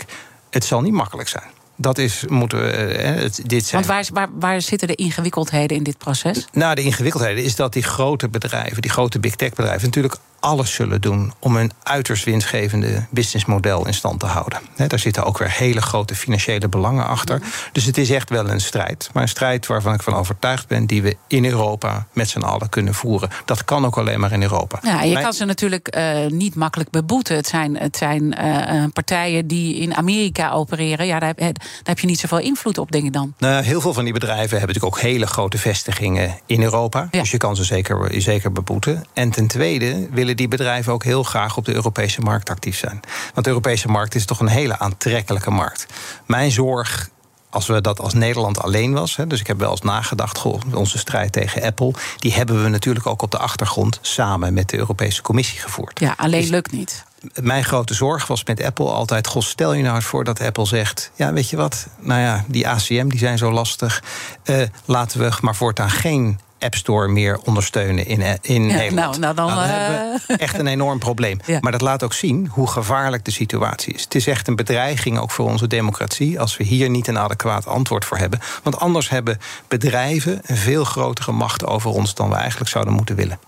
Het 0.51 0.65
zal 0.65 0.81
niet 0.81 0.93
makkelijk 0.93 1.29
zijn 1.29 1.60
dat 1.81 1.99
is, 1.99 2.25
moeten 2.29 2.61
we. 2.61 2.71
Eh, 2.71 3.31
dit 3.45 3.67
zijn. 3.67 3.85
Want 3.85 3.87
waar, 3.87 4.07
waar, 4.13 4.39
waar, 4.39 4.61
zitten 4.61 4.89
de 4.89 4.95
ingewikkeldheden 4.95 5.77
in 5.77 5.83
dit 5.83 5.99
proces? 5.99 6.47
Nou, 6.53 6.75
de 6.75 6.83
ingewikkeldheden 6.83 7.45
is 7.45 7.57
dat 7.57 7.73
die 7.73 7.83
grote 7.83 8.29
bedrijven, 8.29 8.83
die 8.83 8.91
grote 8.91 9.19
big 9.19 9.37
tech 9.37 9.51
bedrijven, 9.51 9.85
natuurlijk 9.85 10.17
alles 10.41 10.75
zullen 10.75 11.01
doen 11.01 11.33
om 11.39 11.57
een 11.57 11.71
uiterst 11.83 12.25
winstgevende 12.25 13.07
businessmodel 13.11 13.87
in 13.87 13.95
stand 13.95 14.21
te 14.21 14.27
houden. 14.27 14.61
daar 14.77 14.99
zitten 14.99 15.25
ook 15.25 15.39
weer 15.39 15.51
hele 15.51 15.83
grote 15.83 16.15
financiële 16.15 16.69
belangen 16.69 17.07
achter. 17.07 17.43
Dus 17.73 17.85
het 17.85 17.99
is 17.99 18.11
echt 18.11 18.31
wel 18.31 18.51
een 18.51 18.61
strijd. 18.61 19.11
Maar 19.13 19.23
een 19.23 19.29
strijd 19.29 19.67
waarvan 19.67 19.95
ik 19.95 20.03
van 20.03 20.15
overtuigd 20.15 20.69
ben, 20.69 20.87
die 20.87 21.03
we 21.03 21.17
in 21.27 21.45
Europa 21.45 22.07
met 22.13 22.29
z'n 22.29 22.41
allen 22.41 22.69
kunnen 22.69 22.95
voeren. 22.95 23.31
Dat 23.45 23.65
kan 23.65 23.85
ook 23.85 23.99
alleen 23.99 24.21
maar 24.21 24.33
in 24.33 24.43
Europa. 24.43 24.79
Ja, 24.83 25.03
je 25.03 25.21
kan 25.21 25.33
ze 25.33 25.45
natuurlijk 25.45 25.97
uh, 25.97 26.27
niet 26.27 26.55
makkelijk 26.55 26.91
beboeten. 26.91 27.37
Het 27.37 27.47
zijn, 27.47 27.77
het 27.77 27.97
zijn 27.97 28.35
uh, 28.41 28.85
partijen 28.93 29.47
die 29.47 29.75
in 29.75 29.95
Amerika 29.95 30.51
opereren. 30.51 31.07
Ja, 31.07 31.19
daar, 31.19 31.35
daar, 31.35 31.53
heb 31.83 31.99
je 31.99 32.07
niet 32.07 32.21
zoveel 32.21 32.39
invloed 32.39 32.79
op, 32.79 32.93
denk 32.93 33.05
ik 33.05 33.13
dan. 33.13 33.35
Nou, 33.39 33.65
heel 33.65 33.81
veel 33.81 33.93
van 33.93 34.05
die 34.05 34.13
bedrijven 34.13 34.59
hebben 34.59 34.75
natuurlijk 34.75 34.95
ook 34.95 35.01
hele 35.01 35.27
grote 35.27 35.59
vestigingen 35.59 36.39
in 36.47 36.63
Europa. 36.63 37.09
Ja. 37.11 37.21
Dus 37.21 37.31
je 37.31 37.37
kan 37.37 37.57
ze 37.57 37.65
zeker, 37.65 38.23
zeker 38.23 38.53
beboeten. 38.53 39.05
En 39.13 39.31
ten 39.31 39.47
tweede 39.47 40.09
willen 40.11 40.30
die 40.35 40.49
bedrijven 40.49 40.93
ook 40.93 41.05
heel 41.05 41.23
graag 41.23 41.57
op 41.57 41.65
de 41.65 41.75
Europese 41.75 42.21
markt 42.21 42.51
actief 42.51 42.79
zijn. 42.79 43.01
Want 43.35 43.45
de 43.45 43.51
Europese 43.51 43.89
markt 43.89 44.15
is 44.15 44.25
toch 44.25 44.41
een 44.41 44.49
hele 44.49 44.79
aantrekkelijke 44.79 45.51
markt. 45.51 45.87
Mijn 46.27 46.51
zorg 46.51 47.09
als 47.51 47.67
we 47.67 47.81
dat 47.81 48.01
als 48.01 48.15
Nederland 48.15 48.63
alleen 48.63 48.93
was. 48.93 49.17
Hè, 49.17 49.27
dus 49.27 49.41
ik 49.41 49.47
heb 49.47 49.59
wel 49.59 49.71
eens 49.71 49.81
nagedacht, 49.81 50.39
goh, 50.39 50.61
onze 50.75 50.99
strijd 50.99 51.33
tegen 51.33 51.63
Apple, 51.63 51.95
die 52.17 52.33
hebben 52.33 52.63
we 52.63 52.69
natuurlijk 52.69 53.07
ook 53.07 53.23
op 53.23 53.31
de 53.31 53.39
achtergrond 53.39 53.99
samen 54.01 54.55
met 54.55 54.69
de 54.69 54.77
Europese 54.77 55.23
Commissie 55.23 55.59
gevoerd. 55.59 56.01
Ja, 56.01 56.15
alleen 56.17 56.41
dus 56.41 56.51
lukt 56.51 56.73
niet. 56.73 57.05
Mijn 57.35 57.65
grote 57.65 57.95
zorg 57.95 58.27
was 58.27 58.45
met 58.45 58.63
Apple 58.63 58.89
altijd: 58.89 59.27
goh, 59.27 59.43
stel 59.43 59.73
je 59.73 59.83
nou 59.83 59.95
eens 59.95 60.05
voor 60.05 60.25
dat 60.25 60.41
Apple 60.41 60.67
zegt: 60.67 61.11
ja, 61.15 61.33
weet 61.33 61.51
je 61.51 61.57
wat, 61.57 61.87
nou 61.99 62.21
ja, 62.21 62.45
die 62.49 62.69
ACM 62.69 63.09
die 63.09 63.19
zijn 63.19 63.39
zo 63.39 63.53
lastig, 63.53 64.03
uh, 64.45 64.63
laten 64.85 65.21
we 65.21 65.33
maar 65.41 65.55
voortaan 65.55 65.91
geen 65.91 66.41
App 66.61 66.75
Store 66.75 67.09
meer 67.09 67.39
ondersteunen 67.45 68.07
in, 68.07 68.23
eh, 68.23 68.33
in 68.41 68.69
ja, 68.69 68.77
Nederland. 68.77 69.19
Nou, 69.19 69.35
nou 69.35 69.35
dan, 69.35 69.47
nou, 69.47 69.59
dan 69.59 69.69
hebben 69.69 70.21
we 70.27 70.37
echt 70.37 70.59
een 70.59 70.67
enorm 70.67 70.99
probleem. 70.99 71.39
Ja. 71.51 71.59
Maar 71.61 71.73
dat 71.73 71.81
laat 71.81 72.03
ook 72.03 72.13
zien 72.13 72.47
hoe 72.47 72.69
gevaarlijk 72.69 73.25
de 73.25 73.31
situatie 73.31 73.95
is. 73.95 74.03
Het 74.03 74.15
is 74.15 74.27
echt 74.27 74.49
een 74.49 74.57
bedreiging 74.57 75.19
ook 75.19 75.31
voor 75.31 75.47
onze 75.47 75.67
democratie 75.67 76.41
als 76.41 76.57
we 76.57 76.65
hier 76.65 76.91
niet 76.91 77.07
een 77.07 77.19
adequaat 77.19 77.67
antwoord 77.67 78.05
voor 78.05 78.19
hebben. 78.19 78.41
Want 78.63 78.79
anders 78.79 79.09
hebben 79.09 79.39
bedrijven 79.69 80.41
een 80.43 80.57
veel 80.57 80.85
grotere 80.85 81.33
macht 81.33 81.67
over 81.67 81.91
ons 81.91 82.15
dan 82.15 82.29
we 82.29 82.35
eigenlijk 82.35 82.71
zouden 82.71 82.95
moeten 82.95 83.17
willen. 83.17 83.39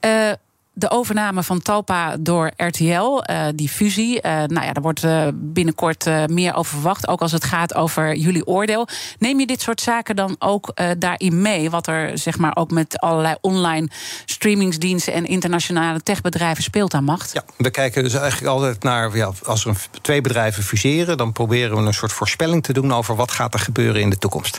Uh, 0.00 0.32
de 0.74 0.90
overname 0.90 1.42
van 1.42 1.62
Talpa 1.62 2.16
door 2.20 2.50
RTL, 2.56 3.18
eh, 3.18 3.46
die 3.54 3.68
fusie. 3.68 4.16
Uh, 4.16 4.22
nou 4.22 4.66
ja, 4.66 4.72
daar 4.72 4.82
wordt 4.82 5.04
uh, 5.04 5.26
binnenkort 5.34 6.06
meer 6.26 6.54
over 6.54 6.72
verwacht. 6.72 7.08
Ook 7.08 7.20
als 7.20 7.32
het 7.32 7.44
gaat 7.44 7.74
over 7.74 8.14
jullie 8.14 8.46
oordeel. 8.46 8.88
Neem 9.18 9.40
je 9.40 9.46
dit 9.46 9.60
soort 9.60 9.80
zaken 9.80 10.16
dan 10.16 10.36
ook 10.38 10.74
daarin 10.98 11.42
mee? 11.42 11.70
Wat 11.70 11.86
er 11.86 12.18
zeg 12.18 12.38
maar 12.38 12.56
ook 12.56 12.70
met 12.70 12.98
allerlei 12.98 13.34
online 13.40 13.88
streamingsdiensten 14.24 15.12
en 15.12 15.26
internationale 15.26 16.00
techbedrijven 16.00 16.62
speelt 16.62 16.94
aan 16.94 17.04
macht? 17.04 17.32
Ja, 17.32 17.42
we 17.56 17.70
kijken 17.70 18.02
dus 18.02 18.14
eigenlijk 18.14 18.52
altijd 18.52 18.82
naar. 18.82 19.16
Ja, 19.16 19.30
als 19.44 19.64
er 19.64 19.76
twee 20.00 20.20
bedrijven 20.20 20.62
fuseren, 20.62 21.16
dan 21.16 21.32
proberen 21.32 21.76
we 21.76 21.82
een 21.82 21.94
soort 21.94 22.12
voorspelling 22.12 22.62
te 22.62 22.72
doen 22.72 22.92
over 22.92 23.16
wat 23.16 23.30
gaat 23.30 23.54
er 23.54 23.60
gebeuren 23.60 24.00
in 24.00 24.10
de 24.10 24.18
toekomst. 24.18 24.58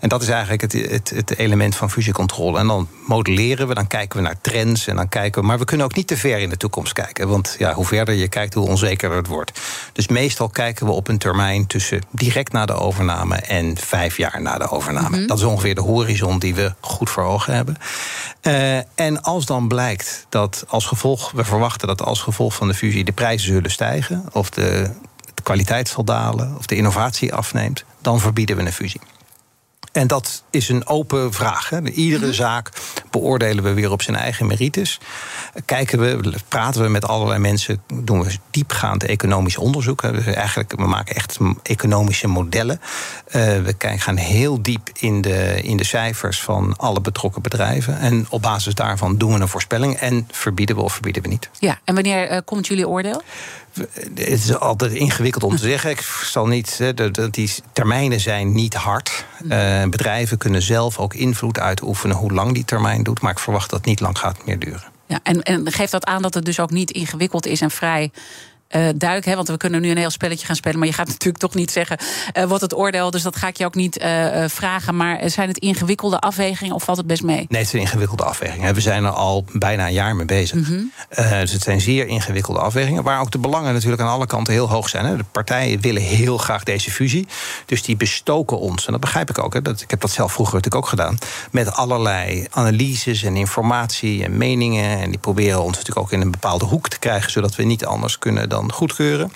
En 0.00 0.08
dat 0.08 0.22
is 0.22 0.28
eigenlijk 0.28 0.60
het, 0.60 0.72
het, 0.72 1.10
het 1.10 1.36
element 1.36 1.76
van 1.76 1.90
fusiecontrole. 1.90 2.58
En 2.58 2.66
dan 2.66 2.88
modelleren 3.06 3.68
we, 3.68 3.74
dan 3.74 3.86
kijken 3.86 4.18
we 4.18 4.24
naar 4.24 4.40
trends 4.40 4.86
en 4.86 4.96
dan 4.96 5.08
kijken 5.08 5.40
we 5.40 5.46
Maar 5.48 5.58
we 5.58 5.64
kunnen 5.64 5.86
ook 5.86 5.94
niet 5.94 6.06
te 6.06 6.16
ver 6.16 6.38
in 6.38 6.48
de 6.48 6.56
toekomst 6.56 6.92
kijken. 6.92 7.28
Want 7.28 7.56
ja, 7.58 7.74
hoe 7.74 7.84
verder 7.84 8.14
je 8.14 8.28
kijkt, 8.28 8.54
hoe 8.54 8.68
onzekerder 8.68 9.18
het 9.18 9.26
wordt. 9.26 9.60
Dus 9.92 10.08
meestal 10.08 10.48
kijken 10.48 10.86
we 10.86 10.92
op 10.92 11.08
een 11.08 11.18
termijn 11.18 11.66
tussen 11.66 12.02
direct 12.10 12.52
na 12.52 12.66
de 12.66 12.72
overname 12.72 13.36
en 13.36 13.76
vijf 13.76 14.16
jaar 14.16 14.42
na 14.42 14.58
de 14.58 14.70
overname. 14.70 15.24
Dat 15.24 15.38
is 15.38 15.44
ongeveer 15.44 15.74
de 15.74 15.80
horizon 15.80 16.38
die 16.38 16.54
we 16.54 16.74
goed 16.80 17.10
voor 17.10 17.24
ogen 17.24 17.54
hebben. 17.54 17.76
Uh, 18.42 18.76
en 18.76 19.22
als 19.22 19.46
dan 19.46 19.68
blijkt 19.68 20.26
dat 20.28 20.64
als 20.68 20.86
gevolg, 20.86 21.30
we 21.30 21.44
verwachten 21.44 21.88
dat 21.88 22.02
als 22.02 22.20
gevolg 22.20 22.54
van 22.54 22.68
de 22.68 22.74
fusie 22.74 23.04
de 23.04 23.12
prijzen 23.12 23.52
zullen 23.52 23.70
stijgen, 23.70 24.24
of 24.32 24.50
de, 24.50 24.90
de 25.34 25.42
kwaliteit 25.42 25.88
zal 25.88 26.04
dalen, 26.04 26.54
of 26.58 26.66
de 26.66 26.76
innovatie 26.76 27.34
afneemt, 27.34 27.84
dan 28.00 28.20
verbieden 28.20 28.56
we 28.56 28.62
een 28.62 28.72
fusie. 28.72 29.00
En 29.92 30.06
dat 30.06 30.42
is 30.50 30.68
een 30.68 30.86
open 30.86 31.32
vraag. 31.32 31.70
Hè. 31.70 31.88
Iedere 31.88 32.26
mhm. 32.26 32.34
zaak 32.34 32.70
beoordelen 33.18 33.64
we 33.64 33.72
weer 33.72 33.90
op 33.90 34.02
zijn 34.02 34.16
eigen 34.16 34.46
merites. 34.46 35.00
Kijken 35.64 36.00
we, 36.00 36.34
praten 36.48 36.82
we 36.82 36.88
met 36.88 37.06
allerlei 37.06 37.38
mensen, 37.38 37.82
doen 38.02 38.22
we 38.22 38.36
diepgaand 38.50 39.04
economisch 39.04 39.56
onderzoek. 39.56 40.02
Eigenlijk, 40.02 40.72
we 40.76 40.86
maken 40.86 41.14
echt 41.16 41.38
economische 41.62 42.28
modellen. 42.28 42.80
Uh, 43.26 43.32
we 43.32 43.74
gaan 43.78 44.16
heel 44.16 44.62
diep 44.62 44.88
in 44.92 45.20
de, 45.20 45.60
in 45.62 45.76
de 45.76 45.84
cijfers 45.84 46.40
van 46.40 46.76
alle 46.76 47.00
betrokken 47.00 47.42
bedrijven. 47.42 47.98
En 47.98 48.26
op 48.30 48.42
basis 48.42 48.74
daarvan 48.74 49.16
doen 49.16 49.32
we 49.34 49.40
een 49.40 49.48
voorspelling 49.48 49.96
en 49.96 50.28
verbieden 50.30 50.76
we 50.76 50.82
of 50.82 50.92
verbieden 50.92 51.22
we 51.22 51.28
niet. 51.28 51.50
Ja, 51.58 51.78
en 51.84 51.94
wanneer 51.94 52.32
uh, 52.32 52.38
komt 52.44 52.66
jullie 52.66 52.88
oordeel? 52.88 53.22
Het 54.14 54.18
is 54.26 54.58
altijd 54.58 54.92
ingewikkeld 54.92 55.44
om 55.44 55.56
te 55.56 55.62
zeggen. 55.62 55.90
Ik 55.90 56.00
zal 56.24 56.46
niet, 56.46 56.80
die 57.30 57.50
termijnen 57.72 58.20
zijn 58.20 58.52
niet 58.52 58.74
hard. 58.74 59.24
Uh, 59.42 59.82
bedrijven 59.82 60.38
kunnen 60.38 60.62
zelf 60.62 60.98
ook 60.98 61.14
invloed 61.14 61.58
uitoefenen 61.58 62.16
hoe 62.16 62.32
lang 62.32 62.54
die 62.54 62.64
termijn 62.64 63.02
doet. 63.02 63.20
Maar 63.20 63.30
ik 63.30 63.38
verwacht 63.38 63.70
dat 63.70 63.78
het 63.78 63.88
niet 63.88 64.00
lang 64.00 64.18
gaat 64.18 64.46
meer 64.46 64.58
duren. 64.58 64.84
Ja, 65.06 65.20
en, 65.22 65.42
en 65.42 65.72
geeft 65.72 65.92
dat 65.92 66.04
aan 66.04 66.22
dat 66.22 66.34
het 66.34 66.44
dus 66.44 66.60
ook 66.60 66.70
niet 66.70 66.90
ingewikkeld 66.90 67.46
is 67.46 67.60
en 67.60 67.70
vrij 67.70 68.10
uh, 68.76 68.88
duik. 68.96 69.24
Hè, 69.24 69.34
want 69.34 69.48
we 69.48 69.56
kunnen 69.56 69.80
nu 69.80 69.90
een 69.90 69.96
heel 69.96 70.10
spelletje 70.10 70.46
gaan 70.46 70.56
spelen. 70.56 70.78
Maar 70.78 70.88
je 70.88 70.94
gaat 70.94 71.08
natuurlijk 71.16 71.38
toch 71.38 71.54
niet 71.54 71.70
zeggen 71.70 71.98
uh, 72.36 72.44
wat 72.44 72.60
het 72.60 72.74
oordeel. 72.74 73.10
Dus 73.10 73.22
dat 73.22 73.36
ga 73.36 73.48
ik 73.48 73.56
je 73.56 73.64
ook 73.64 73.74
niet 73.74 74.00
uh, 74.00 74.44
vragen. 74.46 74.96
Maar 74.96 75.30
zijn 75.30 75.48
het 75.48 75.58
ingewikkelde 75.58 76.18
afwegingen 76.18 76.74
of 76.74 76.82
valt 76.82 76.98
het 76.98 77.06
best 77.06 77.22
mee? 77.22 77.46
Nee, 77.48 77.60
het 77.60 77.70
zijn 77.70 77.82
ingewikkelde 77.82 78.24
afwegingen. 78.24 78.74
We 78.74 78.80
zijn 78.80 79.04
er 79.04 79.10
al 79.10 79.44
bijna 79.52 79.86
een 79.86 79.92
jaar 79.92 80.16
mee 80.16 80.26
bezig. 80.26 80.56
Mm 80.56 80.64
-hmm. 80.64 80.92
dus 81.40 81.52
het 81.52 81.62
zijn 81.62 81.80
zeer 81.80 82.06
ingewikkelde 82.06 82.60
afwegingen. 82.60 83.02
Waar 83.02 83.20
ook 83.20 83.30
de 83.30 83.38
belangen 83.38 83.72
natuurlijk 83.72 84.02
aan 84.02 84.08
alle 84.08 84.26
kanten 84.26 84.52
heel 84.52 84.68
hoog 84.68 84.88
zijn. 84.88 85.04
Hè. 85.04 85.16
De 85.16 85.24
partijen 85.32 85.80
willen 85.80 86.02
heel 86.02 86.38
graag 86.38 86.62
deze 86.62 86.90
fusie. 86.90 87.26
Dus 87.66 87.82
die 87.82 87.96
bestoken 87.96 88.58
ons. 88.58 88.86
En 88.86 88.92
dat 88.92 89.00
begrijp 89.00 89.30
ik 89.30 89.38
ook. 89.38 89.54
Hè. 89.54 89.62
Dat, 89.62 89.80
ik 89.80 89.90
heb 89.90 90.00
dat 90.00 90.10
zelf 90.10 90.32
vroeger 90.32 90.54
natuurlijk 90.54 90.84
ook 90.84 90.90
gedaan. 90.90 91.18
Met 91.50 91.72
allerlei 91.72 92.46
analyses 92.50 93.22
en 93.22 93.36
informatie 93.36 94.24
en 94.24 94.36
meningen. 94.36 94.98
En 94.98 95.10
die 95.10 95.18
proberen 95.18 95.62
ons 95.62 95.76
natuurlijk 95.76 96.06
ook 96.06 96.12
in 96.12 96.20
een 96.20 96.30
bepaalde 96.30 96.64
hoek 96.64 96.88
te 96.88 96.98
krijgen. 96.98 97.30
Zodat 97.30 97.56
we 97.56 97.62
niet 97.62 97.84
anders 97.84 98.18
kunnen 98.18 98.48
dan 98.48 98.57
dan 98.60 98.72
goedkeuren. 98.72 99.32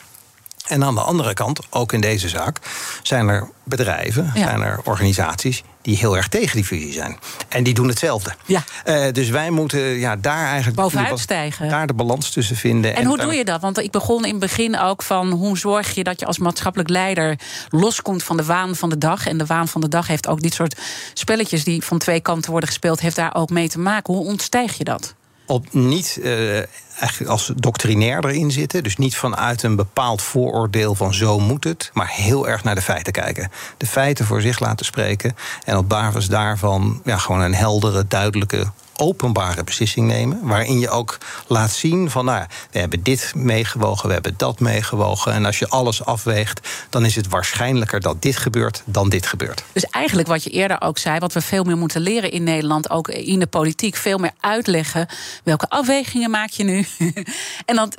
En 0.67 0.85
aan 0.85 0.95
de 0.95 1.01
andere 1.01 1.35
kant, 1.35 1.61
ook 1.71 1.93
in 1.93 2.01
deze 2.01 2.29
zaak, 2.29 2.59
zijn 3.03 3.29
er 3.29 3.49
bedrijven, 3.65 4.33
zijn 4.35 4.63
er 4.63 4.81
organisaties 4.85 5.63
die 5.83 5.97
heel 5.97 6.17
erg 6.17 6.29
tegen 6.29 6.57
die 6.57 6.65
fusie 6.65 6.93
zijn. 6.93 7.19
En 7.49 7.63
die 7.63 7.75
doen 7.75 7.89
hetzelfde. 7.89 8.35
Ja. 8.45 8.65
Uh, 8.85 9.13
dus 9.13 9.29
wij 9.29 9.51
moeten 9.51 9.81
ja, 9.81 10.17
daar 10.17 10.47
eigenlijk 10.47 10.77
bovenuit 10.77 11.19
stijgen. 11.19 11.69
Daar 11.69 11.87
de 11.87 11.95
balans 11.95 12.31
tussen 12.31 12.57
vinden. 12.57 12.95
En, 12.95 13.03
en 13.03 13.07
hoe 13.07 13.19
doe 13.19 13.35
je 13.35 13.45
dat? 13.45 13.61
Want 13.61 13.79
ik 13.79 13.91
begon 13.91 14.25
in 14.25 14.31
het 14.31 14.41
begin 14.41 14.79
ook 14.79 15.03
van 15.03 15.31
hoe 15.31 15.59
zorg 15.59 15.95
je 15.95 16.05
dat 16.05 16.21
je 16.21 16.27
als 16.27 16.39
maatschappelijk 16.39 16.89
leider 16.89 17.39
loskomt 17.69 18.23
van 18.23 18.37
de 18.37 18.45
waan 18.45 18.77
van 18.77 18.89
de 18.89 18.99
dag. 18.99 19.27
En 19.27 19.39
de 19.39 19.47
waan 19.47 19.69
van 19.69 19.81
de 19.81 19.89
dag 19.89 20.07
heeft 20.07 20.29
ook 20.29 20.41
dit 20.41 20.55
soort 20.55 20.81
spelletjes 21.15 21.65
die 21.65 21.85
van 21.85 21.99
twee 21.99 22.21
kanten 22.21 22.51
worden 22.51 22.69
gespeeld, 22.69 23.01
heeft 23.01 23.17
daar 23.17 23.35
ook 23.35 23.51
mee 23.51 23.69
te 23.69 23.79
maken. 23.79 24.15
Hoe 24.15 24.27
ontstijg 24.27 24.79
je 24.79 24.85
dat? 24.85 25.15
Op 25.53 25.73
niet 25.73 26.19
uh, 26.23 26.57
eigenlijk 26.99 27.31
als 27.31 27.53
doctrinair 27.57 28.25
erin 28.25 28.51
zitten. 28.51 28.83
Dus 28.83 28.97
niet 28.97 29.17
vanuit 29.17 29.63
een 29.63 29.77
bepaald 29.77 30.23
vooroordeel 30.23 30.95
van 30.95 31.15
zo 31.15 31.39
moet 31.39 31.65
het, 31.65 31.91
maar 31.93 32.09
heel 32.09 32.49
erg 32.49 32.65
naar 32.65 32.75
de 32.75 32.83
feiten 32.83 33.13
kijken. 33.13 33.51
De 33.77 33.87
feiten 33.87 34.25
voor 34.25 34.41
zich 34.41 34.61
laten 34.61 34.87
spreken 34.87 35.37
en 35.65 35.77
op 35.77 35.89
basis 35.89 36.27
daarvan 36.27 37.01
ja, 37.05 37.17
gewoon 37.17 37.41
een 37.41 37.55
heldere, 37.55 38.05
duidelijke 38.09 38.71
openbare 38.97 39.65
beslissing 39.65 40.07
nemen. 40.07 40.39
Waarin 40.43 40.79
je 40.79 40.91
ook 40.91 41.19
laat 41.47 41.71
zien 41.71 42.11
van 42.11 42.25
nou, 42.25 42.47
we 42.71 42.79
hebben 42.79 43.03
dit 43.03 43.33
meegewogen, 43.35 44.07
we 44.07 44.13
hebben 44.13 44.35
dat 44.37 44.61
meegewogen. 44.61 45.33
En 45.33 45.45
als 45.45 45.59
je 45.59 45.69
alles 45.69 46.05
afweegt, 46.05 46.69
dan 46.91 47.05
is 47.05 47.17
het 47.17 47.29
waarschijnlijker 47.29 48.01
dat 48.01 48.23
dit 48.23 48.37
gebeurt 48.37 48.83
dan 48.85 49.09
dit 49.09 49.27
gebeurt. 49.27 49.65
Dus 49.73 49.85
eigenlijk 49.85 50.29
wat 50.29 50.45
je 50.45 50.51
eerder 50.51 50.81
ook 50.81 50.99
zei, 50.99 51.19
wat 51.19 51.33
we 51.33 51.41
veel 51.41 51.65
meer 51.65 51.77
moeten 51.77 52.01
leren 52.01 52.31
in 52.31 52.45
Nederland, 52.45 52.91
ook 52.91 53.09
in 53.09 53.39
de 53.39 53.47
politiek, 53.47 53.97
veel 53.97 54.19
meer 54.19 54.33
uitleggen. 54.41 55.07
Welke 55.45 55.69
afwegingen 55.69 56.31
maak 56.31 56.51
je 56.51 56.65
nu? 56.65 56.87
en 57.71 57.77
dan, 57.77 57.93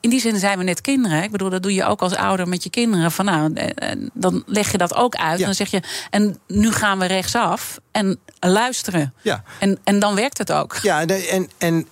in 0.00 0.10
die 0.10 0.20
zin 0.20 0.38
zijn 0.38 0.58
we 0.58 0.64
net 0.64 0.80
kinderen. 0.80 1.22
Ik 1.22 1.30
bedoel, 1.30 1.50
dat 1.50 1.62
doe 1.62 1.74
je 1.74 1.84
ook 1.84 2.02
als 2.02 2.14
ouder 2.14 2.48
met 2.48 2.62
je 2.62 2.70
kinderen. 2.70 3.12
Van 3.12 3.24
nou, 3.24 3.52
eh, 3.54 3.90
eh, 3.90 3.98
dan 4.14 4.42
leg 4.46 4.72
je 4.72 4.78
dat 4.78 4.94
ook 4.94 5.14
uit. 5.14 5.38
En 5.38 5.44
dan 5.44 5.54
zeg 5.54 5.70
je, 5.70 5.82
en 6.10 6.38
nu 6.46 6.72
gaan 6.72 6.98
we 6.98 7.06
rechtsaf 7.06 7.78
en 7.92 8.20
luisteren. 8.40 9.14
Ja. 9.22 9.42
En, 9.58 9.78
en 9.84 9.98
dan 9.98 10.14
werkt 10.14 10.38
het 10.38 10.52
ook. 10.52 10.78
Ja, 10.82 11.06
en, 11.06 11.50
en 11.58 11.88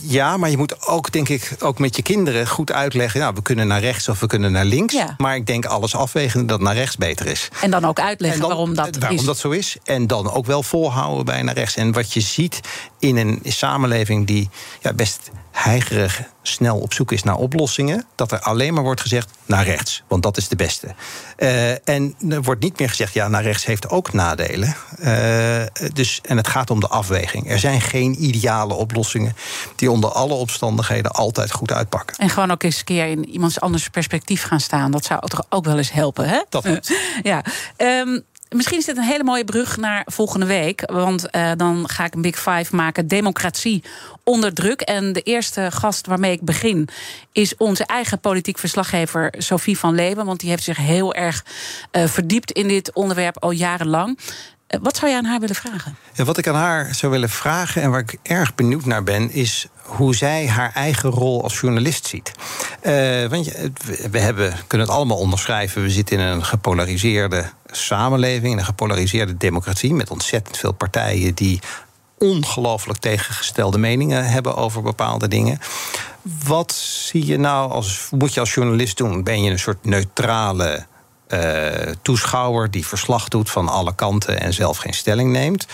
ja, 0.00 0.36
maar 0.36 0.50
je 0.50 0.56
moet 0.56 0.86
ook, 0.86 1.12
denk 1.12 1.28
ik, 1.28 1.56
ook 1.58 1.78
met 1.78 1.96
je 1.96 2.02
kinderen 2.02 2.48
goed 2.48 2.72
uitleggen. 2.72 3.20
Nou, 3.20 3.34
we 3.34 3.42
kunnen 3.42 3.66
naar 3.66 3.80
rechts 3.80 4.08
of 4.08 4.20
we 4.20 4.26
kunnen 4.26 4.52
naar 4.52 4.64
links. 4.64 4.94
Ja. 4.94 5.14
Maar 5.18 5.34
ik 5.34 5.46
denk 5.46 5.64
alles 5.64 5.94
afwegen 5.94 6.46
dat 6.46 6.60
naar 6.60 6.74
rechts 6.74 6.96
beter 6.96 7.26
is. 7.26 7.48
En 7.60 7.70
dan 7.70 7.84
ook 7.84 8.00
uitleggen 8.00 8.40
waarom 8.40 8.74
dat 8.74 8.96
waarom 8.96 9.18
is. 9.18 9.24
dat 9.24 9.38
zo 9.38 9.50
is. 9.50 9.76
En 9.84 10.06
dan 10.06 10.30
ook 10.30 10.46
wel 10.46 10.62
volhouden 10.62 11.24
bij 11.24 11.42
naar 11.42 11.54
rechts. 11.54 11.76
En 11.76 11.92
wat 11.92 12.12
je 12.12 12.20
ziet 12.20 12.60
in 12.98 13.16
een 13.16 13.40
samenleving 13.44 14.26
die 14.26 14.50
ja, 14.80 14.92
best 14.92 15.30
heigerig 15.50 16.22
snel 16.50 16.78
op 16.78 16.92
zoek 16.92 17.12
is 17.12 17.22
naar 17.22 17.36
oplossingen, 17.36 18.04
dat 18.14 18.32
er 18.32 18.40
alleen 18.40 18.74
maar 18.74 18.82
wordt 18.82 19.00
gezegd 19.00 19.30
naar 19.46 19.64
rechts, 19.64 20.02
want 20.08 20.22
dat 20.22 20.36
is 20.36 20.48
de 20.48 20.56
beste. 20.56 20.94
Uh, 21.38 21.88
en 21.88 22.14
er 22.28 22.42
wordt 22.42 22.62
niet 22.62 22.78
meer 22.78 22.88
gezegd, 22.88 23.14
ja, 23.14 23.28
naar 23.28 23.42
rechts 23.42 23.64
heeft 23.64 23.88
ook 23.88 24.12
nadelen. 24.12 24.76
Uh, 24.98 25.62
dus, 25.92 26.20
en 26.22 26.36
het 26.36 26.48
gaat 26.48 26.70
om 26.70 26.80
de 26.80 26.88
afweging. 26.88 27.50
Er 27.50 27.58
zijn 27.58 27.80
geen 27.80 28.24
ideale 28.24 28.74
oplossingen 28.74 29.36
die 29.76 29.90
onder 29.90 30.10
alle 30.10 30.34
omstandigheden 30.34 31.10
altijd 31.10 31.52
goed 31.52 31.72
uitpakken. 31.72 32.16
En 32.16 32.30
gewoon 32.30 32.50
ook 32.50 32.62
eens 32.62 32.78
een 32.78 32.84
keer 32.84 33.06
in 33.06 33.28
iemands 33.28 33.60
anders 33.60 33.88
perspectief 33.88 34.42
gaan 34.42 34.60
staan, 34.60 34.90
dat 34.90 35.04
zou 35.04 35.28
toch 35.28 35.44
ook 35.48 35.64
wel 35.64 35.76
eens 35.76 35.92
helpen, 35.92 36.28
hè? 36.28 36.42
Dat 36.48 36.66
ja. 37.22 37.44
Um, 37.76 38.24
Misschien 38.56 38.78
is 38.78 38.84
dit 38.84 38.96
een 38.96 39.02
hele 39.02 39.24
mooie 39.24 39.44
brug 39.44 39.76
naar 39.76 40.02
volgende 40.06 40.46
week. 40.46 40.90
Want 40.90 41.26
uh, 41.36 41.50
dan 41.56 41.88
ga 41.88 42.04
ik 42.04 42.14
een 42.14 42.22
Big 42.22 42.36
Five 42.36 42.76
maken. 42.76 43.08
Democratie 43.08 43.82
onder 44.24 44.54
druk. 44.54 44.80
En 44.80 45.12
de 45.12 45.22
eerste 45.22 45.70
gast 45.70 46.06
waarmee 46.06 46.32
ik 46.32 46.42
begin 46.42 46.88
is 47.32 47.56
onze 47.56 47.84
eigen 47.84 48.20
politiek 48.20 48.58
verslaggever 48.58 49.34
Sophie 49.38 49.78
van 49.78 49.94
Leeuwen. 49.94 50.26
Want 50.26 50.40
die 50.40 50.50
heeft 50.50 50.62
zich 50.62 50.76
heel 50.76 51.14
erg 51.14 51.44
uh, 51.92 52.06
verdiept 52.06 52.50
in 52.50 52.68
dit 52.68 52.92
onderwerp 52.92 53.42
al 53.42 53.50
jarenlang. 53.50 54.18
Uh, 54.70 54.80
wat 54.82 54.96
zou 54.96 55.10
je 55.10 55.16
aan 55.16 55.24
haar 55.24 55.40
willen 55.40 55.54
vragen? 55.54 55.96
Ja, 56.12 56.24
wat 56.24 56.38
ik 56.38 56.48
aan 56.48 56.54
haar 56.54 56.94
zou 56.94 57.12
willen 57.12 57.28
vragen 57.28 57.82
en 57.82 57.90
waar 57.90 58.00
ik 58.00 58.16
erg 58.22 58.54
benieuwd 58.54 58.84
naar 58.84 59.02
ben, 59.02 59.30
is 59.30 59.66
hoe 59.82 60.14
zij 60.14 60.48
haar 60.48 60.72
eigen 60.74 61.10
rol 61.10 61.42
als 61.42 61.60
journalist 61.60 62.06
ziet. 62.06 62.32
Uh, 62.82 63.26
want 63.26 63.52
we 64.10 64.18
hebben, 64.18 64.54
kunnen 64.66 64.86
het 64.86 64.96
allemaal 64.96 65.16
onderschrijven. 65.16 65.82
We 65.82 65.90
zitten 65.90 66.18
in 66.18 66.24
een 66.24 66.44
gepolariseerde 66.44 67.50
samenleving, 67.66 68.52
in 68.52 68.58
een 68.58 68.64
gepolariseerde 68.64 69.36
democratie. 69.36 69.94
met 69.94 70.10
ontzettend 70.10 70.56
veel 70.56 70.72
partijen 70.72 71.34
die 71.34 71.60
ongelooflijk 72.18 72.98
tegengestelde 72.98 73.78
meningen 73.78 74.24
hebben 74.24 74.56
over 74.56 74.82
bepaalde 74.82 75.28
dingen. 75.28 75.58
Wat 76.44 76.72
zie 76.72 77.26
je 77.26 77.38
nou 77.38 77.70
als. 77.70 78.08
Moet 78.10 78.34
je 78.34 78.40
als 78.40 78.54
journalist 78.54 78.96
doen? 78.96 79.22
Ben 79.22 79.42
je 79.42 79.50
een 79.50 79.58
soort 79.58 79.84
neutrale 79.84 80.86
toeschouwer 82.02 82.70
die 82.70 82.86
verslag 82.86 83.28
doet 83.28 83.50
van 83.50 83.68
alle 83.68 83.94
kanten 83.94 84.40
en 84.40 84.52
zelf 84.52 84.78
geen 84.78 84.94
stelling 84.94 85.32
neemt? 85.32 85.66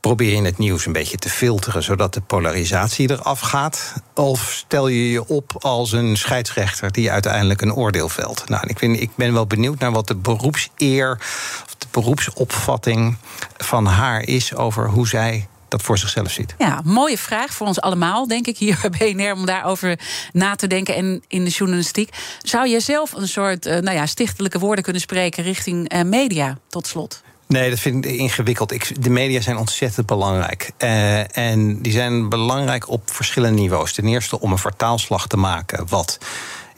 Probeer 0.00 0.34
je 0.34 0.42
het 0.42 0.58
nieuws 0.58 0.86
een 0.86 0.92
beetje 0.92 1.16
te 1.16 1.30
filteren 1.30 1.82
zodat 1.82 2.14
de 2.14 2.20
polarisatie 2.20 3.10
eraf 3.10 3.40
gaat? 3.40 3.92
Of 4.14 4.52
stel 4.52 4.88
je 4.88 5.10
je 5.10 5.28
op 5.28 5.56
als 5.58 5.92
een 5.92 6.16
scheidsrechter 6.16 6.92
die 6.92 7.10
uiteindelijk 7.10 7.60
een 7.60 7.74
oordeel 7.74 8.08
velt? 8.08 8.48
Nou, 8.48 8.66
ik, 8.66 8.78
vind, 8.78 9.00
ik 9.00 9.10
ben 9.14 9.32
wel 9.32 9.46
benieuwd 9.46 9.78
naar 9.78 9.92
wat 9.92 10.06
de 10.06 10.14
beroepseer, 10.14 11.16
of 11.64 11.74
de 11.78 11.86
beroepsopvatting 11.90 13.16
van 13.56 13.86
haar 13.86 14.22
is 14.22 14.54
over 14.54 14.88
hoe 14.88 15.08
zij 15.08 15.48
dat 15.68 15.82
voor 15.82 15.98
zichzelf 15.98 16.30
ziet? 16.30 16.54
Ja, 16.58 16.80
mooie 16.84 17.18
vraag 17.18 17.54
voor 17.54 17.66
ons 17.66 17.80
allemaal, 17.80 18.26
denk 18.26 18.46
ik, 18.46 18.58
hier 18.58 18.78
bij 18.98 19.14
BNR... 19.14 19.32
om 19.32 19.46
daarover 19.46 19.98
na 20.32 20.54
te 20.54 20.66
denken 20.66 20.94
en 20.94 21.22
in 21.28 21.44
de 21.44 21.50
journalistiek. 21.50 22.10
Zou 22.42 22.68
je 22.68 22.80
zelf 22.80 23.12
een 23.12 23.28
soort 23.28 23.66
uh, 23.66 23.78
nou 23.78 23.96
ja, 23.96 24.06
stichtelijke 24.06 24.58
woorden 24.58 24.84
kunnen 24.84 25.02
spreken... 25.02 25.42
richting 25.42 25.94
uh, 25.94 26.02
media, 26.02 26.58
tot 26.68 26.86
slot? 26.86 27.22
Nee, 27.48 27.70
dat 27.70 27.78
vind 27.78 28.04
ik 28.04 28.10
ingewikkeld. 28.10 28.72
Ik, 28.72 29.02
de 29.02 29.10
media 29.10 29.40
zijn 29.40 29.56
ontzettend 29.56 30.06
belangrijk. 30.06 30.70
Uh, 30.78 31.36
en 31.36 31.82
die 31.82 31.92
zijn 31.92 32.28
belangrijk 32.28 32.88
op 32.88 33.10
verschillende 33.12 33.60
niveaus. 33.60 33.92
Ten 33.92 34.06
eerste 34.06 34.40
om 34.40 34.52
een 34.52 34.58
vertaalslag 34.58 35.26
te 35.26 35.36
maken 35.36 35.88
wat 35.88 36.18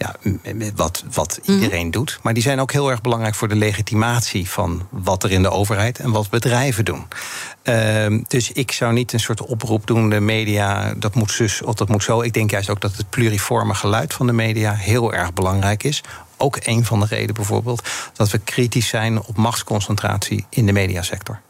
ja, 0.01 0.15
wat, 0.75 1.05
wat 1.13 1.41
mhm. 1.43 1.53
iedereen 1.53 1.91
doet. 1.91 2.19
Maar 2.23 2.35
die 2.35 2.43
zijn 2.43 2.61
ook 2.61 2.73
heel 2.73 2.91
erg 2.91 3.01
belangrijk 3.01 3.35
voor 3.35 3.49
de 3.49 3.55
legitimatie 3.55 4.51
van 4.51 4.87
wat 4.91 5.23
er 5.25 5.31
in 5.31 5.43
de 5.43 5.51
overheid 5.51 5.99
en 5.99 6.11
wat 6.11 6.31
bedrijven 6.31 6.85
doen. 6.85 7.07
Ehm, 7.63 8.21
dus 8.29 8.53
ik 8.53 8.73
zou 8.73 8.93
niet 8.93 9.13
een 9.13 9.21
soort 9.21 9.43
oproep 9.43 9.87
doen, 9.87 10.11
de 10.11 10.21
media, 10.21 10.95
dat 10.95 11.15
moet 11.15 11.33
zus 11.33 11.63
of 11.63 11.75
dat 11.75 11.89
moet 11.89 12.03
zo. 12.03 12.21
Ik 12.21 12.33
denk 12.33 12.51
juist 12.51 12.71
ook 12.71 12.81
dat 12.81 12.97
het 12.97 13.11
pluriforme 13.11 13.75
geluid 13.75 14.13
van 14.13 14.27
de 14.27 14.33
media 14.33 14.75
heel 14.75 15.13
erg 15.13 15.33
belangrijk 15.33 15.83
is. 15.83 16.03
Ook 16.37 16.59
een 16.63 16.85
van 16.85 17.01
de 17.01 17.07
redenen 17.07 17.35
bijvoorbeeld 17.35 17.89
dat 18.13 18.31
we 18.31 18.39
kritisch 18.39 18.89
zijn 18.89 19.23
op 19.23 19.37
machtsconcentratie 19.37 20.47
in 20.49 20.67
de 20.67 20.73
mediasector. 20.73 21.41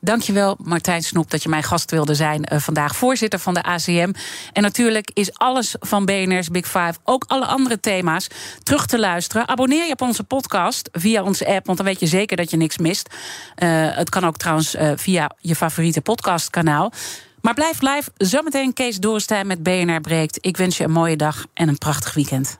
Dankjewel, 0.00 0.56
Martijn 0.62 1.02
Snoep, 1.02 1.30
dat 1.30 1.42
je 1.42 1.48
mijn 1.48 1.62
gast 1.62 1.90
wilde 1.90 2.14
zijn 2.14 2.48
uh, 2.52 2.58
vandaag. 2.58 2.96
Voorzitter 2.96 3.38
van 3.38 3.54
de 3.54 3.62
ACM. 3.62 4.12
En 4.52 4.62
natuurlijk 4.62 5.10
is 5.14 5.34
alles 5.34 5.74
van 5.80 6.04
BNR's 6.04 6.48
Big 6.48 6.66
Five, 6.66 6.94
ook 7.04 7.24
alle 7.26 7.46
andere 7.46 7.80
thema's, 7.80 8.26
terug 8.62 8.86
te 8.86 8.98
luisteren. 8.98 9.48
Abonneer 9.48 9.86
je 9.86 9.92
op 9.92 10.00
onze 10.00 10.24
podcast 10.24 10.88
via 10.92 11.22
onze 11.22 11.46
app, 11.46 11.66
want 11.66 11.78
dan 11.78 11.86
weet 11.86 12.00
je 12.00 12.06
zeker 12.06 12.36
dat 12.36 12.50
je 12.50 12.56
niks 12.56 12.78
mist. 12.78 13.08
Uh, 13.08 13.96
het 13.96 14.08
kan 14.08 14.24
ook 14.24 14.36
trouwens 14.36 14.74
uh, 14.74 14.92
via 14.96 15.30
je 15.40 15.56
favoriete 15.56 16.00
podcastkanaal. 16.00 16.92
Maar 17.40 17.54
blijf 17.54 17.80
live. 17.80 18.10
Zometeen 18.16 18.72
Kees 18.72 18.98
Dorenstein 18.98 19.46
met 19.46 19.62
BNR 19.62 20.00
breekt. 20.00 20.38
Ik 20.40 20.56
wens 20.56 20.76
je 20.76 20.84
een 20.84 20.90
mooie 20.90 21.16
dag 21.16 21.46
en 21.54 21.68
een 21.68 21.78
prachtig 21.78 22.14
weekend. 22.14 22.58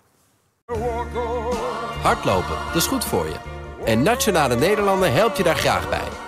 Hardlopen, 2.03 2.57
dat 2.66 2.76
is 2.76 2.87
goed 2.87 3.05
voor 3.05 3.26
je. 3.26 3.37
En 3.84 4.03
Nationale 4.03 4.57
Nederlanden 4.57 5.12
helpt 5.12 5.37
je 5.37 5.43
daar 5.43 5.57
graag 5.57 5.89
bij. 5.89 6.26